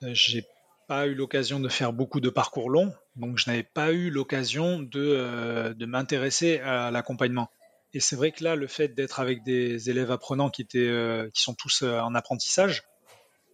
Euh, 0.03 0.09
j'ai 0.13 0.45
pas 0.89 1.07
eu 1.07 1.15
l'occasion 1.15 1.61
de 1.61 1.69
faire 1.69 1.93
beaucoup 1.93 2.19
de 2.19 2.29
parcours 2.29 2.69
longs, 2.69 2.93
donc 3.15 3.37
je 3.37 3.49
n'avais 3.49 3.63
pas 3.63 3.93
eu 3.93 4.09
l'occasion 4.09 4.79
de, 4.79 4.99
euh, 4.99 5.73
de 5.73 5.85
m'intéresser 5.85 6.59
à 6.59 6.91
l'accompagnement. 6.91 7.49
Et 7.93 8.01
c'est 8.01 8.17
vrai 8.17 8.33
que 8.33 8.43
là, 8.43 8.57
le 8.57 8.67
fait 8.67 8.89
d'être 8.89 9.21
avec 9.21 9.43
des 9.43 9.89
élèves 9.89 10.11
apprenants 10.11 10.49
qui 10.49 10.61
étaient, 10.61 10.91
qui 11.33 11.41
sont 11.41 11.53
tous 11.53 11.83
en 11.83 12.13
apprentissage, 12.13 12.83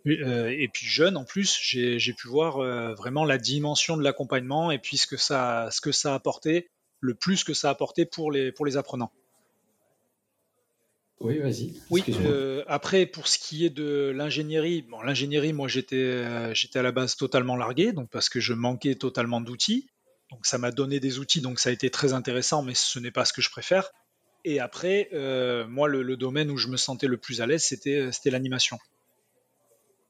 et 0.05 0.69
puis 0.71 0.85
jeunes 0.85 1.17
en 1.17 1.25
plus, 1.25 1.57
j'ai 1.61 2.13
pu 2.13 2.27
voir 2.27 2.57
vraiment 2.95 3.25
la 3.25 3.37
dimension 3.37 3.97
de 3.97 4.03
l'accompagnement 4.03 4.71
et 4.71 4.79
puis 4.79 4.97
ce 4.97 5.07
que 5.07 5.17
ça, 5.17 5.69
ce 5.71 5.81
que 5.81 5.91
ça 5.91 6.13
apportait 6.13 6.69
le 6.99 7.13
plus 7.13 7.43
que 7.43 7.53
ça 7.53 7.69
a 7.69 7.71
apporté 7.71 8.05
pour 8.05 8.31
les, 8.31 8.51
pour 8.51 8.65
les 8.65 8.77
apprenants. 8.77 9.11
Oui, 11.19 11.39
vas-y. 11.39 11.73
Oui, 11.89 12.03
euh, 12.09 12.63
après, 12.67 13.07
pour 13.07 13.27
ce 13.27 13.39
qui 13.39 13.65
est 13.65 13.71
de 13.71 14.11
l'ingénierie, 14.15 14.83
bon, 14.83 15.01
l'ingénierie, 15.01 15.51
moi, 15.51 15.67
j'étais, 15.67 15.95
euh, 15.95 16.53
j'étais 16.53 16.77
à 16.77 16.83
la 16.83 16.91
base 16.91 17.15
totalement 17.15 17.55
largué, 17.55 17.91
donc 17.91 18.09
parce 18.11 18.29
que 18.29 18.39
je 18.39 18.53
manquais 18.53 18.93
totalement 18.93 19.41
d'outils. 19.41 19.87
Donc, 20.29 20.45
ça 20.45 20.59
m'a 20.59 20.71
donné 20.71 20.99
des 20.99 21.17
outils, 21.17 21.41
donc 21.41 21.59
ça 21.59 21.69
a 21.69 21.71
été 21.71 21.89
très 21.89 22.13
intéressant, 22.13 22.61
mais 22.61 22.75
ce 22.75 22.99
n'est 22.99 23.11
pas 23.11 23.25
ce 23.25 23.33
que 23.33 23.41
je 23.41 23.49
préfère. 23.49 23.89
Et 24.43 24.59
après, 24.59 25.09
euh, 25.13 25.65
moi, 25.67 25.87
le, 25.87 26.17
domaine 26.17 26.51
où 26.51 26.57
je 26.57 26.67
me 26.67 26.77
sentais 26.77 27.07
le 27.07 27.17
plus 27.17 27.41
à 27.41 27.47
l'aise, 27.47 27.63
c'était 27.63 28.29
l'animation. 28.29 28.77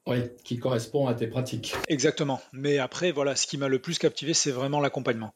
Oui, 0.08 0.20
qui 0.44 0.58
correspond 0.58 1.08
à 1.08 1.14
tes 1.14 1.28
pratiques. 1.28 1.76
Exactement. 1.88 2.42
Mais 2.54 2.80
après, 2.80 3.12
voilà, 3.12 3.36
ce 3.36 3.46
qui 3.46 3.58
m'a 3.58 3.68
le 3.68 3.80
plus 3.80 4.00
captivé, 4.00 4.34
c'est 4.34 4.52
vraiment 4.52 4.80
l'accompagnement. 4.80 5.34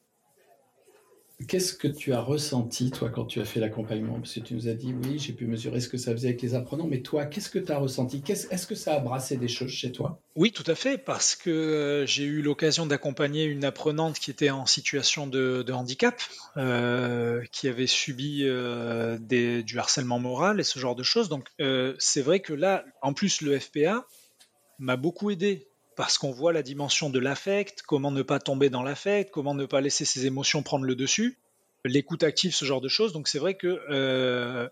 Qu'est-ce 1.48 1.74
que 1.74 1.88
tu 1.88 2.14
as 2.14 2.22
ressenti, 2.22 2.92
toi, 2.92 3.10
quand 3.10 3.26
tu 3.26 3.42
as 3.42 3.46
fait 3.46 3.60
l'accompagnement? 3.60 4.20
Parce 4.20 4.34
que 4.34 4.40
tu 4.42 4.54
nous 4.54 4.68
as 4.68 4.74
dit, 4.74 4.94
oui, 5.04 5.18
j'ai 5.18 5.34
pu 5.34 5.46
mesurer 5.46 5.80
ce 5.80 5.90
que 5.90 5.98
ça 5.98 6.12
faisait 6.12 6.30
avec 6.30 6.42
les 6.42 6.54
apprenants, 6.54 6.88
mais 6.88 7.02
toi, 7.02 7.26
qu'est-ce 7.26 7.50
que 7.50 7.60
tu 7.60 7.72
as 7.72 7.78
ressenti 7.78 8.22
Est-ce 8.28 8.68
que 8.68 8.76
ça 8.76 8.96
a 8.96 9.00
brassé 9.00 9.38
des 9.38 9.48
choses 9.48 9.72
chez 9.72 9.92
toi? 9.92 10.20
Oui, 10.36 10.52
tout 10.52 10.64
à 10.68 10.76
fait, 10.76 10.98
parce 10.98 11.36
que 11.36 11.50
euh, 11.50 12.06
j'ai 12.06 12.24
eu 12.24 12.42
l'occasion 12.42 12.86
d'accompagner 12.86 13.46
une 13.46 13.66
apprenante 13.66 14.20
qui 14.20 14.30
était 14.30 14.52
en 14.52 14.66
situation 14.66 15.26
de, 15.26 15.66
handicap, 15.72 16.22
euh, 16.58 17.44
qui 17.52 17.68
avait 17.68 17.88
subi 17.88 18.44
euh, 18.44 19.18
du 19.18 19.80
harcèlement 19.80 20.20
moral 20.20 20.60
et 20.60 20.64
ce 20.64 20.80
genre 20.80 20.96
de 20.96 21.04
choses. 21.04 21.28
Donc, 21.28 21.48
c'est 21.98 22.22
vrai 22.22 22.40
que 22.40 22.54
là, 22.54 22.86
en 23.02 23.14
plus, 23.14 23.42
le 23.42 23.60
FPA 23.60 24.06
m'a 24.82 24.98
beaucoup 24.98 25.30
aidé 25.30 25.68
parce 25.96 26.18
qu'on 26.18 26.32
voit 26.32 26.52
la 26.52 26.64
dimension 26.64 27.10
de 27.10 27.20
l'affect, 27.20 27.84
comment 27.84 28.12
ne 28.12 28.24
pas 28.24 28.40
tomber 28.40 28.70
dans 28.70 28.84
l'affect, 28.84 29.32
comment 29.32 29.54
ne 29.54 29.66
pas 29.66 29.80
laisser 29.80 30.06
ses 30.06 30.26
émotions 30.26 30.64
prendre 30.64 30.86
le 30.86 30.96
dessus, 30.96 31.38
l'écoute 31.86 32.24
active, 32.24 32.54
ce 32.54 32.66
genre 32.66 32.82
de 32.82 32.90
choses. 32.90 33.14
Donc 33.14 33.28
c'est 33.28 33.40
vrai 33.40 33.54
que 33.54 33.82
euh, 33.90 34.68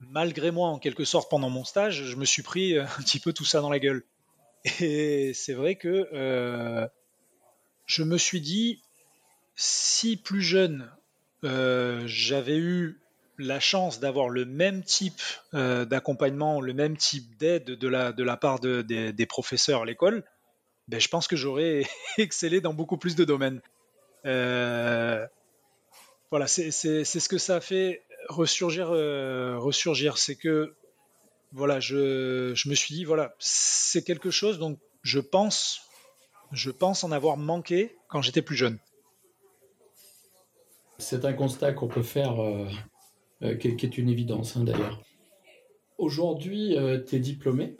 malgré 0.00 0.50
moi, 0.50 0.68
en 0.68 0.78
quelque 0.78 1.04
sorte, 1.04 1.30
pendant 1.30 1.50
mon 1.50 1.64
stage, 1.64 2.04
je 2.04 2.16
me 2.16 2.24
suis 2.24 2.42
pris 2.42 2.78
un 2.78 2.86
petit 3.00 3.20
peu 3.20 3.32
tout 3.32 3.44
ça 3.44 3.60
dans 3.60 3.70
la 3.70 3.78
gueule. 3.78 4.04
Et 4.80 5.34
c'est 5.34 5.54
vrai 5.54 5.74
que 5.74 6.08
euh, 6.12 6.86
je 7.86 8.02
me 8.04 8.16
suis 8.16 8.40
dit, 8.40 8.80
si 9.56 10.16
plus 10.16 10.40
jeune, 10.42 10.90
euh, 11.44 12.02
j'avais 12.06 12.56
eu 12.56 13.01
la 13.42 13.60
chance 13.60 14.00
d'avoir 14.00 14.28
le 14.28 14.44
même 14.44 14.82
type 14.82 15.20
euh, 15.54 15.84
d'accompagnement, 15.84 16.60
le 16.60 16.72
même 16.72 16.96
type 16.96 17.36
d'aide 17.36 17.64
de 17.64 17.88
la, 17.88 18.36
part 18.36 18.60
des 18.60 19.26
professeurs 19.26 19.82
à 19.82 19.84
l'école, 19.84 20.24
ben, 20.88 21.00
je 21.00 21.08
pense 21.08 21.28
que 21.28 21.36
j'aurais 21.36 21.84
excellé 22.18 22.60
dans 22.60 22.74
beaucoup 22.74 22.96
plus 22.96 23.16
de 23.16 23.24
domaines. 23.24 23.60
voilà, 24.24 25.28
c'est 26.46 26.70
ce 26.70 27.28
que 27.28 27.38
ça 27.38 27.56
a 27.56 27.60
fait 27.60 28.02
ressurgir. 28.28 28.88
ressurgir. 28.88 30.18
C'est 30.18 30.36
que 30.36 30.74
voilà, 31.52 31.80
je, 31.80 32.68
me 32.68 32.74
suis 32.74 32.94
dit, 32.94 33.04
voilà, 33.04 33.34
c'est 33.38 34.02
quelque 34.02 34.30
chose 34.30 34.58
dont 34.58 34.78
je 35.02 35.20
pense, 35.20 35.82
je 36.50 36.70
pense 36.70 37.04
en 37.04 37.12
avoir 37.12 37.36
manqué 37.36 37.96
quand 38.08 38.22
j'étais 38.22 38.42
plus 38.42 38.56
jeune. 38.56 38.78
C'est 40.98 41.24
un 41.24 41.32
constat 41.32 41.72
qu'on 41.72 41.88
peut 41.88 42.02
faire, 42.02 42.42
euh, 42.42 42.66
euh, 43.42 43.54
qui, 43.56 43.68
est 43.68 43.98
une 43.98 44.08
évidence 44.08 44.56
hein, 44.56 44.64
d'ailleurs. 44.64 45.02
Aujourd'hui, 45.98 46.76
euh, 46.76 47.00
tu 47.02 47.16
es 47.16 47.18
diplômé. 47.18 47.76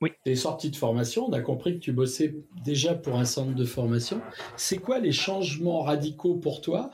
Oui. 0.00 0.10
Tu 0.24 0.32
es 0.32 0.36
sorti 0.36 0.70
de 0.70 0.76
formation. 0.76 1.26
On 1.26 1.32
a 1.32 1.40
compris 1.40 1.74
que 1.74 1.78
tu 1.78 1.92
bossais 1.92 2.34
déjà 2.64 2.94
pour 2.94 3.16
un 3.16 3.24
centre 3.24 3.54
de 3.54 3.64
formation. 3.64 4.20
C'est 4.56 4.78
quoi 4.78 4.98
les 4.98 5.12
changements 5.12 5.82
radicaux 5.82 6.34
pour 6.34 6.60
toi 6.60 6.90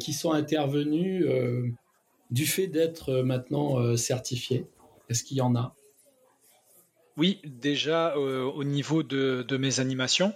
qui 0.00 0.12
sont 0.12 0.32
intervenus 0.32 1.24
du 2.32 2.46
fait 2.46 2.66
d'être 2.66 3.22
maintenant 3.22 3.96
certifié? 3.96 4.66
Est-ce 5.08 5.22
qu'il 5.22 5.36
y 5.36 5.40
en 5.40 5.54
a? 5.54 5.76
Oui, 7.16 7.40
déjà 7.44 8.16
euh, 8.16 8.44
au 8.44 8.64
niveau 8.64 9.02
de, 9.02 9.56
mes 9.56 9.80
animations. 9.80 10.32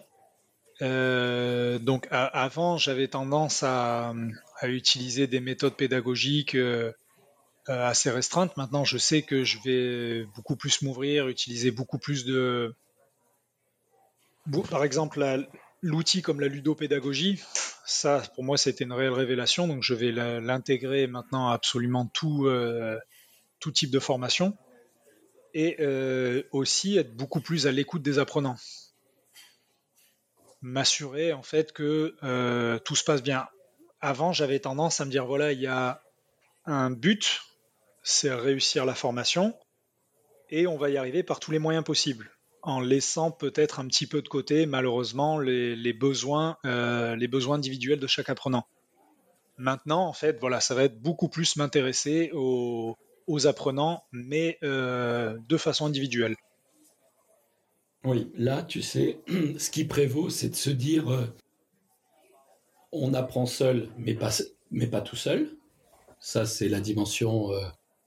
Euh, 0.83 1.79
donc 1.79 2.07
avant, 2.11 2.77
j'avais 2.77 3.09
tendance 3.09 3.63
à, 3.63 4.15
utiliser 4.63 5.27
des 5.27 5.41
méthodes 5.41 5.77
pédagogiques 5.77 6.55
euh, 6.55 6.93
assez 7.67 8.11
restreintes. 8.11 8.57
Maintenant, 8.57 8.85
je 8.85 8.99
sais 8.99 9.23
que 9.23 9.45
je 9.45 9.59
vais 9.65 10.25
beaucoup 10.35 10.57
plus 10.57 10.83
m'ouvrir, 10.83 11.29
utiliser 11.29 11.71
beaucoup 11.71 11.99
plus 11.99 12.25
de... 12.25 12.75
Par 14.71 14.85
exemple, 14.85 15.47
l'outil 15.83 16.23
comme 16.23 16.41
la 16.41 16.47
ludopédagogie, 16.47 17.43
ça, 17.85 18.23
pour 18.35 18.45
moi, 18.45 18.57
c'était 18.57 18.85
une 18.85 18.93
réelle 18.93 19.13
révélation. 19.13 19.67
Donc, 19.67 19.83
je 19.83 19.95
vais 19.95 20.13
l'intégrer 20.13 21.09
maintenant 21.09 21.49
à 21.49 21.55
absolument 21.55 22.07
tout, 22.07 22.49
type 23.73 23.91
de 23.91 23.99
formation 23.99 24.57
et 25.55 25.77
euh, 25.81 26.43
aussi 26.53 26.99
être 26.99 27.17
beaucoup 27.17 27.41
plus 27.41 27.67
à 27.67 27.73
l'écoute 27.73 28.03
des 28.03 28.19
apprenants. 28.19 28.57
M'assurer 30.67 31.33
en 31.33 31.45
fait 31.45 31.71
que 31.71 32.17
euh, 32.25 32.81
tout 32.81 32.97
se 32.97 33.05
passe 33.05 33.23
bien. 33.23 33.47
Avant, 34.01 34.33
j'avais 34.33 34.59
tendance 34.59 35.01
à 35.01 35.05
me 35.05 35.13
dire 35.13 35.25
voilà, 35.25 35.53
il 35.53 35.61
y 35.61 35.69
a 35.69 36.03
un 36.65 36.91
but, 36.91 37.43
c'est 38.03 38.35
réussir 38.35 38.85
la 38.85 38.97
formation, 38.97 39.55
et 40.51 40.67
on 40.67 40.77
va 40.77 40.91
y 40.91 40.97
arriver 40.97 41.23
par 41.23 41.39
tous 41.39 41.53
les 41.53 41.61
moyens 41.61 41.85
possibles, 41.85 42.33
en 42.63 42.81
laissant 42.81 43.31
peut-être 43.31 43.79
un 43.79 43.87
petit 43.87 44.09
peu 44.09 44.23
de 44.23 44.29
côté, 44.29 44.67
malheureusement, 44.67 45.39
les, 45.39 45.93
besoins, 45.93 46.57
euh, 46.65 47.15
les 47.15 47.29
besoins 47.29 47.59
individuels 47.59 48.01
de 48.01 48.07
chaque 48.09 48.29
apprenant. 48.29 48.67
Maintenant, 49.59 50.05
en 50.05 50.13
fait, 50.13 50.37
voilà, 50.41 50.59
ça 50.59 50.75
va 50.75 50.83
être 50.83 51.01
beaucoup 51.01 51.29
plus 51.29 51.55
m'intéresser 51.55 52.33
aux, 52.35 52.97
apprenants, 53.45 54.03
mais 54.11 54.59
euh, 54.65 55.39
de 55.49 55.57
façon 55.57 55.87
individuelle. 55.87 56.35
Oui, 58.07 58.31
là, 58.37 58.63
tu 58.63 58.83
sais, 58.83 59.19
ce 59.59 59.69
qui 59.69 59.85
prévaut, 59.85 60.31
c'est 60.31 60.51
de 60.51 60.55
se 60.55 60.71
dire, 60.71 61.11
euh, 61.11 61.27
on 62.93 63.13
apprend 63.15 63.47
seul, 63.47 63.89
mais 63.99 64.15
pas, 64.15 64.31
mais 64.71 64.87
pas 64.87 65.01
tout 65.01 65.17
seul. 65.17 65.57
Ça, 66.21 66.47
c'est 66.47 66.69
la 66.69 66.81
dimension 66.81 67.53
euh, 67.53 67.67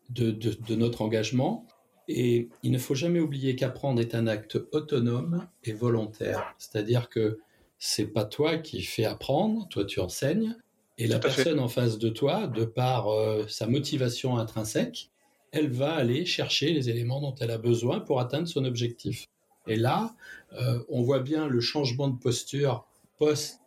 de, 0.09 0.31
de, 0.31 0.75
notre 0.75 1.01
engagement. 1.01 1.67
Et 2.07 2.47
il 2.63 2.71
ne 2.71 2.77
faut 2.77 2.95
jamais 2.95 3.19
oublier 3.19 3.57
qu'apprendre 3.57 3.99
est 3.99 4.15
un 4.15 4.25
acte 4.25 4.57
autonome 4.71 5.47
et 5.65 5.73
volontaire. 5.73 6.55
C'est-à-dire 6.57 7.09
que 7.09 7.39
c'est 7.77 8.07
pas 8.07 8.23
toi 8.23 8.57
qui 8.57 8.81
fais 8.81 9.05
apprendre, 9.05 9.67
toi 9.67 9.83
tu 9.83 9.99
enseignes, 9.99 10.55
et 10.97 11.07
la 11.07 11.19
personne 11.19 11.59
en 11.59 11.67
face 11.67 11.99
de 11.99 12.09
toi, 12.09 12.47
de 12.47 12.63
par 12.63 13.09
euh, 13.09 13.45
sa 13.47 13.67
motivation 13.67 14.37
intrinsèque, 14.37 15.11
elle 15.51 15.69
va 15.69 15.93
aller 15.93 16.25
chercher 16.25 16.71
les 16.71 16.89
éléments 16.89 17.19
dont 17.19 17.35
elle 17.41 17.51
a 17.51 17.57
besoin 17.57 17.99
pour 17.99 18.21
atteindre 18.21 18.47
son 18.47 18.63
objectif. 18.63 19.27
Et 19.67 19.75
là, 19.75 20.15
euh, 20.53 20.79
on 20.89 21.01
voit 21.01 21.19
bien 21.19 21.47
le 21.47 21.59
changement 21.61 22.07
de 22.07 22.17
posture 22.17 22.85
post 23.17 23.59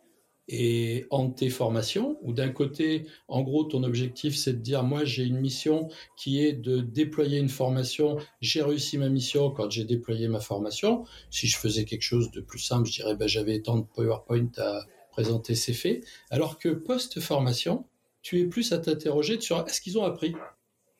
et 0.49 1.05
ante-formation, 1.09 2.17
où 2.21 2.33
d'un 2.33 2.49
côté, 2.49 3.05
en 3.29 3.41
gros, 3.41 3.63
ton 3.63 3.83
objectif, 3.83 4.35
c'est 4.35 4.53
de 4.53 4.57
dire, 4.57 4.83
moi, 4.83 5.05
j'ai 5.05 5.23
une 5.23 5.39
mission 5.39 5.87
qui 6.17 6.43
est 6.43 6.51
de 6.51 6.81
déployer 6.81 7.39
une 7.39 7.49
formation. 7.49 8.17
J'ai 8.41 8.61
réussi 8.61 8.97
ma 8.97 9.07
mission 9.07 9.51
quand 9.51 9.71
j'ai 9.71 9.85
déployé 9.85 10.27
ma 10.27 10.41
formation. 10.41 11.05
Si 11.29 11.47
je 11.47 11.57
faisais 11.57 11.85
quelque 11.85 12.01
chose 12.01 12.29
de 12.31 12.41
plus 12.41 12.59
simple, 12.59 12.87
je 12.87 12.93
dirais, 12.93 13.15
ben, 13.15 13.27
j'avais 13.27 13.61
tant 13.61 13.77
de 13.77 13.85
PowerPoint 13.85 14.49
à, 14.57 14.81
présenter 15.13 15.53
ses 15.53 15.73
faits, 15.73 16.03
alors 16.31 16.57
que 16.57 16.69
post-formation, 16.69 17.85
tu 18.23 18.41
es 18.41 18.45
plus 18.45 18.73
à 18.73 18.79
t'interroger 18.79 19.39
sur 19.39 19.59
est-ce 19.67 19.79
qu'ils 19.79 19.99
ont 19.99 20.03
appris? 20.03 20.33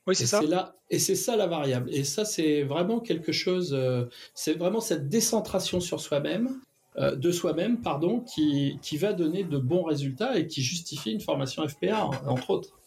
Oui, 0.05 0.15
c'est 0.15 0.25
ça. 0.25 0.41
Là, 0.41 0.75
et 0.89 0.99
c'est 0.99 1.15
ça 1.15 1.35
la 1.35 1.47
variable. 1.47 1.93
Et 1.93 2.03
ça, 2.03 2.25
c'est 2.25 2.63
vraiment 2.63 2.99
quelque 2.99 3.31
chose, 3.31 3.73
euh, 3.73 4.05
c'est 4.33 4.53
vraiment 4.53 4.81
cette 4.81 5.07
décentration 5.07 5.79
sur 5.79 5.99
soi-même, 5.99 6.59
euh, 6.97 7.15
de 7.15 7.31
soi-même, 7.31 7.81
pardon, 7.81 8.19
qui, 8.19 8.77
qui 8.81 8.97
va 8.97 9.13
donner 9.13 9.43
de 9.43 9.57
bons 9.57 9.83
résultats 9.83 10.37
et 10.37 10.47
qui 10.47 10.61
justifie 10.61 11.11
une 11.11 11.21
formation 11.21 11.67
FPA, 11.67 12.05
entre 12.27 12.49
autres. 12.49 12.77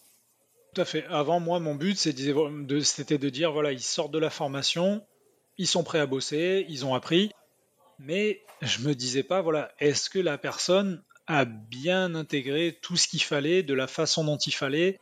Tout 0.73 0.81
à 0.81 0.85
fait. 0.85 1.05
Avant, 1.09 1.39
moi, 1.39 1.59
mon 1.59 1.75
but, 1.75 1.97
c'était 1.97 3.17
de 3.17 3.29
dire, 3.29 3.51
voilà, 3.51 3.71
ils 3.71 3.81
sortent 3.81 4.13
de 4.13 4.19
la 4.19 4.29
formation, 4.29 5.03
ils 5.57 5.67
sont 5.67 5.83
prêts 5.83 5.99
à 5.99 6.05
bosser, 6.05 6.65
ils 6.69 6.85
ont 6.85 6.93
appris, 6.93 7.31
mais 7.97 8.43
je 8.61 8.87
me 8.87 8.93
disais 8.93 9.23
pas, 9.23 9.41
voilà, 9.41 9.71
est-ce 9.79 10.09
que 10.09 10.19
la 10.19 10.37
personne 10.37 11.03
a 11.25 11.45
bien 11.45 12.15
intégré 12.15 12.77
tout 12.81 12.95
ce 12.95 13.07
qu'il 13.07 13.23
fallait 13.23 13.63
de 13.63 13.73
la 13.73 13.87
façon 13.87 14.23
dont 14.23 14.37
il 14.37 14.53
fallait 14.53 14.99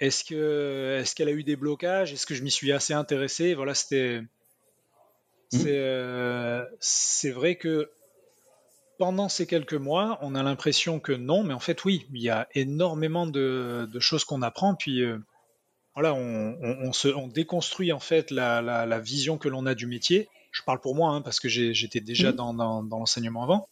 Est-ce 0.00 0.24
que 0.24 0.98
est-ce 1.00 1.14
qu'elle 1.14 1.28
a 1.28 1.32
eu 1.32 1.42
des 1.42 1.56
blocages? 1.56 2.12
Est-ce 2.12 2.26
que 2.26 2.34
je 2.34 2.42
m'y 2.42 2.50
suis 2.50 2.72
assez 2.72 2.92
intéressé? 2.92 3.54
Voilà, 3.54 3.74
c'était 3.74 4.20
mmh. 5.52 5.64
euh, 5.66 6.64
c'est 6.80 7.30
vrai 7.30 7.56
que 7.56 7.90
pendant 8.98 9.28
ces 9.28 9.46
quelques 9.46 9.74
mois, 9.74 10.18
on 10.22 10.34
a 10.34 10.42
l'impression 10.42 11.00
que 11.00 11.12
non, 11.12 11.42
mais 11.42 11.54
en 11.54 11.60
fait 11.60 11.84
oui, 11.84 12.06
il 12.12 12.22
y 12.22 12.30
a 12.30 12.48
énormément 12.54 13.26
de, 13.26 13.88
choses 13.98 14.24
qu'on 14.24 14.42
apprend. 14.42 14.74
Puis 14.74 15.02
euh, 15.02 15.18
voilà, 15.94 16.14
on, 16.14 16.92
se, 16.92 17.08
on 17.08 17.26
déconstruit 17.26 17.92
en 17.92 18.00
fait 18.00 18.30
la, 18.30 19.00
vision 19.00 19.36
que 19.36 19.48
l'on 19.48 19.66
a 19.66 19.74
du 19.74 19.86
métier. 19.86 20.28
Je 20.52 20.62
parle 20.62 20.80
pour 20.80 20.94
moi 20.94 21.10
hein, 21.10 21.22
parce 21.22 21.40
que 21.40 21.48
j'étais 21.48 22.00
déjà 22.00 22.30
mmh. 22.30 22.36
dans 22.36 22.82
l'enseignement 22.90 23.42
avant. 23.42 23.68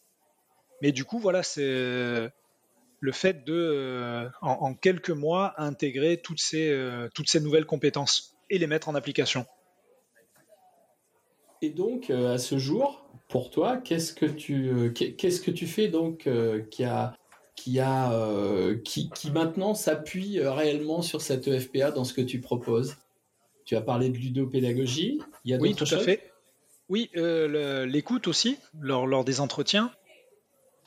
Mais 0.81 0.91
du 0.91 1.05
coup, 1.05 1.19
voilà, 1.19 1.41
c'est 1.41 2.31
le 2.99 3.11
fait 3.11 3.45
de, 3.45 3.53
euh, 3.53 4.29
en, 4.41 4.73
quelques 4.73 5.11
mois, 5.11 5.53
intégrer 5.57 6.17
toutes 6.17 6.39
ces, 6.39 6.69
euh, 6.69 7.09
toutes 7.13 7.29
ces 7.29 7.39
nouvelles 7.39 7.65
compétences 7.65 8.35
et 8.49 8.57
les 8.57 8.67
mettre 8.67 8.89
en 8.89 8.95
application. 8.95 9.45
Et 11.61 11.69
donc, 11.69 12.09
euh, 12.09 12.33
à 12.33 12.37
ce 12.37 12.57
jour, 12.57 13.09
pour 13.29 13.49
toi, 13.49 13.77
qu'est-ce 13.77 14.13
que 14.13 14.25
tu, 14.25 14.93
qu'est-ce 14.93 15.41
que 15.41 15.51
tu 15.51 15.67
fais 15.67 15.87
donc 15.87 16.29
qui 16.69 16.83
a, 16.83 17.15
qui 17.55 17.79
a, 17.79 18.11
qui, 18.85 19.09
qui 19.09 19.31
maintenant 19.31 19.73
s'appuie 19.73 20.39
réellement 20.39 21.01
sur 21.01 21.21
cette 21.21 21.47
EFPA 21.47 21.91
dans 21.91 22.03
ce 22.03 22.13
que 22.13 22.21
tu 22.21 22.39
proposes? 22.39 22.95
Tu 23.65 23.75
as 23.75 23.81
parlé 23.81 24.09
de 24.09 24.17
ludopédagogie. 24.17 25.19
Il 25.43 25.51
y 25.51 25.53
a 25.53 25.57
oui, 25.57 25.75
tout 25.75 25.87
à 25.91 25.97
fait. 25.97 26.31
Oui, 26.87 27.09
l'écoute 27.13 28.27
aussi 28.27 28.57
lors, 28.79 29.05
lors 29.05 29.25
des 29.25 29.41
entretiens. 29.41 29.91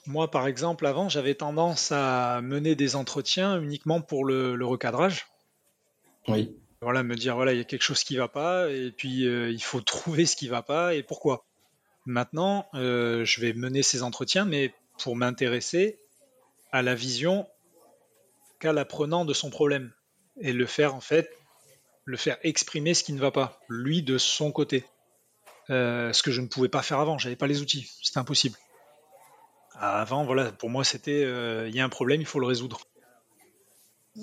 Moi, 0.06 0.30
par 0.30 0.46
exemple, 0.46 0.86
avant, 0.86 1.08
j'avais 1.08 1.34
tendance 1.34 1.92
à 1.92 2.40
mener 2.42 2.74
des 2.74 2.96
entretiens 2.96 3.60
uniquement 3.60 4.00
pour 4.00 4.24
le, 4.24 4.56
recadrage. 4.64 5.26
Oui. 6.28 6.56
Voilà, 6.80 7.02
me 7.02 7.14
dire, 7.14 7.34
voilà, 7.34 7.52
il 7.52 7.58
y 7.58 7.60
a 7.60 7.64
quelque 7.64 7.82
chose 7.82 8.04
qui 8.04 8.14
ne 8.14 8.20
va 8.20 8.28
pas, 8.28 8.70
et 8.70 8.90
puis 8.90 9.26
euh, 9.26 9.50
il 9.50 9.62
faut 9.62 9.82
trouver 9.82 10.24
ce 10.24 10.34
qui 10.34 10.46
ne 10.46 10.50
va 10.50 10.62
pas 10.62 10.94
et 10.94 11.02
pourquoi. 11.02 11.44
Maintenant, 12.06 12.66
euh, 12.74 13.24
je 13.26 13.40
vais 13.42 13.52
mener 13.52 13.82
ces 13.82 14.02
entretiens, 14.02 14.46
mais 14.46 14.72
pour 14.98 15.14
m'intéresser 15.14 15.98
à 16.72 16.80
la 16.80 16.94
vision 16.94 17.46
qu'a 18.60 18.72
l'apprenant 18.72 19.26
de 19.26 19.34
son 19.34 19.50
problème 19.50 19.92
et 20.40 20.54
le 20.54 20.64
faire, 20.64 20.94
en 20.94 21.00
fait, 21.00 21.30
le 22.04 22.16
faire 22.16 22.38
exprimer 22.42 22.94
ce 22.94 23.04
qui 23.04 23.12
ne 23.12 23.20
va 23.20 23.30
pas, 23.30 23.60
lui 23.68 24.02
de 24.02 24.16
son 24.16 24.50
côté. 24.50 24.84
Euh, 25.68 26.12
ce 26.12 26.22
que 26.22 26.30
je 26.30 26.40
ne 26.40 26.46
pouvais 26.46 26.68
pas 26.68 26.82
faire 26.82 26.98
avant, 26.98 27.18
j'avais 27.18 27.36
pas 27.36 27.46
les 27.46 27.60
outils, 27.60 27.90
c'était 28.02 28.18
impossible. 28.18 28.56
Avant, 29.82 30.24
voilà, 30.24 30.52
pour 30.52 30.68
moi, 30.68 30.84
c'était 30.84 31.24
euh, 31.24 31.66
il 31.66 31.74
y 31.74 31.80
a 31.80 31.84
un 31.84 31.88
problème, 31.88 32.20
il 32.20 32.26
faut 32.26 32.38
le 32.38 32.46
résoudre. 32.46 32.82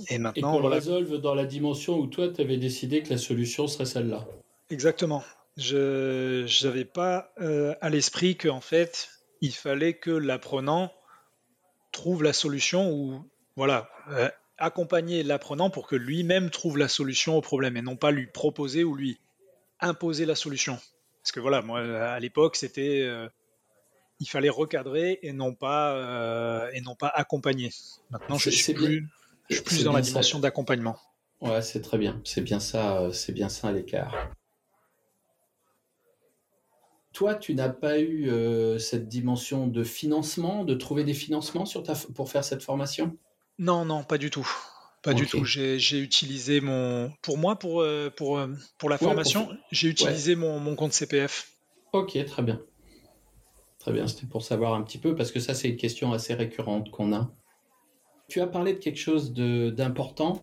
Et 0.10 0.20
maintenant, 0.20 0.60
et 0.60 0.62
qu'on 0.62 0.70
résolve 0.70 1.18
dans 1.18 1.34
la 1.34 1.46
dimension 1.46 1.98
où 1.98 2.06
toi, 2.06 2.28
tu 2.28 2.42
avais 2.42 2.58
décidé 2.58 3.02
que 3.02 3.10
la 3.10 3.18
solution 3.18 3.68
serait 3.68 3.86
celle-là. 3.86 4.28
Exactement. 4.70 5.24
Je 5.56 6.46
n'avais 6.64 6.86
pas 6.86 7.32
euh, 7.42 7.74
à 7.82 7.90
l'esprit 7.90 8.38
qu'en 8.38 8.62
fait, 8.62 9.10
il 9.42 9.52
fallait 9.52 9.96
que 9.96 10.12
l'apprenant 10.12 10.92
trouve 11.92 12.22
la 12.22 12.34
solution 12.34 12.92
ou 12.92 13.26
voilà, 13.56 13.90
euh, 14.12 14.30
accompagner 14.60 15.24
l'apprenant 15.24 15.72
pour 15.72 15.88
que 15.88 15.96
lui-même 15.96 16.52
trouve 16.52 16.78
la 16.78 16.88
solution 16.88 17.36
au 17.36 17.42
problème 17.42 17.78
et 17.78 17.82
non 17.82 17.96
pas 17.96 18.12
lui 18.12 18.28
proposer 18.28 18.84
ou 18.84 18.96
lui 18.96 19.20
imposer 19.80 20.26
la 20.28 20.36
solution. 20.36 20.78
Parce 21.24 21.32
que 21.32 21.40
voilà, 21.40 21.64
moi 21.64 21.80
à 21.80 22.20
l'époque 22.20 22.56
c'était 22.56 23.02
euh, 23.02 23.28
il 24.20 24.28
fallait 24.28 24.50
recadrer 24.50 25.20
et 25.22 25.34
non 25.34 25.54
pas 25.54 25.96
euh, 25.96 26.70
et 26.74 26.82
non 26.82 26.96
pas 26.96 27.08
accompagner. 27.08 27.72
Maintenant 28.10 28.38
je 28.38 28.50
suis 28.50 28.74
plus, 28.74 29.08
je 29.50 29.56
suis 29.56 29.64
plus 29.64 29.84
dans 29.84 29.94
la 29.94 30.02
dimension 30.02 30.40
d'accompagnement. 30.40 30.98
Ouais, 31.42 31.62
c'est 31.62 31.82
très 31.82 31.98
bien. 31.98 32.20
C'est 32.24 32.42
bien 32.42 32.60
ça, 32.60 33.10
c'est 33.14 33.32
bien 33.32 33.50
ça 33.50 33.68
à 33.68 33.72
l'écart. 33.72 34.32
Toi, 37.14 37.36
tu 37.36 37.56
n'as 37.56 37.70
pas 37.70 38.00
eu 38.00 38.30
cette 38.80 39.08
dimension 39.08 39.68
de 39.68 39.84
financement, 39.84 40.64
de 40.64 40.76
trouver 40.76 41.04
des 41.04 41.16
financements 41.16 41.66
sur 41.66 41.84
ta, 41.84 41.94
pour 42.16 42.30
faire 42.30 42.44
cette 42.44 42.64
formation? 42.64 43.18
Non, 43.60 43.86
non, 43.86 44.04
pas 44.04 44.18
du 44.18 44.30
tout. 44.30 44.48
Pas 45.02 45.14
du 45.14 45.26
tout. 45.26 45.46
J'ai 45.46 46.00
utilisé 46.00 46.62
mon. 46.62 47.12
Pour 47.22 47.38
moi, 47.38 47.58
pour, 47.58 47.82
euh, 47.82 48.10
pour, 48.16 48.38
euh, 48.38 48.48
pour 48.78 48.90
la 48.90 48.98
formation, 48.98 49.50
j'ai 49.72 49.88
utilisé 49.88 50.36
mon, 50.36 50.60
mon, 50.60 50.76
compte 50.76 50.94
CPF. 50.94 51.52
Ok, 51.94 52.18
très 52.26 52.44
bien. 52.44 52.62
Très 53.88 53.94
bien, 53.94 54.06
c'était 54.06 54.28
pour 54.28 54.44
savoir 54.44 54.74
un 54.74 54.82
petit 54.82 54.98
peu, 54.98 55.16
parce 55.16 55.32
que 55.32 55.40
ça, 55.40 55.54
c'est 55.54 55.70
une 55.70 55.78
question 55.78 56.12
assez 56.12 56.34
récurrente 56.34 56.92
qu'on 56.92 57.14
a. 57.14 57.32
Tu 58.28 58.42
as 58.42 58.48
parlé 58.48 58.74
de 58.74 58.80
quelque 58.80 59.00
chose 59.00 59.34
d'important. 59.34 60.42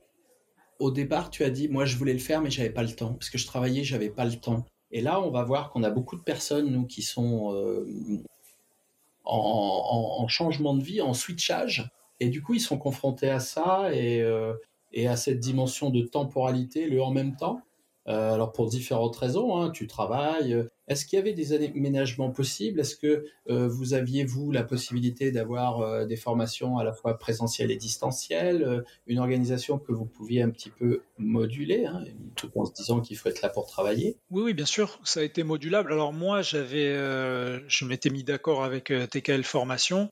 Au 0.78 0.90
départ, 0.90 1.28
tu 1.28 1.45
as 1.45 1.51
dit, 1.51 1.68
moi, 1.68 1.84
je 1.84 1.99
voulais 1.99 2.14
le 2.14 2.20
faire, 2.20 2.40
mais 2.40 2.49
j'avais 2.49 2.70
pas 2.70 2.82
le 2.82 2.97
temps, 2.97 3.12
parce 3.12 3.28
que 3.28 3.36
je 3.36 3.47
travaillais, 3.47 3.84
j'avais 3.84 4.09
pas 4.09 4.24
le 4.24 4.34
temps. 4.36 4.64
Et 4.92 5.03
là, 5.03 5.20
on 5.20 5.28
va 5.28 5.45
voir 5.45 5.68
qu'on 5.68 5.82
a 5.82 5.90
beaucoup 5.90 6.16
de 6.16 6.22
personnes, 6.22 6.70
nous, 6.70 6.86
qui 6.86 7.03
sont 7.03 7.53
euh, 7.55 7.86
en, 9.24 10.16
en, 10.20 10.26
changement 10.26 10.72
de 10.72 10.82
vie, 10.82 11.03
en 11.03 11.12
switchage, 11.12 11.90
et 12.20 12.30
du 12.30 12.40
coup, 12.40 12.55
ils 12.55 12.61
sont 12.61 12.78
confrontés 12.78 13.28
à 13.28 13.40
ça 13.40 13.95
et, 13.95 14.22
euh, 14.22 14.55
et 14.95 15.07
à 15.07 15.16
cette 15.16 15.40
dimension 15.40 15.90
de 15.90 16.01
temporalité, 16.01 16.88
le 16.88 17.03
en 17.03 17.11
même 17.11 17.36
temps. 17.36 17.61
Euh, 18.07 18.34
alors 18.34 18.52
pour 18.52 18.68
différentes 18.68 19.16
raisons, 19.16 19.57
hein, 19.57 19.70
tu 19.70 19.86
travailles. 19.86 20.64
Est-ce 20.88 21.07
qu'il 21.07 21.18
y 21.18 21.22
avait 21.22 21.32
des 21.32 21.55
aménagements 21.55 22.30
possibles? 22.30 22.80
Est-ce 22.80 22.96
que 22.96 23.24
euh, 23.48 23.66
vous 23.66 23.94
aviez, 23.94 24.24
vous, 24.24 24.52
la 24.52 24.62
possibilité 24.62 25.30
d'avoir 25.32 26.07
des 26.07 26.16
formations 26.16 26.76
à 26.76 26.84
la 26.84 26.92
fois 26.92 27.18
présentielles 27.18 27.70
et 27.70 27.76
distancielles, 27.76 28.84
une 29.07 29.18
organisation 29.18 29.78
que 29.78 29.92
vous 29.92 30.05
pouviez 30.05 30.42
un 30.42 30.50
petit 30.50 30.70
peu 30.70 31.02
moduler, 31.16 31.86
hein, 31.86 32.05
tout 32.36 32.50
en 32.57 32.66
se 32.66 32.72
disant 32.72 33.00
qu'il 33.00 33.16
faut 33.16 33.30
être 33.30 33.40
là 33.40 33.48
pour 33.48 33.66
travailler? 33.66 34.18
Oui, 34.30 34.42
oui, 34.42 34.55
bien 34.55 34.66
sûr, 34.66 35.00
ça 35.05 35.20
a 35.20 35.22
été 35.22 35.42
modulable. 35.42 35.92
Alors 35.92 36.12
moi, 36.12 36.42
j'avais, 36.42 36.94
je 36.94 37.84
m'étais 37.86 38.11
mis 38.11 38.24
d'accord 38.24 38.64
avec 38.64 38.92
TKL 39.11 39.44
Formation 39.44 40.11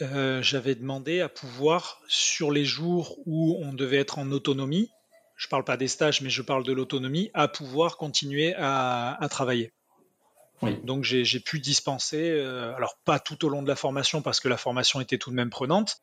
euh, 0.00 0.42
j'avais 0.42 0.74
demandé 0.74 1.20
à 1.20 1.28
pouvoir, 1.28 2.00
sur 2.06 2.52
les 2.52 2.64
jours 2.64 3.18
où 3.26 3.58
on 3.60 3.72
devait 3.72 3.96
être 3.96 4.18
en 4.18 4.30
autonomie, 4.30 4.90
je 5.38 5.46
ne 5.46 5.50
parle 5.50 5.64
pas 5.64 5.76
des 5.76 5.86
stages, 5.86 6.20
mais 6.20 6.30
je 6.30 6.42
parle 6.42 6.64
de 6.64 6.72
l'autonomie, 6.72 7.30
à 7.32 7.46
pouvoir 7.46 7.96
continuer 7.96 8.54
à, 8.56 9.26
travailler. 9.30 9.72
Donc 10.82 11.04
j'ai 11.04 11.40
pu 11.40 11.60
dispenser, 11.60 12.30
euh, 12.30 12.74
alors 12.74 12.98
pas 13.04 13.20
tout 13.20 13.44
au 13.44 13.48
long 13.48 13.62
de 13.62 13.68
la 13.68 13.76
formation 13.76 14.20
parce 14.20 14.40
que 14.40 14.48
la 14.48 14.56
formation 14.56 15.00
était 15.00 15.16
tout 15.16 15.30
de 15.30 15.36
même 15.36 15.50
prenante, 15.50 16.02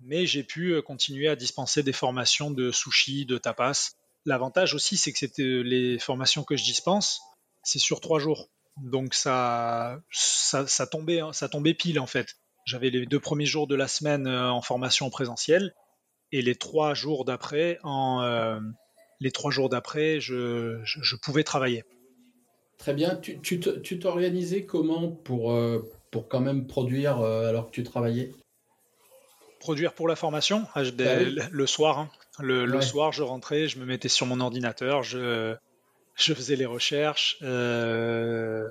mais 0.00 0.26
j'ai 0.26 0.44
pu 0.44 0.74
euh, 0.74 0.82
continuer 0.82 1.28
à 1.28 1.36
dispenser 1.36 1.82
des 1.82 1.94
formations 1.94 2.50
de 2.50 2.70
sushi, 2.70 3.24
de 3.24 3.38
tapas. 3.38 3.92
L'avantage 4.26 4.74
aussi, 4.74 4.98
c'est 4.98 5.12
que 5.12 5.18
c'était 5.18 5.62
les 5.62 5.98
formations 5.98 6.44
que 6.44 6.54
je 6.54 6.64
dispense, 6.64 7.22
c'est 7.62 7.78
sur 7.78 8.02
trois 8.02 8.18
jours. 8.18 8.50
Donc 8.76 9.14
ça, 9.14 9.98
ça, 10.10 10.66
ça, 10.66 10.86
tombait, 10.86 11.20
hein, 11.20 11.32
ça 11.32 11.48
tombait 11.48 11.72
pile 11.72 11.98
en 11.98 12.06
fait. 12.06 12.36
J'avais 12.66 12.90
les 12.90 13.06
deux 13.06 13.20
premiers 13.20 13.46
jours 13.46 13.66
de 13.66 13.74
la 13.74 13.88
semaine 13.88 14.26
euh, 14.26 14.50
en 14.50 14.60
formation 14.60 15.08
présentielle 15.08 15.74
et 16.36 16.42
les 16.42 16.54
trois 16.54 16.94
jours 16.94 17.24
d'après, 17.24 17.78
en 17.82 18.22
euh, 18.22 18.58
les 19.20 19.30
trois 19.30 19.50
jours 19.50 19.68
d'après, 19.68 20.20
je, 20.20 20.80
je, 20.84 21.16
pouvais 21.16 21.44
travailler. 21.44 21.84
Très 22.78 22.92
bien. 22.92 23.16
Tu, 23.16 23.40
tu 23.40 23.98
t'organisais 23.98 24.64
comment 24.64 25.10
pour, 25.10 25.52
euh, 25.52 25.88
pour 26.10 26.28
quand 26.28 26.40
même 26.40 26.66
produire 26.66 27.18
alors 27.18 27.66
que 27.66 27.70
tu 27.70 27.84
travaillais? 27.84 28.32
Produire 29.60 29.94
pour 29.94 30.08
la 30.08 30.16
formation 30.16 30.66
ah, 30.74 30.82
bah 30.92 31.20
le 31.22 31.66
soir. 31.66 31.98
Hein. 31.98 32.10
Le, 32.40 32.66
le, 32.66 32.80
soir, 32.80 33.12
je 33.12 33.22
rentrais, 33.22 33.68
je 33.68 33.78
me 33.78 33.84
mettais 33.84 34.08
sur 34.08 34.26
mon 34.26 34.40
ordinateur, 34.40 35.04
je, 35.04 35.54
je 36.16 36.34
faisais 36.34 36.56
les 36.56 36.66
recherches. 36.66 37.38
Euh, 37.42 38.68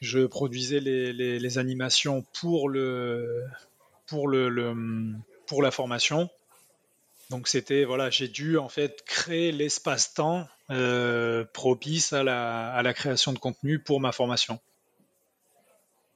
je 0.00 0.24
produisais 0.24 0.80
les, 0.80 1.58
animations 1.58 2.24
pour 2.40 2.68
le 2.68 3.44
pour 4.06 4.28
le, 4.28 5.14
pour 5.46 5.62
la 5.62 5.70
formation. 5.70 6.30
Donc 7.30 7.46
c'était 7.46 7.84
voilà, 7.84 8.10
j'ai 8.10 8.28
dû 8.28 8.58
en 8.58 8.68
fait 8.68 9.02
créer 9.06 9.52
l'espace-temps 9.52 10.46
euh, 10.70 11.44
propice 11.52 12.12
à 12.12 12.24
la, 12.24 12.72
à 12.72 12.82
la 12.82 12.92
création 12.92 13.32
de 13.32 13.38
contenu 13.38 13.78
pour 13.78 14.00
ma 14.00 14.10
formation. 14.10 14.58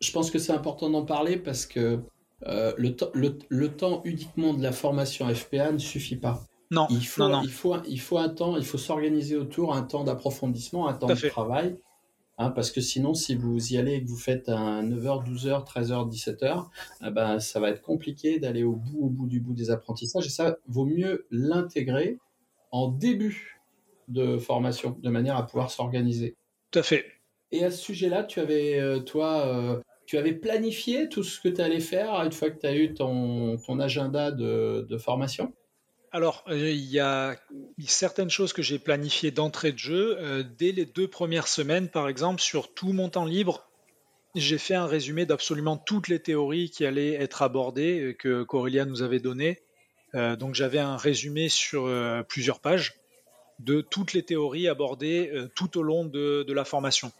Je 0.01 0.11
pense 0.11 0.33
que 0.33 0.39
c'est 0.41 0.53
important 0.53 0.91
d'en 0.91 1.05
parler 1.05 1.37
parce 1.37 1.67
que 1.67 2.01
euh, 2.47 2.75
le, 2.77 2.95
le, 3.49 3.69
temps 3.69 4.03
uniquement 4.05 4.53
de 4.55 4.63
la 4.63 4.73
formation 4.73 5.33
FPA 5.33 5.73
ne 5.73 5.79
suffit 5.79 6.17
pas. 6.17 6.43
Non, 6.71 6.89
il 6.91 7.07
faut, 7.07 7.29
non, 7.29 7.43
Il 7.43 7.51
faut, 7.51 7.77
il 7.87 8.01
faut 8.01 8.19
un 8.19 8.29
temps, 8.29 8.57
il 8.57 8.65
faut 8.65 8.77
s'organiser 8.77 9.37
autour, 9.37 9.75
un 9.75 9.83
temps 9.83 10.03
d'approfondissement, 10.03 10.89
un 10.89 10.95
temps 10.95 11.07
de 11.07 11.29
travail. 11.29 11.79
Hein, 12.37 12.51
parce 12.51 12.73
que 12.73 12.81
sinon, 12.81 13.15
si 13.15 13.37
vous 13.37 13.73
y 13.73 13.79
allez 13.79 13.95
et 13.95 14.03
que 14.03 14.09
vous 14.09 14.17
faites 14.17 14.49
un 14.49 14.83
9h, 14.83 15.25
12h, 15.25 15.65
13h, 15.65 16.11
17h, 16.11 16.67
ben, 17.13 17.39
ça 17.39 17.61
va 17.61 17.71
être 17.71 17.81
compliqué 17.81 18.41
d'aller 18.41 18.65
au 18.65 18.75
bout, 18.75 19.07
au 19.07 19.09
bout 19.09 19.27
du 19.27 19.41
bout 19.41 19.55
des 19.55 19.71
apprentissages. 19.71 20.27
Et 20.27 20.31
ça, 20.31 20.59
vaut 20.67 20.85
mieux 20.85 21.27
l'intégrer 21.31 22.19
en 22.73 22.89
début 22.89 23.61
de 24.09 24.37
formation, 24.37 24.97
de 25.01 25.11
manière 25.11 25.37
à 25.37 25.47
pouvoir 25.47 25.71
s'organiser. 25.71 26.35
Tout 26.73 26.81
à 26.81 26.83
fait. 26.83 27.07
Et 27.53 27.65
à 27.65 27.71
ce 27.71 27.81
sujet-là, 27.81 28.25
tu 28.25 28.41
avais, 28.41 28.81
euh, 28.81 28.99
toi, 28.99 29.47
euh, 29.47 29.81
tu 30.07 30.19
avais 30.19 30.33
planifié 30.33 31.09
tout 31.09 31.23
ce 31.23 31.41
que 31.41 31.49
tu 31.49 31.61
allais 31.61 31.79
faire 31.79 32.15
une 32.15 32.33
fois 32.33 32.51
que 32.51 32.59
tu 32.59 32.67
as 32.67 32.75
eu 32.75 32.95
ton, 32.95 33.57
ton 33.59 33.79
agenda 33.79 34.33
de, 34.33 34.85
de 34.89 34.99
formation? 34.99 35.53
Alors, 36.15 36.45
euh, 36.47 36.71
il 36.71 36.85
y 36.85 37.01
a 37.01 37.35
certaines 37.89 38.31
choses 38.31 38.53
que 38.53 38.63
j'ai 38.63 38.79
planifiées 38.79 39.33
d'entrée 39.33 39.73
de 39.73 39.79
jeu. 39.79 40.17
Euh, 40.21 40.45
dès 40.59 40.71
les 40.71 40.87
deux 40.87 41.09
premières 41.09 41.49
semaines, 41.49 41.89
par 41.89 42.09
exemple, 42.09 42.41
sur 42.41 42.73
tout 42.73 42.93
mon 42.93 43.09
temps 43.09 43.25
libre, 43.25 43.69
j'ai 44.37 44.59
fait 44.59 44.77
un 44.77 44.87
résumé 44.87 45.27
d'absolument 45.27 45.77
toutes 45.77 46.07
les 46.07 46.21
théories 46.21 46.71
qui 46.71 46.87
allaient 46.87 47.15
être 47.15 47.43
abordées, 47.43 48.01
euh, 48.01 48.13
que 48.13 48.45
Corélia 48.45 48.85
nous 48.85 49.03
avait 49.03 49.19
données. 49.19 49.61
donc 50.15 50.55
j'avais 50.55 50.79
un 50.79 50.97
résumé 50.97 51.49
sur 51.49 51.91
plusieurs 52.29 52.61
pages 52.61 52.95
de 53.59 53.81
toutes 53.81 54.13
les 54.13 54.23
théories 54.23 54.69
abordées 54.69 55.33
tout 55.57 55.77
au 55.77 55.83
long 55.83 56.05
de, 56.05 56.53
la 56.53 56.65
formation. 56.65 57.11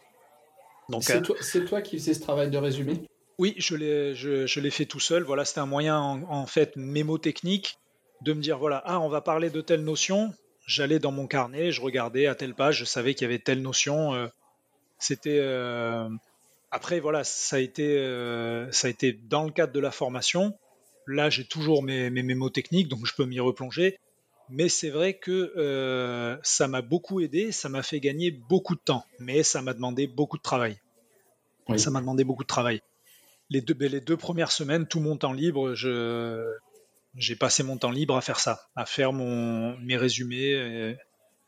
C'est 1.01 1.65
toi, 1.65 1.81
qui 1.81 1.97
faisais 1.97 2.13
ce 2.13 2.21
travail 2.21 2.49
de 2.49 2.57
résumé? 2.57 3.01
Oui, 3.37 3.55
je 3.57 3.75
l'ai 3.75 4.71
fait 4.71 4.85
tout 4.85 5.01
seul. 5.01 5.23
Voilà, 5.23 5.43
c'était 5.43 5.59
un 5.59 5.65
moyen 5.65 5.99
en, 5.99 6.21
en 6.29 6.45
fait 6.45 6.77
mémotechnique 6.77 7.77
de 8.21 8.33
me 8.33 8.41
dire 8.41 8.57
voilà, 8.57 8.81
ah, 8.85 8.99
on 8.99 9.09
va 9.09 9.21
parler 9.21 9.49
de 9.49 9.61
telle 9.61 9.83
notion. 9.83 10.33
J'allais 10.65 10.99
dans 10.99 11.11
mon 11.11 11.27
carnet, 11.27 11.71
je 11.71 11.81
regardais 11.81 12.25
à 12.25 12.35
telle 12.35 12.55
page, 12.55 12.79
je 12.79 12.85
savais 12.85 13.13
qu'il 13.13 13.25
y 13.25 13.29
avait 13.29 13.39
telle 13.39 13.61
notion. 13.61 14.13
Euh, 14.15 14.27
c'était 14.97 15.39
euh, 15.39 16.09
après 16.71 16.99
voilà, 16.99 17.23
ça 17.23 17.57
a 17.57 17.59
été 17.59 17.97
euh, 17.97 18.71
ça 18.71 18.87
a 18.87 18.89
été 18.89 19.13
dans 19.13 19.43
le 19.43 19.51
cadre 19.51 19.73
de 19.73 19.79
la 19.79 19.91
formation. 19.91 20.57
Là, 21.07 21.29
j'ai 21.29 21.45
toujours 21.45 21.83
mes, 21.83 22.09
mes 22.09 22.23
mémos 22.23 22.51
techniques, 22.51 22.87
donc 22.87 23.05
je 23.05 23.13
peux 23.13 23.25
m'y 23.25 23.39
replonger. 23.39 23.99
Mais 24.49 24.69
c'est 24.69 24.89
vrai 24.89 25.15
que 25.15 26.39
ça 26.43 26.67
m'a 26.67 26.81
beaucoup 26.83 27.19
aidé, 27.19 27.51
ça 27.51 27.67
m'a 27.67 27.81
fait 27.81 27.99
gagner 27.99 28.29
beaucoup 28.29 28.75
de 28.75 28.79
temps, 28.79 29.03
mais 29.19 29.41
ça 29.41 29.63
m'a 29.63 29.73
demandé 29.73 30.05
beaucoup 30.05 30.37
de 30.37 30.43
travail. 30.43 30.77
Ça 31.77 31.89
m'a 31.89 31.99
demandé 31.99 32.23
beaucoup 32.23 32.43
de 32.43 32.47
travail. 32.47 32.81
Les 33.49 33.61
deux, 33.61 33.73
ben, 33.73 33.91
les 33.91 34.01
deux 34.01 34.17
premières 34.17 34.51
semaines, 34.51 34.87
tout 34.87 34.99
mon 34.99 35.17
temps 35.17 35.33
libre, 35.33 35.73
je, 35.73 36.47
j'ai 37.17 37.35
passé 37.35 37.63
mon 37.63 37.77
temps 37.77 37.91
libre 37.91 38.15
à 38.15 38.21
faire 38.21 38.39
ça, 38.39 38.67
à 38.75 38.85
faire 38.85 39.13
mon, 39.13 39.77
mes 39.79 39.97
résumés, 39.97 40.53
euh, 40.53 40.93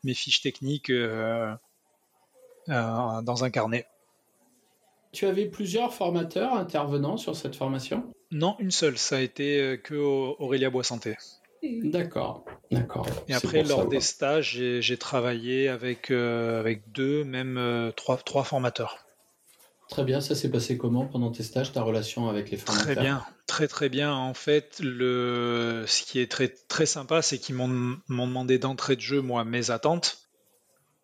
mes 0.04 0.14
fiches 0.14 0.40
techniques 0.40 0.90
euh, 0.90 1.54
euh, 2.68 3.22
dans 3.22 3.44
un 3.44 3.50
carnet. 3.50 3.86
Tu 5.12 5.26
avais 5.26 5.46
plusieurs 5.46 5.94
formateurs 5.94 6.54
intervenants 6.54 7.16
sur 7.16 7.34
cette 7.34 7.56
formation? 7.56 8.12
Non, 8.30 8.56
une 8.58 8.70
seule. 8.70 8.98
Ça 8.98 9.16
a 9.16 9.20
été 9.20 9.80
que 9.82 9.94
Aurélia 9.94 10.68
Boissanté. 10.68 11.16
D'accord, 11.62 12.44
d'accord. 12.70 13.06
Et 13.26 13.34
après, 13.34 13.64
lors 13.64 13.88
des 13.88 14.00
stages, 14.00 14.60
j'ai 14.80 14.96
travaillé 14.98 15.68
avec, 15.68 16.10
avec 16.10 16.92
deux, 16.92 17.24
même 17.24 17.90
trois, 17.96 18.44
formateurs. 18.44 19.07
Très 19.88 20.04
bien, 20.04 20.20
ça 20.20 20.34
s'est 20.34 20.50
passé 20.50 20.76
comment 20.76 21.06
pendant 21.06 21.30
tes 21.30 21.42
stages, 21.42 21.72
ta 21.72 21.82
relation 21.82 22.28
avec 22.28 22.50
les 22.50 22.58
formateurs 22.58 22.94
Très 22.94 23.02
bien, 23.02 23.24
très 23.46 23.68
très 23.68 23.88
bien. 23.88 24.12
En 24.12 24.34
fait, 24.34 24.80
le... 24.80 25.84
ce 25.86 26.02
qui 26.02 26.20
est 26.20 26.30
très 26.30 26.48
très 26.48 26.84
sympa, 26.84 27.22
c'est 27.22 27.38
qu'ils 27.38 27.54
m'ont 27.54 27.98
demandé 28.08 28.58
d'entrée 28.58 28.96
de 28.96 29.00
jeu, 29.00 29.22
moi, 29.22 29.44
mes 29.44 29.70
attentes. 29.70 30.28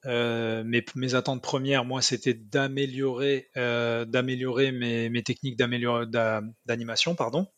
Euh, 0.07 0.63
mes, 0.65 0.85
mes, 0.97 1.15
attentes 1.15 1.41
premières, 1.41 1.87
moi, 1.87 2.03
c'était 2.03 2.35
d'améliorer 2.35 3.49
euh, 3.57 4.05
d'améliorer 4.05 4.71
mes, 4.71 5.09
mes, 5.09 5.23
techniques 5.23 5.57
d'animation, 5.57 7.15
pardon, 7.15 7.49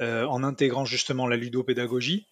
euh, 0.00 0.24
en 0.26 0.44
intégrant 0.44 0.84
justement 0.84 1.26
la 1.26 1.36
ludopédagogie, 1.36 2.28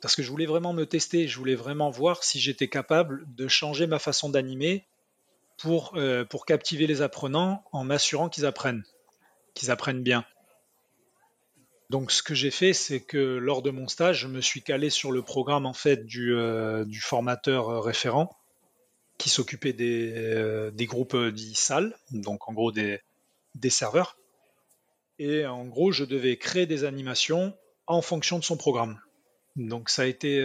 parce 0.00 0.14
que 0.14 0.22
je 0.22 0.30
voulais 0.30 0.46
vraiment 0.46 0.72
me 0.72 0.84
tester, 0.84 1.26
je 1.26 1.36
voulais 1.38 1.56
vraiment 1.56 1.90
voir 1.90 2.22
si 2.22 2.38
j'étais 2.38 2.68
capable 2.68 3.24
de 3.34 3.48
changer 3.48 3.88
ma 3.88 3.98
façon 3.98 4.28
d'animer 4.28 4.86
pour, 5.58 5.92
euh, 5.96 6.24
pour 6.24 6.46
captiver 6.46 6.86
les 6.86 7.02
apprenants 7.02 7.64
en 7.72 7.84
m'assurant 7.84 8.28
qu'ils 8.28 8.46
apprennent, 8.46 8.84
qu'ils 9.54 9.70
apprennent 9.70 10.02
bien. 10.02 10.24
Donc 11.90 12.10
ce 12.10 12.22
que 12.22 12.34
j'ai 12.34 12.50
fait, 12.50 12.72
c'est 12.72 13.00
que 13.00 13.18
lors 13.18 13.62
de 13.62 13.70
mon 13.70 13.88
stage, 13.88 14.20
je 14.20 14.26
me 14.26 14.40
suis 14.40 14.62
calé 14.62 14.90
sur 14.90 15.12
le 15.12 15.22
programme 15.22 15.66
en 15.66 15.72
fait 15.72 16.04
du, 16.06 16.34
euh, 16.34 16.84
du 16.84 17.00
formateur 17.00 17.82
référent 17.82 18.36
qui 19.18 19.30
s'occupait 19.30 19.72
des, 19.72 20.12
euh, 20.16 20.70
des, 20.72 20.86
groupes 20.86 21.16
dits 21.16 21.54
salles, 21.54 21.96
donc 22.10 22.48
en 22.48 22.52
gros 22.52 22.72
des, 22.72 23.00
des 23.54 23.70
serveurs. 23.70 24.18
Et 25.20 25.46
en 25.46 25.64
gros, 25.66 25.92
je 25.92 26.04
devais 26.04 26.36
créer 26.36 26.66
des 26.66 26.82
animations 26.82 27.56
en 27.86 28.02
fonction 28.02 28.40
de 28.40 28.44
son 28.44 28.56
programme. 28.56 28.98
Donc 29.54 29.88
ça 29.88 30.02
a 30.02 30.06
été, 30.06 30.40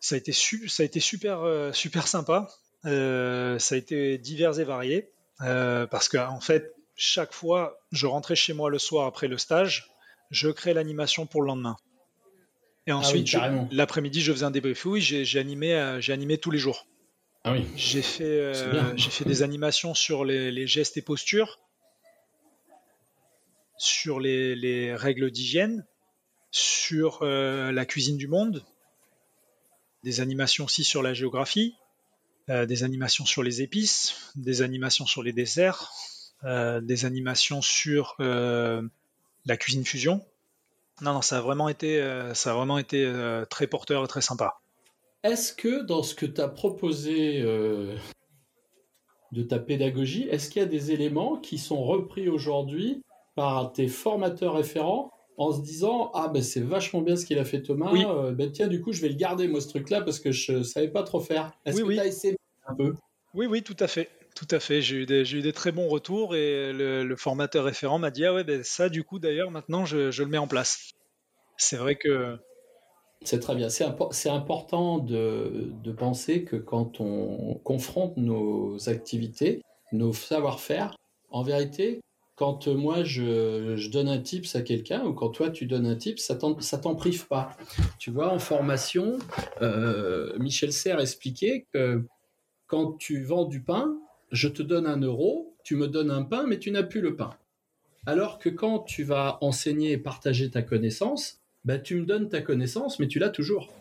ça 0.00 0.16
a 0.16 0.18
été, 0.18 0.32
ça 0.32 0.82
a 0.82 0.84
été 0.84 1.00
super, 1.00 1.70
super 1.72 2.06
sympa 2.06 2.46
euh, 2.86 3.58
ça 3.58 3.74
a 3.74 3.78
été 3.78 4.16
divers 4.18 4.58
et 4.60 4.64
varié 4.64 5.10
euh, 5.42 5.86
parce 5.86 6.08
qu'en 6.08 6.28
en 6.28 6.40
fait, 6.40 6.72
chaque 6.94 7.32
fois, 7.32 7.78
je 7.92 8.06
rentrais 8.06 8.36
chez 8.36 8.52
moi 8.52 8.70
le 8.70 8.78
soir 8.78 9.06
après 9.06 9.28
le 9.28 9.38
stage, 9.38 9.90
je 10.30 10.48
créais 10.48 10.74
l'animation 10.74 11.26
pour 11.26 11.42
le 11.42 11.48
lendemain. 11.48 11.76
Et 12.86 12.92
ah 12.92 12.98
ensuite, 12.98 13.36
l'après-midi, 13.72 14.20
je 14.20 14.32
faisais 14.32 14.44
un 14.44 14.50
débrief. 14.50 14.86
Oui, 14.86 15.00
j'ai 15.00 15.38
animé, 15.38 15.74
euh, 15.74 16.00
j'ai 16.00 16.12
animé 16.12 16.38
tous 16.38 16.52
les 16.52 16.58
jours. 16.58 16.86
Ah 17.42 17.52
oui. 17.52 17.66
J'ai 17.76 18.02
fait, 18.02 18.52
j'ai 18.96 19.10
fait 19.10 19.24
des 19.24 19.42
animations 19.42 19.94
sur 19.94 20.24
les, 20.24 20.66
gestes 20.66 20.96
et 20.96 21.02
postures, 21.02 21.60
sur 23.76 24.20
les, 24.20 24.54
les 24.56 24.94
règles 24.94 25.30
d'hygiène, 25.30 25.84
sur 26.50 27.24
la 27.24 27.84
cuisine 27.84 28.16
du 28.16 28.26
monde, 28.26 28.64
des 30.02 30.20
animations 30.20 30.64
aussi 30.64 30.84
sur 30.84 31.02
la 31.02 31.14
géographie, 31.14 31.74
euh, 32.48 32.66
des 32.66 32.84
animations 32.84 33.24
sur 33.24 33.42
les 33.42 33.62
épices, 33.62 34.32
des 34.36 34.62
animations 34.62 35.06
sur 35.06 35.22
les 35.22 35.32
desserts, 35.32 35.92
euh, 36.44 36.80
des 36.80 37.04
animations 37.04 37.60
sur 37.60 38.14
euh, 38.20 38.82
la 39.46 39.56
cuisine 39.56 39.84
fusion. 39.84 40.24
Non, 41.02 41.12
non, 41.12 41.22
ça 41.22 41.38
a 41.38 41.40
vraiment 41.40 41.68
été, 41.68 42.00
ça 42.32 42.52
a 42.52 42.54
vraiment 42.54 42.78
été 42.78 43.12
très 43.50 43.66
porteur 43.66 44.02
et 44.02 44.08
très 44.08 44.22
sympa. 44.22 44.60
Est-ce 45.24 45.52
que 45.52 45.82
dans 45.82 46.02
ce 46.02 46.14
que 46.14 46.24
tu 46.24 46.40
as 46.40 46.48
proposé 46.48 47.42
de 49.32 49.42
ta 49.42 49.58
pédagogie, 49.58 50.26
est-ce 50.30 50.48
qu'il 50.48 50.62
y 50.62 50.64
a 50.64 50.68
des 50.68 50.92
éléments 50.92 51.36
qui 51.36 51.58
sont 51.58 51.82
repris 51.84 52.30
aujourd'hui 52.30 53.02
par 53.34 53.74
tes 53.74 53.88
formateurs 53.88 54.54
référents 54.54 55.12
en 55.36 55.52
se 55.52 55.60
disant 55.60 56.10
ah 56.14 56.28
ben 56.28 56.42
c'est 56.42 56.60
vachement 56.60 57.02
bien 57.02 57.16
ce 57.16 57.26
qu'il 57.26 57.38
a 57.38 57.44
fait 57.44 57.62
Thomas 57.62 57.90
oui. 57.92 58.04
Euh, 58.08 58.32
ben 58.32 58.50
tiens 58.50 58.68
du 58.68 58.80
coup 58.80 58.92
je 58.92 59.02
vais 59.02 59.08
le 59.08 59.16
garder 59.16 59.48
moi 59.48 59.60
ce 59.60 59.68
truc 59.68 59.90
là 59.90 60.00
parce 60.00 60.18
que 60.18 60.32
je 60.32 60.62
savais 60.62 60.88
pas 60.88 61.02
trop 61.02 61.20
faire 61.20 61.52
est-ce 61.64 61.82
que 61.82 61.92
tu 61.92 62.00
as 62.00 62.06
essayé 62.06 62.35
un 62.66 62.74
peu 62.74 62.94
oui 63.34 63.46
oui 63.46 63.62
tout 63.62 63.76
à 63.80 63.86
fait 63.86 64.10
tout 64.34 64.48
à 64.50 64.60
fait 64.60 64.82
j'ai 64.82 64.96
eu 64.96 65.06
des 65.06 65.34
eu 65.34 65.42
des 65.42 65.52
très 65.52 65.72
bons 65.72 65.88
retours 65.88 66.34
et 66.34 66.72
le, 66.72 67.16
formateur 67.16 67.64
référent 67.64 67.98
m'a 67.98 68.10
dit 68.10 68.24
ah 68.24 68.34
ouais 68.34 68.44
ben 68.44 68.62
ça 68.62 68.88
du 68.88 69.04
coup 69.04 69.18
d'ailleurs 69.18 69.50
maintenant 69.50 69.84
je, 69.84 70.10
je, 70.10 70.22
le 70.22 70.28
mets 70.28 70.38
en 70.38 70.46
place 70.48 70.92
c'est 71.56 71.76
vrai 71.76 71.96
que 71.96 72.38
c'est 73.22 73.40
très 73.40 73.54
bien. 73.54 73.68
C'est 73.70 74.28
important 74.28 74.98
de, 74.98 75.72
de, 75.82 75.92
penser 75.92 76.44
que 76.44 76.56
quand 76.56 77.00
on 77.00 77.54
confronte 77.64 78.16
nos 78.18 78.88
activités, 78.88 79.62
nos 79.92 80.12
savoir-faire, 80.12 80.96
en 81.30 81.42
vérité, 81.42 82.00
quand 82.36 82.68
moi 82.68 83.02
je, 83.02 83.90
donne 83.90 84.08
un 84.08 84.18
tips 84.18 84.54
à 84.54 84.62
quelqu'un 84.62 85.04
ou 85.04 85.14
quand 85.14 85.30
toi 85.30 85.50
tu 85.50 85.66
donnes 85.66 85.86
un 85.86 85.96
tips, 85.96 86.22
ça 86.22 86.36
t'en 86.78 86.94
prive 86.94 87.26
pas. 87.26 87.50
Tu 87.98 88.10
vois, 88.10 88.32
en 88.32 88.38
formation, 88.38 89.18
euh, 89.62 90.38
Michel 90.38 90.72
Serres 90.72 91.00
expliquait 91.00 91.66
que 91.72 92.04
quand 92.66 92.92
tu 92.92 93.22
vends 93.22 93.44
du 93.44 93.60
pain, 93.60 93.96
je 94.32 94.48
te 94.48 94.62
donne 94.62 94.86
un 94.86 95.00
euro, 95.00 95.54
tu 95.62 95.76
me 95.76 95.88
donnes 95.88 96.10
un 96.10 96.22
pain, 96.22 96.46
mais 96.46 96.58
tu 96.58 96.70
n'as 96.70 96.82
plus 96.82 97.00
le 97.00 97.16
pain. 97.16 97.30
Alors 98.06 98.38
que 98.38 98.48
quand 98.48 98.80
tu 98.80 99.02
vas 99.02 99.38
enseigner 99.40 99.92
et 99.92 99.98
partager 99.98 100.50
ta 100.50 100.62
connaissance, 100.62 101.40
bah, 101.64 101.78
tu 101.78 101.96
me 101.96 102.06
donnes 102.06 102.28
ta 102.28 102.40
connaissance, 102.40 102.98
mais 102.98 103.08
tu 103.08 103.18
l'as 103.18 103.30
toujours. 103.30 103.72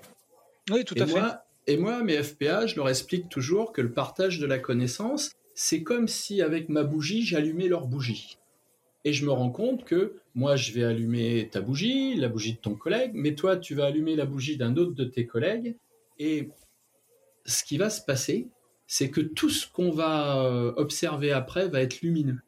Oui, 0.72 0.84
tout 0.84 0.96
à 0.98 1.06
fait. 1.06 1.22
et 1.68 1.78
moi, 1.78 2.04
mes 2.04 2.22
FPA, 2.22 2.66
je 2.66 2.76
leur 2.76 2.90
explique 2.90 3.30
toujours 3.30 3.72
que 3.72 3.82
le 3.82 3.92
partage 3.92 4.40
de 4.40 4.48
la 4.48 4.58
connaissance, 4.58 5.32
c'est 5.54 5.84
comme 5.84 6.08
si 6.08 6.42
avec 6.42 6.70
ma 6.70 6.84
bougie, 6.84 7.24
j'allumais 7.24 7.68
leur 7.68 7.88
bougie 7.88 8.38
et 9.06 9.14
je 9.14 9.24
me 9.24 9.32
rends 9.32 9.52
compte 9.52 9.86
que 9.86 10.16
moi, 10.34 10.56
je 10.56 10.74
vais 10.74 10.84
allumer 10.84 11.48
ta 11.50 11.62
bougie, 11.62 12.16
la 12.16 12.28
bougie 12.28 12.54
de 12.54 12.58
ton 12.58 12.74
collègue, 12.74 13.12
mais 13.14 13.36
toi, 13.36 13.56
tu 13.56 13.76
vas 13.76 13.86
allumer 13.86 14.16
la 14.16 14.26
bougie 14.26 14.58
d'un 14.58 14.76
autre 14.76 14.94
de 14.94 15.06
tes 15.06 15.28
collègues. 15.28 15.76
Et 16.18 16.50
ce 17.46 17.64
qui 17.64 17.78
va 17.78 17.92
se 17.92 18.02
passer, 18.02 18.48
c'est 18.88 19.10
que 19.10 19.22
tout 19.22 19.50
ce 19.50 19.68
qu'on 19.68 19.92
va 19.92 20.46
euh, 20.46 20.74
observer 20.78 21.32
après 21.32 21.68
va 21.68 21.82
être 21.82 22.02
lumineux, 22.02 22.40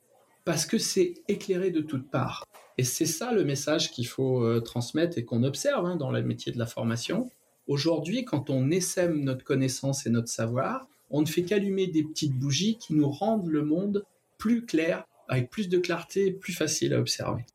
parce 0.45 0.65
que 0.65 0.77
c'est 0.77 1.15
éclairé 1.27 1.71
de 1.71 1.81
toutes 1.81 2.09
parts. 2.09 2.45
Et 2.77 2.83
c'est 2.83 3.05
ça 3.07 3.31
le 3.31 3.43
message 3.43 3.91
qu'il 3.91 4.07
faut 4.07 4.43
euh, 4.43 4.59
transmettre 4.59 5.17
et 5.17 5.25
qu'on 5.25 5.43
observe 5.43 5.85
hein, 5.85 5.95
dans 5.95 6.11
le 6.11 6.21
métier 6.21 6.51
de 6.51 6.59
la 6.59 6.67
formation. 6.67 7.29
Aujourd'hui, 7.67 8.23
quand 8.23 8.49
on 8.49 8.69
essaime 8.69 9.23
notre 9.23 9.43
connaissance 9.43 10.05
et 10.05 10.09
notre 10.09 10.29
savoir, 10.29 10.87
on 11.09 11.21
ne 11.21 11.25
fait 11.25 11.43
qu'allumer 11.43 11.87
des 11.87 12.03
petites 12.03 12.33
bougies 12.33 12.77
qui 12.77 12.93
nous 12.93 13.09
rendent 13.09 13.47
le 13.47 13.63
monde 13.63 14.05
plus 14.37 14.65
clair, 14.65 15.05
avec 15.27 15.49
plus 15.49 15.69
de 15.69 15.79
clarté, 15.79 16.31
plus 16.31 16.53
facile 16.53 16.93
à 16.93 16.99
observer. 16.99 17.45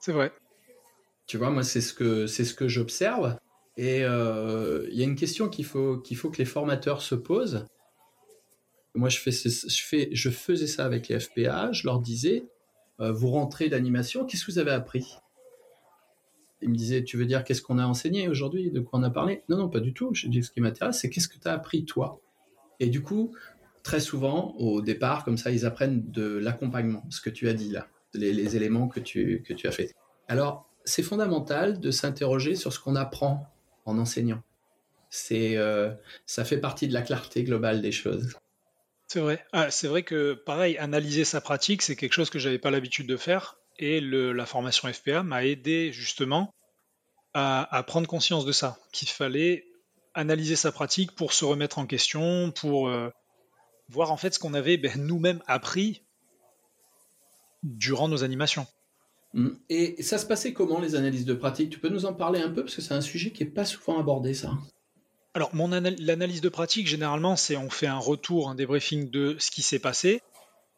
C'est 0.00 0.12
vrai. 0.12 0.32
Tu 1.26 1.38
vois, 1.38 1.50
moi, 1.50 1.62
c'est 1.62 1.80
ce 1.80 1.94
que, 1.94 2.26
c'est 2.26 2.44
ce 2.44 2.52
que 2.52 2.68
j'observe. 2.68 3.38
Et 3.76 4.04
euh, 4.04 4.86
il 4.90 4.98
y 4.98 5.02
a 5.02 5.04
une 5.04 5.16
question 5.16 5.48
qu'il 5.48 5.64
faut, 5.64 5.98
qu'il 5.98 6.16
faut 6.16 6.30
que 6.30 6.38
les 6.38 6.44
formateurs 6.44 7.02
se 7.02 7.14
posent. 7.14 7.66
Moi, 8.94 9.08
je, 9.08 9.18
fais, 9.18 9.32
je, 9.32 9.82
fais, 9.84 10.08
je 10.12 10.30
faisais 10.30 10.68
ça 10.68 10.84
avec 10.84 11.08
les 11.08 11.18
FPA. 11.18 11.72
Je 11.72 11.84
leur 11.84 12.00
disais, 12.00 12.44
euh, 13.00 13.12
vous 13.12 13.30
rentrez 13.30 13.68
d'animation, 13.68 14.24
qu'est-ce 14.24 14.46
que 14.46 14.52
vous 14.52 14.58
avez 14.58 14.70
appris? 14.70 15.16
Ils 16.62 16.70
me 16.70 16.76
disaient, 16.76 17.02
tu 17.02 17.16
veux 17.16 17.26
dire 17.26 17.42
qu'est-ce 17.42 17.60
qu'on 17.60 17.78
a 17.78 17.86
enseigné 17.86 18.28
aujourd'hui? 18.28 18.70
De 18.70 18.80
quoi 18.80 19.00
on 19.00 19.02
a 19.02 19.10
parlé? 19.10 19.42
Non, 19.48 19.58
non, 19.58 19.68
pas 19.68 19.80
du 19.80 19.92
tout. 19.92 20.14
Je 20.14 20.28
dis, 20.28 20.42
ce 20.42 20.50
qui 20.50 20.60
m'intéresse, 20.60 21.00
c'est 21.00 21.10
qu'est-ce 21.10 21.28
que 21.28 21.38
tu 21.38 21.48
as 21.48 21.52
appris 21.52 21.84
toi? 21.84 22.20
Et 22.78 22.86
du 22.86 23.02
coup, 23.02 23.34
très 23.82 24.00
souvent, 24.00 24.54
au 24.58 24.80
départ, 24.80 25.24
comme 25.24 25.36
ça, 25.36 25.50
ils 25.50 25.66
apprennent 25.66 26.10
de 26.10 26.38
l'accompagnement, 26.38 27.04
ce 27.10 27.20
que 27.20 27.30
tu 27.30 27.48
as 27.48 27.54
dit 27.54 27.70
là, 27.70 27.88
les, 28.14 28.56
éléments 28.56 28.88
que 28.88 29.00
tu, 29.00 29.42
que 29.46 29.52
tu 29.52 29.66
as 29.66 29.72
fait. 29.72 29.92
Alors, 30.28 30.70
c'est 30.84 31.02
fondamental 31.02 31.80
de 31.80 31.90
s'interroger 31.90 32.54
sur 32.54 32.72
ce 32.72 32.78
qu'on 32.78 32.96
apprend 32.96 33.53
en 33.84 33.98
enseignant. 33.98 34.42
C'est, 35.10 35.56
euh, 35.56 35.92
ça 36.26 36.44
fait 36.44 36.58
partie 36.58 36.88
de 36.88 36.92
la 36.92 37.02
clarté 37.02 37.44
globale 37.44 37.80
des 37.80 37.92
choses. 37.92 38.36
C'est 39.06 39.20
vrai. 39.20 39.44
Ah, 39.52 39.70
c'est 39.70 39.86
vrai 39.86 40.02
que, 40.02 40.34
pareil, 40.34 40.76
analyser 40.78 41.24
sa 41.24 41.40
pratique, 41.40 41.82
c'est 41.82 41.94
quelque 41.94 42.12
chose 42.12 42.30
que 42.30 42.38
j'avais 42.38 42.58
pas 42.58 42.70
l'habitude 42.70 43.06
de 43.06 43.16
faire. 43.16 43.56
Et 43.78 44.00
le, 44.00 44.32
la 44.32 44.46
formation 44.46 44.92
FPA 44.92 45.22
m'a 45.22 45.44
aidé 45.44 45.92
justement 45.92 46.52
à, 47.34 47.84
prendre 47.86 48.06
conscience 48.06 48.44
de 48.44 48.52
ça, 48.52 48.78
qu'il 48.92 49.08
fallait 49.08 49.66
analyser 50.14 50.54
sa 50.54 50.70
pratique 50.70 51.12
pour 51.12 51.32
se 51.32 51.44
remettre 51.44 51.78
en 51.78 51.86
question, 51.86 52.52
pour, 52.52 52.88
euh, 52.88 53.10
voir 53.88 54.12
en 54.12 54.16
fait 54.16 54.34
ce 54.34 54.38
qu'on 54.38 54.54
avait 54.54 54.76
ben, 54.76 54.92
nous-mêmes 54.96 55.42
appris 55.46 56.02
durant 57.62 58.08
nos 58.08 58.22
animations. 58.24 58.66
Mm. 59.34 59.48
Et 59.68 60.02
ça 60.02 60.16
se 60.18 60.26
passait 60.26 60.52
comment 60.52 60.80
les 60.80 60.94
analyses 60.94 61.24
de 61.24 61.34
pratique? 61.34 61.70
Tu 61.70 61.78
peux 61.80 61.88
nous 61.88 62.06
en 62.06 62.14
parler 62.14 62.40
un 62.40 62.50
peu 62.50 62.62
parce 62.62 62.76
que 62.76 62.82
c'est 62.82 62.94
un 62.94 63.00
sujet 63.00 63.32
qui 63.32 63.42
est 63.42 63.46
pas 63.46 63.64
souvent 63.64 63.98
abordé 63.98 64.32
ça. 64.32 64.52
Alors 65.34 65.52
mon 65.54 65.68
l'analyse 65.68 66.40
de 66.40 66.48
pratique 66.48 66.86
généralement 66.86 67.34
c'est 67.34 67.56
on 67.56 67.68
fait 67.68 67.88
un 67.88 67.98
retour, 67.98 68.48
un 68.48 68.54
débriefing 68.54 69.10
de 69.10 69.34
ce 69.40 69.50
qui 69.50 69.62
s'est 69.62 69.80
passé 69.80 70.22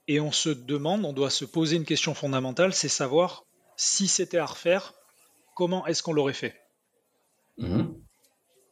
et 0.08 0.18
on 0.20 0.32
se 0.32 0.48
demande, 0.48 1.04
on 1.04 1.12
doit 1.12 1.30
se 1.30 1.44
poser 1.44 1.76
une 1.76 1.84
question 1.84 2.14
fondamentale, 2.14 2.72
c'est 2.72 2.88
savoir 2.88 3.44
si 3.76 4.08
c'était 4.08 4.38
à 4.38 4.46
refaire, 4.46 4.94
comment 5.54 5.86
est-ce 5.86 6.02
qu'on 6.02 6.14
l'aurait 6.14 6.32
fait? 6.32 6.54
Mm-hmm. 7.58 7.92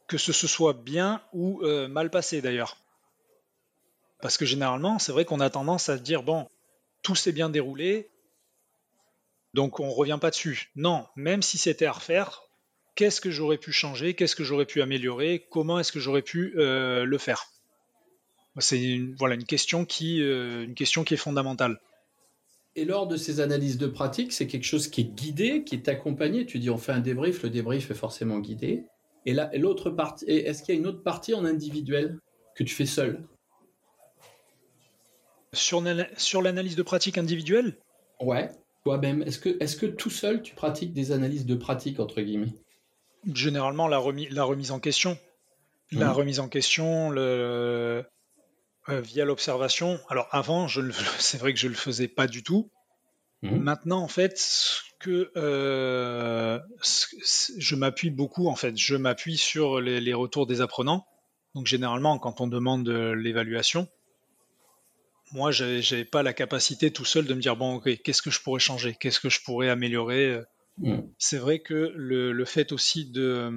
Que 0.07 0.17
ce 0.17 0.33
se 0.33 0.47
soit 0.47 0.73
bien 0.73 1.21
ou 1.33 1.61
euh, 1.63 1.87
mal 1.87 2.09
passé 2.09 2.41
d'ailleurs. 2.41 2.77
Parce 4.21 4.37
que 4.37 4.45
généralement, 4.45 4.97
c'est 4.97 5.11
vrai 5.11 5.25
qu'on 5.25 5.39
a 5.39 5.49
tendance 5.49 5.89
à 5.89 5.97
se 5.97 6.01
dire, 6.01 6.23
bon, 6.23 6.47
tout 7.03 7.15
s'est 7.15 7.33
bien 7.33 7.49
déroulé, 7.49 8.09
donc 9.55 9.79
on 9.79 9.87
ne 9.87 9.91
revient 9.91 10.19
pas 10.21 10.29
dessus. 10.29 10.69
Non, 10.75 11.07
même 11.15 11.41
si 11.41 11.57
c'était 11.57 11.85
à 11.85 11.93
refaire, 11.93 12.43
qu'est-ce 12.93 13.21
que 13.21 13.31
j'aurais 13.31 13.57
pu 13.57 13.71
changer, 13.71 14.13
qu'est-ce 14.13 14.35
que 14.35 14.43
j'aurais 14.43 14.65
pu 14.65 14.81
améliorer, 14.81 15.47
comment 15.49 15.79
est-ce 15.79 15.91
que 15.91 15.99
j'aurais 15.99 16.21
pu 16.21 16.53
euh, 16.57 17.05
le 17.05 17.17
faire? 17.17 17.47
C'est 18.59 18.81
une, 18.81 19.15
voilà, 19.15 19.35
une, 19.35 19.45
question 19.45 19.85
qui, 19.85 20.21
euh, 20.21 20.63
une 20.63 20.75
question 20.75 21.03
qui 21.03 21.13
est 21.13 21.17
fondamentale. 21.17 21.79
Et 22.75 22.83
lors 22.83 23.07
de 23.07 23.15
ces 23.15 23.39
analyses 23.39 23.77
de 23.77 23.87
pratique, 23.87 24.33
c'est 24.33 24.47
quelque 24.47 24.65
chose 24.65 24.89
qui 24.89 25.01
est 25.01 25.15
guidé, 25.15 25.63
qui 25.63 25.75
est 25.75 25.87
accompagné. 25.87 26.45
Tu 26.45 26.59
dis 26.59 26.69
on 26.69 26.77
fait 26.77 26.91
un 26.91 26.99
débrief, 26.99 27.41
le 27.43 27.49
débrief 27.49 27.89
est 27.91 27.95
forcément 27.95 28.39
guidé. 28.39 28.83
Et 29.25 29.33
là, 29.33 29.49
l'autre 29.55 29.89
partie, 29.89 30.25
est-ce 30.25 30.63
qu'il 30.63 30.75
y 30.75 30.77
a 30.77 30.79
une 30.79 30.87
autre 30.87 31.01
partie 31.01 31.33
en 31.33 31.45
individuel 31.45 32.19
que 32.55 32.63
tu 32.63 32.75
fais 32.75 32.85
seul? 32.85 33.25
Sur, 35.53 35.81
sur 36.17 36.41
l'analyse 36.41 36.75
de 36.75 36.83
pratique 36.83 37.17
individuelle? 37.17 37.77
Ouais, 38.21 38.49
toi-même. 38.85 39.23
Est-ce 39.23 39.39
que, 39.39 39.49
est 39.59 39.79
que 39.79 39.87
tout 39.87 40.11
seul, 40.11 40.41
tu 40.43 40.53
pratiques 40.53 40.93
des 40.93 41.11
analyses 41.11 41.45
de 41.45 41.55
pratique, 41.55 41.99
entre 41.99 42.21
guillemets? 42.21 42.53
Généralement, 43.33 43.87
la, 43.87 44.01
la 44.29 44.43
remise 44.43 44.71
en 44.71 44.79
question. 44.79 45.17
La 45.91 46.07
mmh. 46.07 46.11
remise 46.11 46.39
en 46.39 46.47
question, 46.47 47.09
le, 47.09 48.05
euh, 48.89 49.01
via 49.01 49.25
l'observation. 49.25 49.99
Alors 50.09 50.27
avant, 50.31 50.67
c'est 51.17 51.37
vrai 51.39 51.53
que 51.53 51.59
je 51.59 51.67
le 51.67 51.73
faisais 51.73 52.07
pas 52.07 52.27
du 52.27 52.43
tout. 52.43 52.69
Mmh. 53.41 53.57
Maintenant, 53.57 54.01
en 54.01 54.07
fait, 54.07 54.37
ce 54.37 54.81
que 54.99 55.31
euh, 55.35 56.59
je 57.57 57.75
m'appuie 57.75 58.11
beaucoup, 58.11 58.47
en 58.47 58.55
fait, 58.55 58.77
je 58.77 58.95
m'appuie 58.95 59.37
sur 59.37 59.81
les, 59.81 60.13
retours 60.13 60.45
des 60.45 60.61
apprenants. 60.61 61.05
Donc 61.55 61.65
généralement, 61.65 62.19
quand 62.19 62.39
on 62.39 62.47
demande 62.47 62.87
l'évaluation, 62.87 63.87
moi, 65.31 65.51
j'avais 65.51 66.05
pas 66.05 66.23
la 66.23 66.33
capacité 66.33 66.91
tout 66.91 67.05
seul 67.05 67.25
de 67.25 67.33
me 67.33 67.41
dire 67.41 67.55
bon, 67.55 67.75
ok, 67.75 68.01
qu'est-ce 68.03 68.21
que 68.21 68.31
je 68.31 68.41
pourrais 68.41 68.59
changer, 68.59 68.95
qu'est-ce 68.99 69.19
que 69.19 69.29
je 69.29 69.41
pourrais 69.41 69.69
améliorer? 69.69 70.41
Mmh. 70.77 70.99
C'est 71.17 71.37
vrai 71.37 71.59
que 71.59 71.91
le, 71.95 72.45
fait 72.45 72.71
aussi 72.71 73.05
de, 73.05 73.51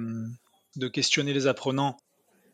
de 0.75 0.87
questionner 0.87 1.33
les 1.33 1.47
apprenants 1.47 1.97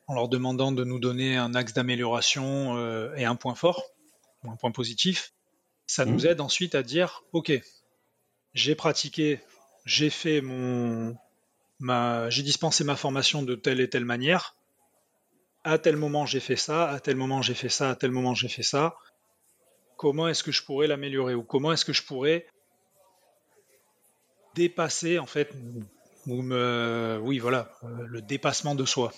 en 0.08 0.14
leur 0.14 0.28
demandant 0.28 0.72
de 0.72 0.84
nous 0.84 1.00
donner 1.00 1.38
un 1.38 1.56
axe 1.56 1.74
d'amélioration 1.74 2.78
euh, 2.78 3.14
et 3.16 3.26
un 3.26 3.36
point 3.36 3.56
fort, 3.56 3.84
un 4.44 4.56
point 4.56 4.72
positif. 4.72 5.34
Ça 5.88 6.06
nous 6.06 6.24
mmh. 6.24 6.28
aide 6.28 6.42
ensuite 6.42 6.76
à 6.76 6.84
dire, 6.84 7.24
OK, 7.32 7.52
j'ai 8.54 8.76
pratiqué, 8.76 9.40
j'ai 9.86 10.10
fait 10.10 10.42
mon, 10.42 11.16
ma, 11.80 12.30
j'ai 12.30 12.44
dispensé 12.44 12.84
ma 12.84 12.96
formation 12.96 13.44
de 13.44 13.56
telle 13.56 13.80
et 13.80 13.90
telle 13.90 14.06
manière. 14.06 14.56
À 15.66 15.80
tel 15.80 15.98
moment 15.98 16.28
j'ai 16.28 16.40
fait 16.40 16.56
ça, 16.56 16.92
à 16.92 17.00
tel 17.00 17.16
moment 17.16 17.42
j'ai 17.42 17.56
fait 17.56 17.70
ça, 17.70 17.90
à 17.90 17.96
tel 17.96 18.12
moment 18.12 18.36
j'ai 18.36 18.48
fait 18.48 18.64
ça. 18.64 18.96
Comment 19.98 20.28
est-ce 20.28 20.44
que 20.44 20.52
je 20.52 20.64
pourrais 20.64 20.86
l'améliorer 20.86 21.34
ou 21.34 21.42
comment 21.42 21.72
est-ce 21.72 21.84
que 21.84 21.92
je 21.92 22.04
pourrais 22.04 22.46
dépasser 24.54 25.18
en 25.18 25.26
fait 25.26 25.52
ou 26.28 26.44
me, 26.44 27.20
oui 27.24 27.40
voilà, 27.40 27.72
le 27.84 28.22
dépassement 28.22 28.76
de 28.76 28.86
soi. 28.86 29.12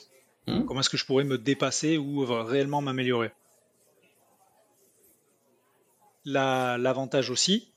Hmm. 0.47 0.63
Comment 0.63 0.79
est-ce 0.79 0.89
que 0.89 0.95
je 0.95 1.05
pourrais 1.05 1.25
me 1.25 1.37
dépasser 1.37 1.97
ou 1.97 2.25
réellement 2.25 2.81
m'améliorer? 2.81 3.33
L'avantage 6.23 7.29
aussi, 7.29 7.73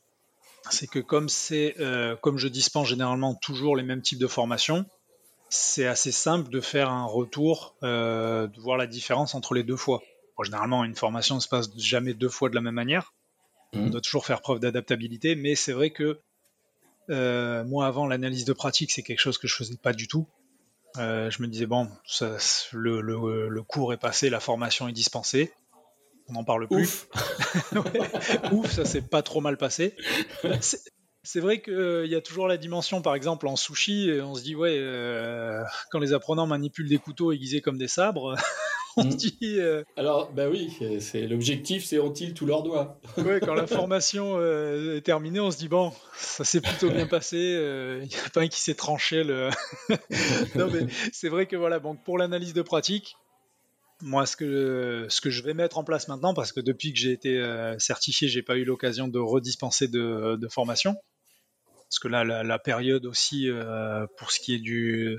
c'est 0.71 0.87
que 0.87 1.01
comme 1.01 1.29
c'est 1.29 1.75
euh, 1.81 2.15
comme 2.15 2.39
je 2.39 2.47
dispense 2.47 2.87
généralement 2.87 3.35
toujours 3.35 3.77
les 3.77 3.83
mêmes 3.83 4.03
types 4.03 4.21
de 4.21 4.29
formations, 4.29 4.87
c'est 5.51 5.87
assez 5.87 6.13
simple 6.13 6.49
de 6.49 6.61
faire 6.61 6.91
un 6.91 7.05
retour, 7.05 7.75
euh, 7.83 8.47
de 8.47 8.61
voir 8.61 8.79
la 8.79 8.87
différence 8.87 9.35
entre 9.35 9.53
les 9.55 9.65
deux 9.65 9.77
fois. 9.77 10.01
généralement, 10.43 10.85
une 10.85 10.95
formation 10.95 11.35
ne 11.35 11.41
se 11.41 11.49
passe 11.49 11.69
jamais 11.77 12.15
deux 12.15 12.29
fois 12.29 12.49
de 12.49 12.55
la 12.55 12.61
même 12.63 12.75
manière. 12.75 13.13
On 13.73 13.87
hmm. 13.87 13.91
doit 13.91 14.01
toujours 14.01 14.25
faire 14.25 14.41
preuve 14.41 14.61
d'adaptabilité, 14.61 15.35
mais 15.35 15.55
c'est 15.57 15.73
vrai 15.73 15.91
que 15.91 16.21
euh, 17.11 17.65
moi, 17.65 17.87
avant, 17.87 18.07
l'analyse 18.07 18.45
de 18.45 18.53
pratique, 18.53 18.93
c'est 18.93 19.03
quelque 19.03 19.19
chose 19.19 19.39
que 19.39 19.49
je 19.49 19.55
faisais 19.55 19.77
pas 19.77 19.93
du 19.93 20.07
tout. 20.07 20.27
Euh, 20.99 21.31
je 21.31 21.43
me 21.43 21.49
disais, 21.49 21.67
bon, 21.67 21.89
le, 22.73 23.61
cours 23.63 23.93
est 23.93 23.99
passé, 23.99 24.31
la 24.31 24.41
formation 24.41 24.89
est 24.89 24.93
dispensée. 24.93 25.53
On 26.29 26.35
n'en 26.35 26.45
parle 26.45 26.69
plus. 26.69 27.09
Ouf, 28.53 28.71
ça 28.71 28.85
s'est 28.85 29.03
pas 29.03 29.23
trop 29.23 29.41
mal 29.41 29.57
passé. 29.57 29.97
C'est 31.23 31.41
vrai 31.41 31.61
qu'il 31.61 31.75
euh, 31.75 32.07
y 32.07 32.15
a 32.15 32.21
toujours 32.21 32.49
la 32.49 32.57
dimension, 32.57 33.03
par 33.03 33.15
exemple, 33.15 33.47
en 33.47 33.57
sushi, 33.57 34.11
on 34.23 34.35
se 34.35 34.43
dit, 34.43 34.55
ouais, 34.55 34.77
euh, 34.79 35.63
quand 35.91 35.99
les 35.99 36.13
apprenants 36.13 36.47
manipulent 36.47 36.89
des 36.89 36.99
couteaux 36.99 37.33
aiguisés 37.33 37.61
comme 37.61 37.77
des 37.77 37.89
sabres, 37.89 38.37
on 38.97 39.05
mm. 39.05 39.15
dit. 39.15 39.39
Euh, 39.43 39.85
Alors, 39.97 40.33
bah 40.33 40.49
oui, 40.49 40.77
c'est 41.01 41.27
l'objectif, 41.27 41.85
c'est 41.85 41.99
ont-ils 41.99 42.35
tous 42.35 42.47
leurs 42.47 42.63
doigts? 42.63 43.01
Ouais, 43.19 43.41
quand 43.41 43.55
la 43.55 43.67
formation 43.67 44.37
euh, 44.39 44.97
est 44.97 45.03
terminée, 45.03 45.41
on 45.41 45.51
se 45.51 45.59
dit 45.59 45.69
bon, 45.69 45.93
ça 46.15 46.45
s'est 46.45 46.61
plutôt 46.61 46.91
bien 46.91 47.07
passé. 47.07 47.37
Il 47.37 47.41
euh, 47.41 48.05
n'y 48.05 48.15
a 48.15 48.31
pas 48.31 48.41
un 48.41 48.49
qui 48.49 48.61
s'est 48.61 48.75
tranché 48.75 49.25
le. 49.25 49.51
non, 50.55 50.69
mais 50.71 50.87
c'est 51.13 51.29
vrai 51.29 51.47
que 51.47 51.57
voilà, 51.57 51.79
donc 51.79 52.03
pour 52.05 52.19
l'analyse 52.19 52.55
de 52.55 52.63
pratique, 52.63 53.17
moi, 54.03 54.25
ce 54.25 54.37
que, 54.37 55.07
ce 55.11 55.21
que 55.21 55.29
je 55.29 55.43
vais 55.43 55.53
mettre 55.53 55.77
en 55.77 55.85
place 55.85 56.09
maintenant, 56.09 56.33
parce 56.33 56.53
que 56.53 56.61
depuis 56.61 56.93
que 56.93 56.99
j'ai 56.99 57.13
été 57.13 57.43
certifié, 57.79 58.29
j'ai 58.29 58.43
pas 58.43 58.57
eu 58.57 58.65
l'occasion 58.65 59.09
de 59.09 59.19
redispenser 59.19 59.89
de, 59.89 60.37
de, 60.37 60.49
formation. 60.49 60.97
Parce 61.91 61.99
que 61.99 62.09
là, 62.09 62.25
la, 62.25 62.45
la 62.45 62.59
période 62.59 63.05
aussi, 63.05 63.51
pour 64.17 64.31
ce 64.31 64.41
qui 64.41 64.55
est 64.55 64.61
du, 64.61 65.19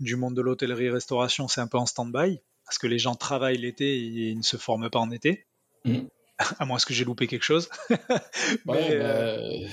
du 0.00 0.16
monde 0.16 0.34
de 0.34 0.42
l'hôtellerie-restauration, 0.42 1.48
c'est 1.48 1.60
un 1.60 1.68
peu 1.68 1.78
en 1.78 1.86
stand-by 1.86 2.40
parce 2.68 2.76
que 2.76 2.86
les 2.86 2.98
gens 2.98 3.14
travaillent 3.14 3.56
l'été 3.56 3.96
et 3.96 4.28
ils 4.28 4.36
ne 4.36 4.42
se 4.42 4.58
forment 4.58 4.90
pas 4.90 4.98
en 4.98 5.10
été. 5.10 5.46
Mm. 5.84 6.00
à 6.58 6.64
moins 6.66 6.78
que 6.78 6.94
j'ai 6.94 7.04
loupé 7.04 7.26
quelque 7.26 7.44
chose. 7.44 7.68
Bah, 8.64 8.76
euh, 8.76 9.66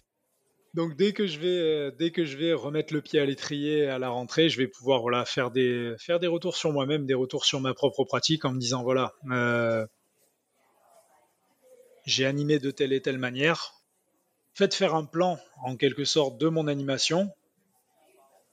donc 0.74 0.96
dès 0.98 1.14
que 1.14 1.28
je 1.28 1.40
vais 1.40 1.48
euh, 1.48 1.92
dès 1.98 2.12
que 2.12 2.26
je 2.26 2.38
vais 2.38 2.54
remettre 2.54 2.94
le 2.94 3.02
pied 3.02 3.20
à 3.20 3.26
l'étrier 3.26 3.88
à 3.88 4.00
la 4.00 4.10
rentrée, 4.10 4.50
je 4.50 4.58
vais 4.58 4.68
pouvoir 4.68 5.02
voilà 5.02 5.24
faire 5.24 5.52
des 5.52 5.94
faire 6.00 6.20
des 6.20 6.28
retours 6.28 6.56
sur 6.56 6.72
moi-même, 6.72 7.06
des 7.06 7.14
retours 7.14 7.46
sur 7.46 7.62
ma 7.62 7.74
propre 7.74 8.04
pratique 8.04 8.44
en 8.44 8.52
me 8.52 8.60
disant 8.60 8.84
voilà 8.84 9.14
euh, 9.32 9.86
j'ai 12.06 12.26
animé 12.26 12.60
de 12.60 12.72
telle 12.72 12.92
et 12.94 13.02
telle 13.02 13.18
manière. 13.18 13.75
Faites 14.56 14.74
faire 14.74 14.96
un 14.96 15.04
plan 15.04 15.38
en 15.66 15.76
quelque 15.76 16.06
sorte 16.06 16.38
de 16.38 16.48
mon 16.48 16.68
animation 16.68 17.30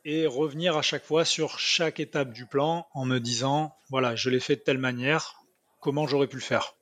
et 0.04 0.26
revenir 0.26 0.76
à 0.76 0.82
chaque 0.82 1.04
fois 1.04 1.24
sur 1.24 1.60
chaque 1.60 2.00
étape 2.00 2.32
du 2.32 2.44
plan 2.44 2.88
en 2.92 3.04
me 3.04 3.20
disant 3.20 3.72
voilà, 3.88 4.16
je 4.16 4.28
l'ai 4.28 4.40
fait 4.40 4.56
de 4.56 4.60
telle 4.62 4.78
manière, 4.78 5.44
comment 5.78 6.08
j'aurais 6.08 6.26
pu 6.26 6.36
le 6.36 6.42
faire. 6.42 6.74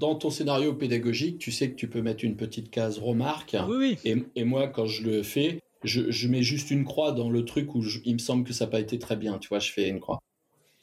Dans 0.00 0.16
ton 0.16 0.30
scénario 0.30 0.74
pédagogique, 0.74 1.38
tu 1.38 1.52
sais 1.52 1.70
que 1.70 1.76
tu 1.76 1.88
peux 1.88 2.02
mettre 2.02 2.24
une 2.24 2.36
petite 2.36 2.72
case 2.72 2.98
remarque. 2.98 3.56
Oui, 3.68 3.96
oui. 4.04 4.24
Et, 4.34 4.42
moi, 4.42 4.66
quand 4.66 4.86
je 4.86 5.04
le 5.04 5.22
fais, 5.22 5.60
je, 5.84 6.26
mets 6.26 6.42
juste 6.42 6.72
une 6.72 6.84
croix 6.84 7.12
dans 7.12 7.30
le 7.30 7.44
truc 7.44 7.72
où 7.76 7.84
il 8.04 8.14
me 8.14 8.18
semble 8.18 8.42
que 8.42 8.52
ça 8.52 8.64
n'a 8.64 8.72
pas 8.72 8.80
été 8.80 8.98
très 8.98 9.14
bien. 9.14 9.38
Tu 9.38 9.48
vois, 9.48 9.60
je 9.60 9.70
fais 9.70 9.88
une 9.88 10.00
croix. 10.00 10.18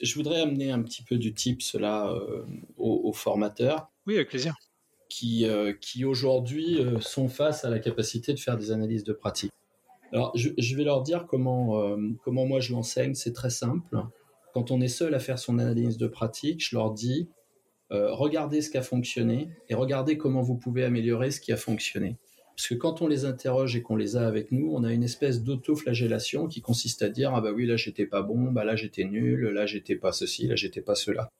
Je 0.00 0.14
voudrais 0.14 0.40
amener 0.40 0.70
un 0.70 0.80
petit 0.80 1.02
peu 1.02 1.18
du 1.18 1.34
type 1.34 1.60
cela 1.60 2.10
euh, 2.12 2.46
aux, 2.78 3.12
formateurs. 3.12 3.90
Oui, 4.06 4.14
avec 4.14 4.30
plaisir. 4.30 4.54
Qui, 5.10 5.44
euh, 5.44 5.72
qui 5.72 6.04
aujourd'hui 6.04 6.78
euh, 6.78 7.00
sont 7.00 7.28
face 7.28 7.64
à 7.64 7.68
la 7.68 7.80
capacité 7.80 8.32
de 8.32 8.38
faire 8.38 8.56
des 8.56 8.70
analyses 8.70 9.02
de 9.02 9.12
pratique. 9.12 9.50
Alors, 10.12 10.32
je, 10.36 10.76
vais 10.76 10.84
leur 10.84 11.02
dire 11.02 11.26
comment, 11.26 11.82
euh, 11.82 11.96
comment 12.24 12.46
moi 12.46 12.60
je 12.60 12.72
l'enseigne. 12.72 13.14
C'est 13.14 13.32
très 13.32 13.50
simple. 13.50 13.84
Quand 14.54 14.70
on 14.70 14.80
est 14.80 14.88
seul 14.88 15.14
à 15.14 15.18
faire 15.18 15.38
son 15.38 15.58
analyse 15.58 15.98
de 15.98 16.06
pratique, 16.06 16.64
je 16.64 16.76
leur 16.76 16.92
dis 16.92 17.28
regardez 17.90 18.62
ce 18.62 18.70
qui 18.70 18.78
a 18.78 18.82
fonctionné 18.82 19.50
et 19.68 19.74
regardez 19.74 20.16
comment 20.16 20.42
vous 20.42 20.56
pouvez 20.56 20.84
améliorer 20.84 21.32
ce 21.32 21.40
qui 21.40 21.52
a 21.52 21.56
fonctionné. 21.56 22.16
Parce 22.60 22.68
que 22.68 22.74
quand 22.74 23.02
on 23.02 23.08
les 23.08 23.24
interroge 23.24 23.74
et 23.74 23.82
qu'on 23.82 23.96
les 23.96 24.16
a 24.16 24.26
avec 24.26 24.52
nous, 24.52 24.70
on 24.72 24.84
a 24.84 24.92
une 24.92 25.02
espèce 25.02 25.42
d'auto-flagellation 25.42 26.46
qui 26.46 26.60
consiste 26.60 27.02
à 27.02 27.08
dire 27.08 27.32
ah 27.34 27.40
bah 27.40 27.52
oui 27.52 27.66
là 27.66 27.76
j'étais 27.76 28.06
pas 28.06 28.22
bon, 28.22 28.52
bah 28.52 28.64
là 28.64 28.76
j'étais 28.76 29.04
nul, 29.04 29.48
là 29.48 29.66
j'étais 29.66 29.96
pas 29.96 30.12
ceci, 30.12 30.46
là 30.46 30.56
j'étais 30.56 30.82
pas 30.82 30.94
cela. 30.94 31.30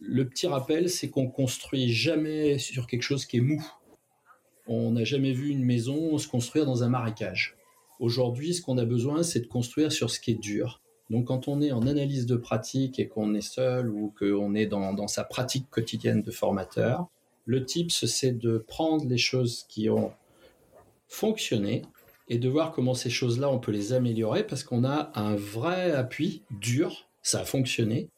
Le 0.00 0.28
petit 0.28 0.46
rappel, 0.46 0.88
c'est 0.90 1.10
qu'on 1.10 1.28
construit 1.28 1.92
jamais 1.92 2.58
sur 2.58 2.86
quelque 2.86 3.02
chose 3.02 3.26
qui 3.26 3.36
est 3.36 3.42
mou 3.42 3.62
on 4.70 4.92
n'a 4.92 5.04
jamais 5.04 5.32
vu 5.32 5.48
une 5.48 5.64
maison 5.64 6.16
se 6.16 6.28
construire 6.28 6.64
dans 6.64 6.84
un 6.84 6.88
marécage. 6.88 7.56
Aujourd'hui, 7.98 8.54
ce 8.54 8.62
qu'on 8.62 8.78
a 8.78 8.84
besoin, 8.84 9.24
c'est 9.24 9.40
de 9.40 9.46
construire 9.46 9.90
sur 9.90 10.10
ce 10.10 10.20
qui 10.20 10.30
est 10.30 10.40
dur. 10.40 10.80
Donc 11.10 11.26
quand 11.26 11.48
on 11.48 11.60
est 11.60 11.72
en 11.72 11.88
analyse 11.88 12.24
de 12.24 12.36
pratique 12.36 13.00
et 13.00 13.08
qu'on 13.08 13.34
est 13.34 13.40
seul 13.40 13.90
ou 13.90 14.14
qu'on 14.16 14.54
est 14.54 14.66
dans, 14.66 15.08
sa 15.08 15.24
pratique 15.24 15.68
quotidienne 15.70 16.22
de 16.22 16.30
formateur, 16.30 17.08
le 17.46 17.64
tips, 17.64 18.06
c'est 18.06 18.38
de 18.38 18.58
prendre 18.58 19.06
les 19.08 19.18
choses 19.18 19.66
qui 19.68 19.90
ont 19.90 20.12
fonctionné 21.08 21.82
et 22.28 22.38
de 22.38 22.48
voir 22.48 22.70
comment 22.70 22.94
ces 22.94 23.10
choses-là, 23.10 23.50
on 23.50 23.58
peut 23.58 23.72
les 23.72 23.92
améliorer 23.92 24.46
parce 24.46 24.62
qu'on 24.62 24.84
a 24.84 25.10
un 25.16 25.34
vrai 25.34 25.90
appui 25.90 26.42
dur, 26.52 27.08
ça 27.22 27.40
a 27.40 27.44
fonctionné, 27.44 28.08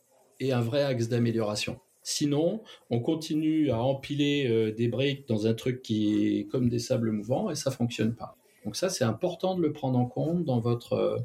et 0.43 0.53
un 0.53 0.61
vrai 0.61 0.82
axe 0.82 1.09
d'amélioration. 1.09 1.78
Sinon, 2.03 2.62
on 2.90 2.99
continue 2.99 3.70
à 3.70 3.80
empiler 3.80 4.49
euh, 4.49 4.72
des 4.72 4.88
briques 4.88 5.28
dans 5.28 5.47
un 5.47 5.55
truc 5.55 5.82
qui 5.82 6.38
est 6.38 6.45
comme 6.45 6.68
des 6.68 6.80
sables 6.80 7.12
mouvants 7.12 7.49
et 7.49 7.55
ça 7.55 7.70
fonctionne 7.70 8.14
pas. 8.14 8.36
Donc 8.64 8.74
ça, 8.74 8.88
c'est 8.88 9.05
important 9.05 9.55
de 9.55 9.62
le 9.62 9.72
prendre 9.72 9.99
en 9.99 10.07
compte 10.07 10.45
dans 10.45 10.59
votre, 10.59 10.95
euh, 10.95 11.18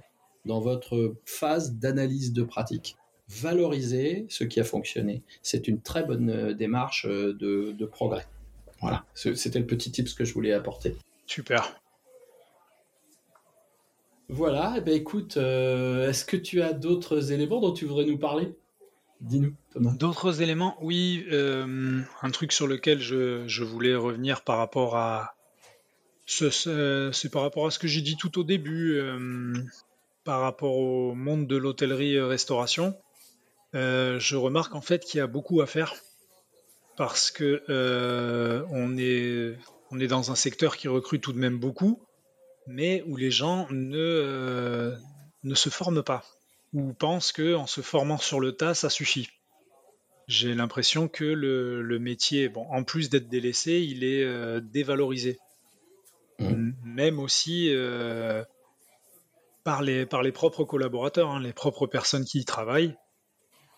dans 0.46 0.60
votre 0.60 1.16
phase 1.26 1.74
d'analyse 1.74 2.32
de 2.32 2.44
pratique. 2.44 2.96
Valoriser 3.28 4.28
ce 4.30 4.44
qui 4.44 4.60
a 4.60 4.64
fonctionné. 4.64 5.24
C'est 5.42 5.68
une 5.68 5.82
très 5.82 6.04
bonne 6.04 6.30
euh, 6.30 6.54
démarche 6.54 7.08
de, 7.08 7.86
progrès. 7.92 8.28
Voilà, 8.80 9.04
c'était 9.16 9.58
le 9.58 9.66
petit 9.66 9.92
tips 9.92 10.14
que 10.14 10.24
je 10.24 10.34
voulais 10.36 10.54
apporter. 10.54 10.96
Super. 11.26 11.82
Voilà, 14.30 14.76
eh 14.78 14.82
ben 14.82 14.94
écoute, 14.94 15.38
est-ce 15.38 16.26
que 16.26 16.38
tu 16.38 16.62
as 16.62 16.74
d'autres 16.74 17.32
éléments 17.32 17.60
dont 17.60 17.72
tu 17.72 17.86
voudrais 17.86 18.06
nous 18.06 18.20
parler? 18.20 18.54
D'autres 19.22 20.42
éléments, 20.42 20.78
oui. 20.82 21.26
Euh, 21.32 22.02
un 22.22 22.32
truc 22.32 22.52
sur 22.52 22.68
lequel 22.68 23.00
je, 23.00 23.64
voulais 23.64 23.96
revenir 23.96 24.44
par 24.44 24.58
rapport 24.58 24.96
à. 24.96 25.36
C'est 26.26 27.32
par 27.32 27.42
rapport 27.42 27.68
à 27.68 27.72
ce 27.72 27.80
que 27.80 27.88
j'ai 27.88 28.02
dit 28.02 28.18
tout 28.18 28.40
au 28.40 28.44
début, 28.44 28.98
euh, 28.98 29.54
par 30.24 30.42
rapport 30.42 30.78
au 30.78 31.16
monde 31.16 31.48
de 31.48 31.56
l'hôtellerie-restauration. 31.56 32.96
je 33.74 34.36
remarque 34.36 34.76
en 34.76 34.82
fait 34.82 35.04
qu'il 35.04 35.20
y 35.20 35.22
a 35.22 35.28
beaucoup 35.28 35.62
à 35.62 35.66
faire 35.66 35.96
parce 36.96 37.32
que 37.32 37.64
on 38.70 38.98
est 38.98 40.08
dans 40.08 40.32
un 40.32 40.36
secteur 40.36 40.78
qui 40.78 40.88
recrute 40.88 41.24
tout 41.24 41.34
de 41.34 41.40
même 41.40 41.58
beaucoup, 41.58 42.02
mais 42.68 43.04
où 43.08 43.16
les 43.16 43.32
gens 43.32 43.68
ne 43.72 44.94
se 45.56 45.70
forment 45.70 46.04
pas 46.04 46.24
ou 46.74 46.94
pensent 46.94 47.32
qu'en 47.32 47.68
se 47.68 47.82
formant 47.82 48.18
sur 48.18 48.40
le 48.40 48.52
tas, 48.54 48.74
ça 48.74 48.90
suffit. 48.90 49.30
J'ai 50.28 50.54
l'impression 50.54 51.08
que 51.08 51.24
le, 51.24 52.00
métier, 52.00 52.50
bon, 52.50 52.68
en 52.70 52.84
plus 52.84 53.10
d'être 53.10 53.30
délaissé, 53.30 53.80
il 53.80 54.04
est 54.04 54.24
euh, 54.24 54.60
dévalorisé. 54.60 55.40
Mmh. 56.40 56.72
Même 56.84 57.20
aussi 57.20 57.70
euh, 57.72 58.44
par, 59.64 59.82
les, 59.82 60.06
par 60.06 60.22
les 60.22 60.34
propres 60.34 60.66
collaborateurs, 60.66 61.32
hein, 61.32 61.40
les 61.40 61.54
propres 61.54 61.88
personnes 61.88 62.26
qui 62.26 62.40
y 62.40 62.46
travaillent. 62.46 62.96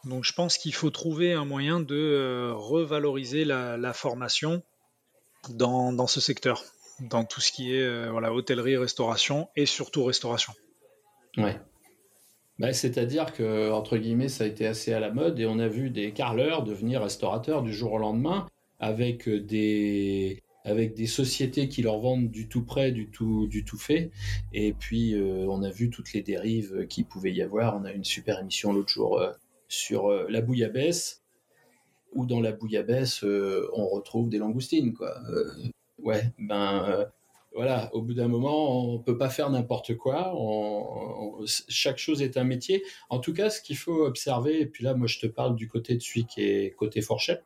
Donc 0.05 0.23
je 0.23 0.33
pense 0.33 0.57
qu'il 0.57 0.73
faut 0.73 0.89
trouver 0.89 1.33
un 1.33 1.45
moyen 1.45 1.79
de 1.79 1.95
euh, 1.95 2.53
revaloriser 2.55 3.45
la, 3.45 3.93
formation 3.93 4.63
dans, 5.49 5.93
dans, 5.93 6.07
ce 6.07 6.19
secteur, 6.19 6.63
dans 6.99 7.25
tout 7.25 7.41
ce 7.41 7.51
qui 7.51 7.75
est 7.75 8.09
voilà, 8.09 8.33
hôtellerie, 8.33 8.75
restauration 8.75 9.49
et 9.55 9.65
surtout 9.67 10.03
restauration. 10.03 10.53
Ouais. 11.37 11.59
Bah, 12.59 12.73
c'est-à-dire 12.73 13.33
que, 13.33 13.71
entre 13.71 13.97
guillemets, 13.97 14.27
ça 14.27 14.43
a 14.43 14.47
été 14.47 14.67
assez 14.67 14.91
à 14.91 14.99
la 14.99 15.11
mode 15.11 15.39
et 15.39 15.45
on 15.45 15.59
a 15.59 15.69
vu 15.69 15.89
des 15.89 16.11
carleurs 16.11 16.63
devenir 16.63 17.01
restaurateurs 17.01 17.63
du 17.63 17.73
jour 17.73 17.93
au 17.93 17.97
lendemain 17.97 18.47
avec 18.79 19.29
des, 19.29 20.43
avec 20.65 20.93
des 20.93 21.07
sociétés 21.07 21.69
qui 21.69 21.81
leur 21.81 21.99
vendent 21.99 22.29
du 22.29 22.47
tout 22.49 22.63
prêt, 22.63 22.91
du 22.91 23.09
tout, 23.09 23.47
du 23.47 23.63
tout 23.63 23.77
fait. 23.77 24.11
Et 24.51 24.73
puis, 24.73 25.15
euh, 25.15 25.45
on 25.47 25.63
a 25.63 25.69
vu 25.69 25.89
toutes 25.89 26.13
les 26.13 26.21
dérives 26.21 26.85
qui 26.87 27.03
pouvaient 27.03 27.31
y 27.31 27.41
avoir. 27.41 27.77
On 27.77 27.85
a 27.85 27.93
une 27.93 28.03
super 28.03 28.39
émission 28.39 28.73
l'autre 28.73 28.89
jour 28.89 29.19
euh, 29.19 29.31
sur 29.69 30.07
euh, 30.07 30.25
la 30.29 30.41
bouillabaisse, 30.41 31.23
où 32.13 32.25
dans 32.25 32.41
la 32.41 32.51
bouillabaisse, 32.51 33.23
on 33.23 33.87
retrouve 33.87 34.29
des 34.29 34.39
langoustines, 34.39 34.93
quoi. 34.93 35.15
ouais, 35.99 36.23
ben, 36.39 37.05
voilà, 37.53 37.89
au 37.93 38.01
bout 38.01 38.13
d'un 38.13 38.27
moment, 38.27 38.93
on 38.93 38.99
peut 38.99 39.17
pas 39.17 39.29
faire 39.29 39.49
n'importe 39.49 39.95
quoi. 39.95 40.33
chaque 41.67 41.97
chose 41.97 42.21
est 42.21 42.37
un 42.37 42.43
métier. 42.43 42.83
En 43.09 43.19
tout 43.19 43.33
cas, 43.33 43.49
ce 43.49 43.61
qu'il 43.61 43.77
faut 43.77 44.05
observer, 44.05 44.61
et 44.61 44.65
puis 44.65 44.83
là, 44.83 44.93
moi, 44.93 45.07
je 45.07 45.19
te 45.19 45.27
parle 45.27 45.55
du 45.55 45.67
côté 45.67 45.95
de 45.95 46.01
celui 46.01 46.25
qui 46.25 46.41
est 46.43 46.75
côté 46.75 47.01
fourchette, 47.01 47.43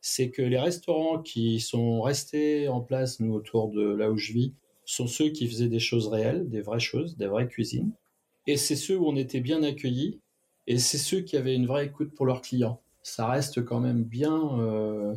c'est 0.00 0.30
que 0.30 0.42
les 0.42 0.58
restaurants 0.58 1.20
qui 1.20 1.60
sont 1.60 2.00
restés 2.02 2.68
en 2.68 2.80
place, 2.80 3.20
nous, 3.20 3.34
autour 3.34 3.68
de 3.68 3.82
là 3.82 4.10
où 4.10 4.16
je 4.16 4.32
vis, 4.32 4.52
sont 4.84 5.06
ceux 5.06 5.30
qui 5.30 5.48
faisaient 5.48 5.68
des 5.68 5.80
choses 5.80 6.08
réelles, 6.08 6.48
des 6.48 6.60
vraies 6.60 6.80
choses, 6.80 7.16
des 7.16 7.26
vraies 7.26 7.48
cuisines. 7.48 7.92
Et 8.46 8.56
c'est 8.56 8.76
ceux 8.76 8.96
où 8.96 9.06
on 9.06 9.16
était 9.16 9.40
bien 9.40 9.62
accueillis, 9.62 10.20
et 10.66 10.78
c'est 10.78 10.98
ceux 10.98 11.20
qui 11.20 11.36
avaient 11.36 11.54
une 11.54 11.66
vraie 11.66 11.86
écoute 11.86 12.14
pour 12.14 12.26
leurs 12.26 12.40
clients. 12.40 12.80
Ça 13.02 13.28
reste 13.28 13.64
quand 13.64 13.80
même 13.80 14.02
bien, 14.02 14.58
euh, 14.60 15.14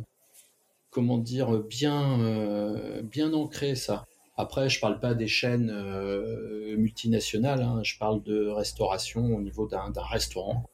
comment 0.90 1.18
dire, 1.18 1.58
bien, 1.60 2.20
euh, 2.20 3.02
bien 3.02 3.32
ancré 3.32 3.74
ça. 3.74 4.06
Après, 4.40 4.70
je 4.70 4.80
parle 4.80 4.98
pas 5.00 5.12
des 5.12 5.28
chaînes 5.28 5.70
euh, 5.70 6.74
multinationales, 6.78 7.60
hein. 7.60 7.82
je 7.82 7.98
parle 7.98 8.22
de 8.22 8.48
restauration 8.48 9.36
au 9.36 9.42
niveau 9.42 9.66
d'un 9.66 9.92
restaurant. 9.96 10.64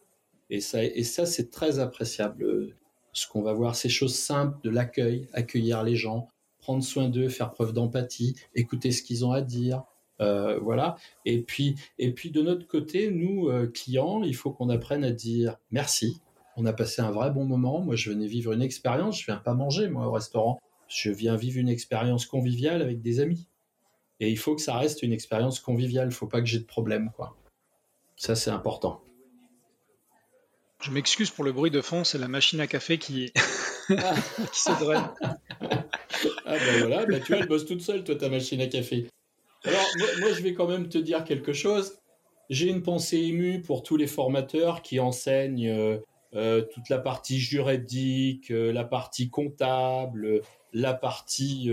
Et 0.51 0.61
ça, 0.61 1.27
c'est 1.27 1.51
très 1.51 1.81
appréciable. 1.81 2.77
Ce 3.13 3.27
qu'on 3.27 3.43
va 3.43 3.53
voir, 3.53 3.75
ces 3.75 3.89
choses 3.89 4.15
simples 4.15 4.57
de 4.63 4.71
l'accueil, 4.71 5.27
accueillir 5.33 5.83
les 5.83 5.97
gens, 5.97 6.29
prendre 6.61 6.85
soin 6.85 7.09
d'eux, 7.09 7.29
faire 7.29 7.51
preuve 7.51 7.73
d'empathie, 7.73 8.37
écouter 8.55 8.93
ce 8.93 9.03
qu'ils 9.03 9.25
ont 9.25 9.33
à 9.33 9.41
dire. 9.41 9.83
Euh, 10.21 10.61
voilà. 10.61 10.95
Et 11.25 11.43
puis, 11.43 11.75
et 11.99 12.13
puis 12.13 12.31
de 12.31 12.43
notre 12.43 12.69
côté, 12.69 13.11
nous 13.11 13.49
euh, 13.49 13.67
clients, 13.67 14.23
il 14.23 14.37
faut 14.37 14.53
qu'on 14.53 14.69
apprenne 14.69 15.03
à 15.03 15.11
dire 15.11 15.57
merci. 15.73 16.21
On 16.57 16.67
a 16.67 16.73
passé 16.73 17.03
un 17.03 17.11
vrai 17.11 17.33
bon 17.33 17.45
moment. 17.45 17.81
Moi, 17.81 17.97
je 17.97 18.11
venais 18.11 18.29
vivre 18.29 18.53
une 18.53 18.63
expérience. 18.63 19.21
Je 19.21 19.27
viens 19.27 19.39
pas 19.39 19.55
manger 19.55 19.89
moi 19.89 20.07
au 20.07 20.13
restaurant. 20.13 20.61
Je 20.87 21.11
viens 21.11 21.35
vivre 21.35 21.59
une 21.59 21.69
expérience 21.69 22.27
conviviale 22.27 22.81
avec 22.81 23.01
des 23.01 23.19
amis. 23.19 23.49
Et 24.21 24.31
il 24.31 24.39
faut 24.39 24.55
que 24.55 24.63
ça 24.63 24.77
reste 24.77 25.03
une 25.03 25.13
expérience 25.13 25.61
conviviale. 25.61 26.09
Il 26.09 26.15
faut 26.15 26.27
pas 26.27 26.41
que 26.41 26.47
j'ai 26.47 26.59
de 26.59 26.65
problème, 26.65 27.11
quoi. 27.15 27.37
Ça, 28.17 28.35
c'est 28.35 28.51
important. 28.51 29.03
Je 30.81 30.91
m'excuse 30.91 31.31
pour 31.31 31.45
le 31.45 31.53
bruit 31.53 31.71
de 31.71 31.81
fond, 31.81 32.05
c'est 32.05 32.19
la 32.19 32.29
machine 32.29 32.61
à 32.61 32.67
café 32.67 32.99
qui, 32.99 33.33
qui 33.89 34.61
se 34.61 34.79
draine. 34.79 35.09
ah 35.61 36.57
ben 36.59 36.79
voilà, 36.81 37.07
ben 37.07 37.21
tu 37.21 37.33
vois, 37.33 37.43
elle 37.43 37.49
bosse 37.49 37.67
toute 37.67 37.81
seule, 37.81 38.05
toi, 38.05 38.15
ta 38.15 38.29
machine 38.29 38.61
à 38.61 38.67
café. 38.67 39.07
Alors, 39.65 39.87
moi, 40.21 40.33
je 40.33 40.43
vais 40.43 40.55
quand 40.55 40.69
même 40.69 40.89
te 40.89 40.99
dire 40.99 41.25
quelque 41.25 41.53
chose. 41.53 41.99
J'ai 42.51 42.69
une 42.69 42.83
pensée 42.83 43.19
émue 43.19 43.63
pour 43.63 43.83
tous 43.83 43.97
les 43.97 44.07
formateurs 44.07 44.83
qui 44.83 45.01
enseignent 45.01 45.69
euh, 45.69 45.99
euh, 46.35 46.63
toute 46.63 46.89
la 46.89 46.99
partie 46.99 47.41
juridique, 47.41 48.51
euh, 48.51 48.73
la 48.73 48.85
partie 48.85 49.31
comptable, 49.31 50.43
la 50.73 50.95
partie 50.95 51.71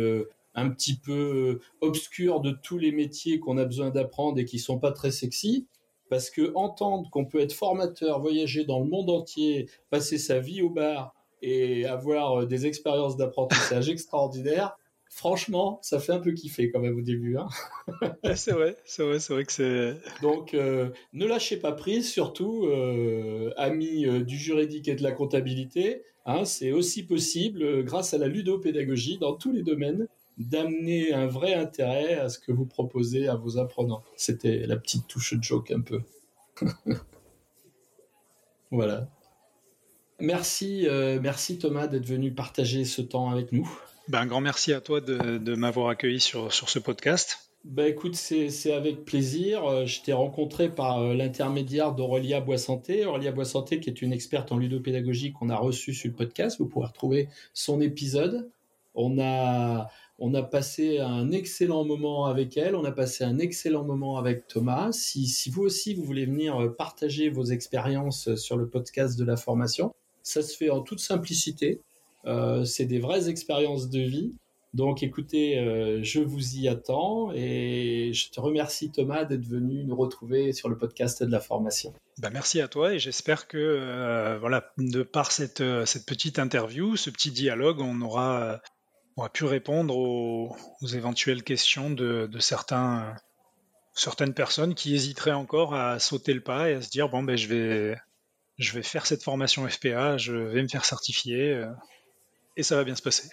un 0.55 0.69
petit 0.69 0.95
peu 0.95 1.59
euh, 1.59 1.61
obscur 1.81 2.41
de 2.41 2.51
tous 2.51 2.77
les 2.77 2.91
métiers 2.91 3.39
qu'on 3.39 3.57
a 3.57 3.65
besoin 3.65 3.89
d'apprendre 3.89 4.39
et 4.39 4.45
qui 4.45 4.59
sont 4.59 4.79
pas 4.79 4.91
très 4.91 5.11
sexy. 5.11 5.67
Parce 6.09 6.29
que 6.29 6.53
entendre 6.53 7.09
qu'on 7.09 7.25
peut 7.25 7.39
être 7.39 7.53
formateur, 7.53 8.19
voyager 8.19 8.65
dans 8.65 8.79
le 8.79 8.85
monde 8.85 9.09
entier, 9.09 9.67
passer 9.89 10.17
sa 10.17 10.39
vie 10.39 10.61
au 10.61 10.69
bar 10.69 11.15
et 11.41 11.85
avoir 11.85 12.41
euh, 12.41 12.45
des 12.45 12.67
expériences 12.67 13.17
d'apprentissage 13.17 13.89
extraordinaires, 13.89 14.77
franchement, 15.09 15.79
ça 15.81 15.99
fait 15.99 16.11
un 16.11 16.19
peu 16.19 16.31
kiffer 16.33 16.71
quand 16.71 16.81
même 16.81 16.97
au 16.97 17.01
début. 17.01 17.37
Hein. 17.37 17.47
c'est 18.35 18.51
vrai, 18.51 18.77
c'est 18.85 19.03
vrai, 19.03 19.19
c'est 19.19 19.33
vrai 19.33 19.43
que 19.43 19.51
c'est. 19.51 19.97
Donc, 20.21 20.53
euh, 20.53 20.91
ne 21.13 21.25
lâchez 21.25 21.57
pas 21.57 21.71
prise, 21.71 22.11
surtout, 22.11 22.67
amis 23.57 24.05
du 24.23 24.37
juridique 24.37 24.87
et 24.87 24.95
de 24.95 25.03
la 25.03 25.13
comptabilité. 25.13 26.03
Hein, 26.25 26.45
c'est 26.45 26.71
aussi 26.71 27.03
possible, 27.05 27.83
grâce 27.83 28.13
à 28.13 28.17
la 28.17 28.27
ludopédagogie, 28.27 29.17
dans 29.17 29.33
tous 29.33 29.51
les 29.51 29.63
domaines, 29.63 30.07
d'amener 30.37 31.13
un 31.13 31.27
vrai 31.27 31.53
intérêt 31.53 32.15
à 32.15 32.29
ce 32.29 32.39
que 32.39 32.51
vous 32.51 32.65
proposez 32.65 33.27
à 33.27 33.35
vos 33.35 33.57
apprenants. 33.57 34.03
C'était 34.15 34.65
la 34.65 34.77
petite 34.77 35.07
touche 35.07 35.33
de 35.33 35.43
joke 35.43 35.71
un 35.71 35.81
peu. 35.81 36.01
voilà. 38.71 39.07
Merci, 40.19 40.87
euh, 40.87 41.19
merci 41.21 41.57
Thomas 41.57 41.87
d'être 41.87 42.05
venu 42.05 42.31
partager 42.31 42.85
ce 42.85 43.01
temps 43.01 43.29
avec 43.29 43.51
nous. 43.51 43.69
Ben, 44.07 44.21
un 44.21 44.25
grand 44.25 44.41
merci 44.41 44.73
à 44.73 44.81
toi 44.81 45.01
de, 45.01 45.55
m'avoir 45.55 45.89
accueilli 45.89 46.19
sur, 46.19 46.53
sur 46.53 46.69
ce 46.69 46.79
podcast. 46.79 47.39
Ben 47.63 47.85
écoute, 47.87 48.15
c'est 48.15 48.73
avec 48.73 49.05
plaisir. 49.05 49.65
Euh, 49.65 49.85
je 49.85 50.01
t'ai 50.01 50.11
rencontré 50.11 50.67
par 50.67 50.99
euh, 50.99 51.13
l'intermédiaire 51.13 51.93
d'Aurélia 51.93 52.41
Boissanté. 52.41 53.05
Aurélia 53.05 53.31
Boissanté, 53.31 53.79
qui 53.79 53.89
est 53.89 54.01
une 54.01 54.11
experte 54.11 54.51
en 54.51 54.57
ludopédagogie 54.57 55.31
qu'on 55.31 55.49
a 55.49 55.55
reçue 55.55 55.93
sur 55.93 56.09
le 56.09 56.15
podcast. 56.15 56.57
Vous 56.59 56.67
pourrez 56.67 56.87
retrouver 56.87 57.29
son 57.53 57.79
épisode. 57.79 58.51
On 58.95 59.17
a, 59.17 59.89
on 60.25 60.33
a 60.35 60.41
passé 60.41 60.99
un 60.99 61.31
excellent 61.31 61.83
moment 61.83 62.27
avec 62.27 62.55
elle, 62.55 62.77
on 62.77 62.85
a 62.85 62.93
passé 62.93 63.25
un 63.25 63.39
excellent 63.39 63.83
moment 63.83 64.17
avec 64.17 64.47
Thomas. 64.47 64.93
Si, 64.93 65.49
vous 65.51 65.63
aussi, 65.63 65.93
vous 65.93 66.05
voulez 66.05 66.25
venir 66.25 66.61
euh, 66.61 66.69
partager 66.69 67.27
vos 67.27 67.43
expériences 67.43 68.29
euh, 68.29 68.37
sur 68.37 68.55
le 68.55 68.69
podcast 68.69 69.19
de 69.19 69.25
la 69.25 69.35
formation, 69.35 69.93
ça 70.21 70.41
se 70.41 70.55
fait 70.55 70.69
en 70.69 70.79
toute 70.79 71.01
simplicité. 71.01 71.81
Euh, 72.25 72.63
c'est 72.63 72.85
des 72.85 72.99
vraies 72.99 73.27
expériences 73.27 73.89
de 73.89 73.99
vie. 73.99 74.31
Donc 74.73 75.03
écoutez, 75.03 76.01
je 76.01 76.19
vous 76.19 76.55
y 76.55 76.67
attends 76.67 77.31
et 77.35 78.09
je 78.11 78.31
te 78.31 78.39
remercie 78.39 78.89
Thomas 78.89 79.23
d'être 79.23 79.45
venu 79.45 79.83
nous 79.83 79.95
retrouver 79.95 80.51
sur 80.51 80.67
le 80.67 80.75
podcast 80.75 81.21
de 81.21 81.29
la 81.29 81.39
formation. 81.39 81.93
Bah, 82.17 82.31
merci 82.31 82.59
à 82.59 82.67
toi 82.67 82.95
et 82.95 82.97
j'espère 82.97 83.47
que 83.47 84.35
voilà, 84.39 84.73
de 84.79 85.03
par 85.03 85.31
cette 85.31 85.59
petite 86.07 86.39
interview, 86.39 86.95
ce 86.95 87.11
petit 87.11 87.29
dialogue, 87.29 87.81
on 87.81 88.01
aura 88.01 88.63
on 89.17 89.23
a 89.23 89.29
pu 89.29 89.45
répondre 89.45 89.97
aux, 89.97 90.55
éventuelles 90.93 91.43
questions 91.43 91.89
de, 91.89 92.29
certains, 92.39 93.15
certaines 93.93 94.33
personnes 94.33 94.75
qui 94.75 94.95
hésiteraient 94.95 95.31
encore 95.31 95.75
à 95.75 95.99
sauter 95.99 96.33
le 96.33 96.41
pas 96.41 96.69
et 96.69 96.73
à 96.75 96.81
se 96.81 96.89
dire 96.89 97.09
bon 97.09 97.23
ben 97.23 97.37
je 97.37 97.47
vais 97.47 97.97
je 98.57 98.73
vais 98.73 98.83
faire 98.83 99.05
cette 99.05 99.23
formation 99.23 99.67
FPA, 99.67 100.17
je 100.17 100.33
vais 100.33 100.61
me 100.61 100.67
faire 100.67 100.85
certifier 100.85 101.53
euh, 101.53 101.65
et 102.55 102.63
ça 102.63 102.75
va 102.75 102.83
bien 102.83 102.95
se 102.95 103.01
passer. 103.01 103.29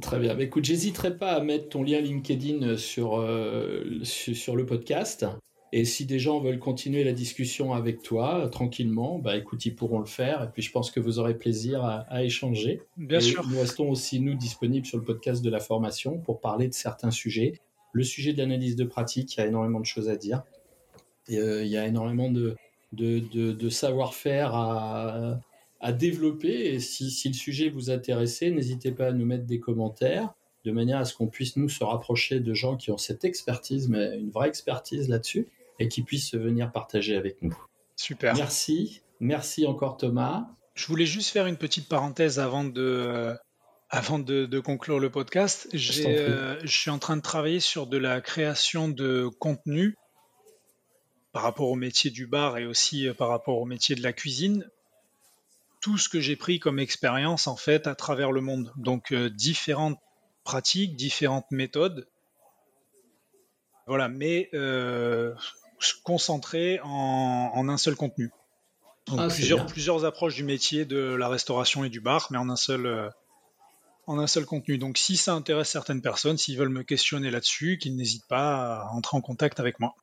Très 0.00 0.18
bien. 0.18 0.34
Bah, 0.34 0.42
écoute, 0.42 0.64
j'hésiterai 0.64 1.16
pas 1.18 1.32
à 1.32 1.40
mettre 1.40 1.68
ton 1.68 1.82
lien 1.82 2.00
LinkedIn 2.00 2.76
sur, 2.78 3.20
euh, 3.20 4.02
sur 4.04 4.56
le 4.56 4.64
podcast. 4.64 5.26
Et 5.74 5.86
si 5.86 6.04
des 6.04 6.18
gens 6.18 6.38
veulent 6.38 6.58
continuer 6.58 7.02
la 7.02 7.14
discussion 7.14 7.72
avec 7.72 8.02
toi 8.02 8.46
tranquillement, 8.52 9.18
bah 9.18 9.36
écoute, 9.38 9.64
ils 9.64 9.74
pourront 9.74 10.00
le 10.00 10.06
faire. 10.06 10.42
Et 10.42 10.48
puis 10.52 10.60
je 10.62 10.70
pense 10.70 10.90
que 10.90 11.00
vous 11.00 11.18
aurez 11.18 11.34
plaisir 11.34 11.82
à, 11.82 12.22
échanger. 12.22 12.80
Bien 12.98 13.20
sûr. 13.20 13.48
Nous 13.48 13.58
restons 13.58 13.88
aussi 13.90 14.20
nous 14.20 14.34
disponibles 14.34 14.86
sur 14.86 14.98
le 14.98 15.04
podcast 15.04 15.42
de 15.42 15.48
la 15.48 15.60
formation 15.60 16.18
pour 16.18 16.40
parler 16.40 16.68
de 16.68 16.74
certains 16.74 17.10
sujets. 17.10 17.54
Le 17.92 18.04
sujet 18.04 18.34
de 18.34 18.38
l'analyse 18.38 18.76
de 18.76 18.84
pratique, 18.84 19.34
il 19.36 19.40
y 19.40 19.42
a 19.42 19.46
énormément 19.46 19.80
de 19.80 19.86
choses 19.86 20.10
à 20.10 20.16
dire. 20.16 20.42
Et, 21.28 21.38
euh, 21.38 21.64
il 21.64 21.70
y 21.70 21.78
a 21.78 21.86
énormément 21.86 22.30
de, 22.30 22.54
de, 22.92 23.18
de, 23.18 23.68
savoir-faire 23.70 24.54
à, 24.54 25.40
à 25.80 25.92
développer. 25.92 26.74
Et 26.74 26.80
si, 26.80 27.10
si 27.10 27.28
le 27.28 27.34
sujet 27.34 27.70
vous 27.70 27.90
intéresse, 27.90 28.42
n'hésitez 28.42 28.92
pas 28.92 29.06
à 29.06 29.12
nous 29.12 29.24
mettre 29.24 29.44
des 29.44 29.60
commentaires 29.60 30.34
de 30.64 30.70
manière 30.70 30.98
à 30.98 31.04
ce 31.04 31.14
qu'on 31.14 31.26
puisse 31.26 31.56
nous 31.56 31.68
se 31.68 31.82
rapprocher 31.82 32.40
de 32.40 32.54
gens 32.54 32.76
qui 32.76 32.90
ont 32.90 32.98
cette 32.98 33.24
expertise, 33.24 33.88
mais 33.88 34.16
une 34.16 34.30
vraie 34.30 34.48
expertise 34.48 35.08
là-dessus, 35.08 35.48
et 35.82 35.88
qui 35.88 36.02
puissent 36.02 36.34
venir 36.34 36.70
partager 36.72 37.16
avec 37.16 37.42
nous. 37.42 37.56
Super. 37.96 38.34
Merci. 38.34 39.02
Merci 39.20 39.66
encore 39.66 39.96
Thomas. 39.96 40.46
Je 40.74 40.86
voulais 40.86 41.06
juste 41.06 41.30
faire 41.30 41.46
une 41.46 41.56
petite 41.56 41.88
parenthèse 41.88 42.38
avant 42.38 42.64
de, 42.64 42.80
euh, 42.80 43.34
avant 43.90 44.18
de, 44.18 44.60
conclure 44.60 44.98
le 44.98 45.10
podcast. 45.10 45.68
Euh, 45.74 46.58
je 46.62 46.78
suis 46.78 46.90
en 46.90 46.98
train 46.98 47.16
de 47.16 47.22
travailler 47.22 47.60
sur 47.60 47.86
de 47.86 47.98
la 47.98 48.20
création 48.20 48.88
de 48.88 49.28
contenu 49.38 49.96
par 51.32 51.42
rapport 51.42 51.68
au 51.68 51.76
métier 51.76 52.10
du 52.10 52.26
bar 52.26 52.58
et 52.58 52.66
aussi 52.66 53.08
euh, 53.08 53.14
par 53.14 53.28
rapport 53.28 53.58
au 53.58 53.64
métier 53.64 53.94
de 53.94 54.02
la 54.02 54.12
cuisine. 54.12 54.68
Tout 55.80 55.98
ce 55.98 56.08
que 56.08 56.20
j'ai 56.20 56.36
pris 56.36 56.60
comme 56.60 56.78
expérience 56.78 57.48
en 57.48 57.56
fait 57.56 57.86
à 57.86 57.94
travers 57.94 58.30
le 58.30 58.40
monde. 58.40 58.72
Donc 58.76 59.12
différentes 59.12 59.98
pratiques, 60.44 60.94
différentes 60.94 61.50
méthodes. 61.50 62.06
Voilà, 63.86 64.08
mais 64.08 64.48
euh, 64.54 65.34
concentré 66.04 66.80
en, 66.82 67.68
un 67.68 67.76
seul 67.76 67.96
contenu. 67.96 68.30
Ah, 69.16 69.28
plusieurs, 69.28 69.66
plusieurs, 69.66 70.04
approches 70.04 70.36
du 70.36 70.44
métier 70.44 70.84
de 70.84 70.96
la 70.96 71.28
restauration 71.28 71.84
et 71.84 71.88
du 71.88 72.00
bar, 72.00 72.28
mais 72.30 72.38
en 72.38 72.48
un 72.48 72.56
seul, 72.56 72.86
euh, 72.86 73.08
en 74.06 74.18
un 74.18 74.26
seul 74.26 74.44
contenu. 74.44 74.78
Donc 74.78 74.96
si 74.96 75.16
ça 75.16 75.34
intéresse 75.34 75.68
certaines 75.68 76.02
personnes, 76.02 76.38
s'ils 76.38 76.56
veulent 76.56 76.68
me 76.68 76.84
questionner 76.84 77.30
là-dessus, 77.30 77.78
qu'ils 77.78 77.96
n'hésitent 77.96 78.28
pas 78.28 78.82
à 78.82 78.90
entrer 78.92 79.16
en 79.16 79.20
contact 79.20 79.58
avec 79.58 79.80
moi. 79.80 79.94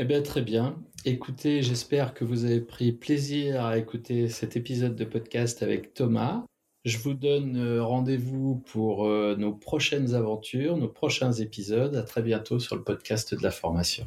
Eh 0.00 0.04
bien, 0.04 0.22
très 0.22 0.42
bien. 0.42 0.76
Écoutez, 1.04 1.60
j'espère 1.60 2.14
que 2.14 2.24
vous 2.24 2.44
avez 2.44 2.60
pris 2.60 2.92
plaisir 2.92 3.64
à 3.64 3.78
écouter 3.78 4.28
cet 4.28 4.56
épisode 4.56 4.94
de 4.94 5.04
podcast 5.04 5.62
avec 5.62 5.92
Thomas. 5.92 6.44
Je 6.84 6.98
vous 6.98 7.14
donne 7.14 7.56
euh, 7.56 7.82
rendez-vous 7.82 8.62
pour 8.72 9.06
euh, 9.06 9.34
nos 9.36 9.52
prochaines 9.52 10.14
aventures, 10.14 10.76
nos 10.76 10.88
prochains 10.88 11.32
épisodes. 11.32 11.96
À 11.96 12.02
très 12.02 12.22
bientôt 12.22 12.60
sur 12.60 12.76
le 12.76 12.84
podcast 12.84 13.34
de 13.34 13.42
la 13.42 13.50
formation. 13.50 14.06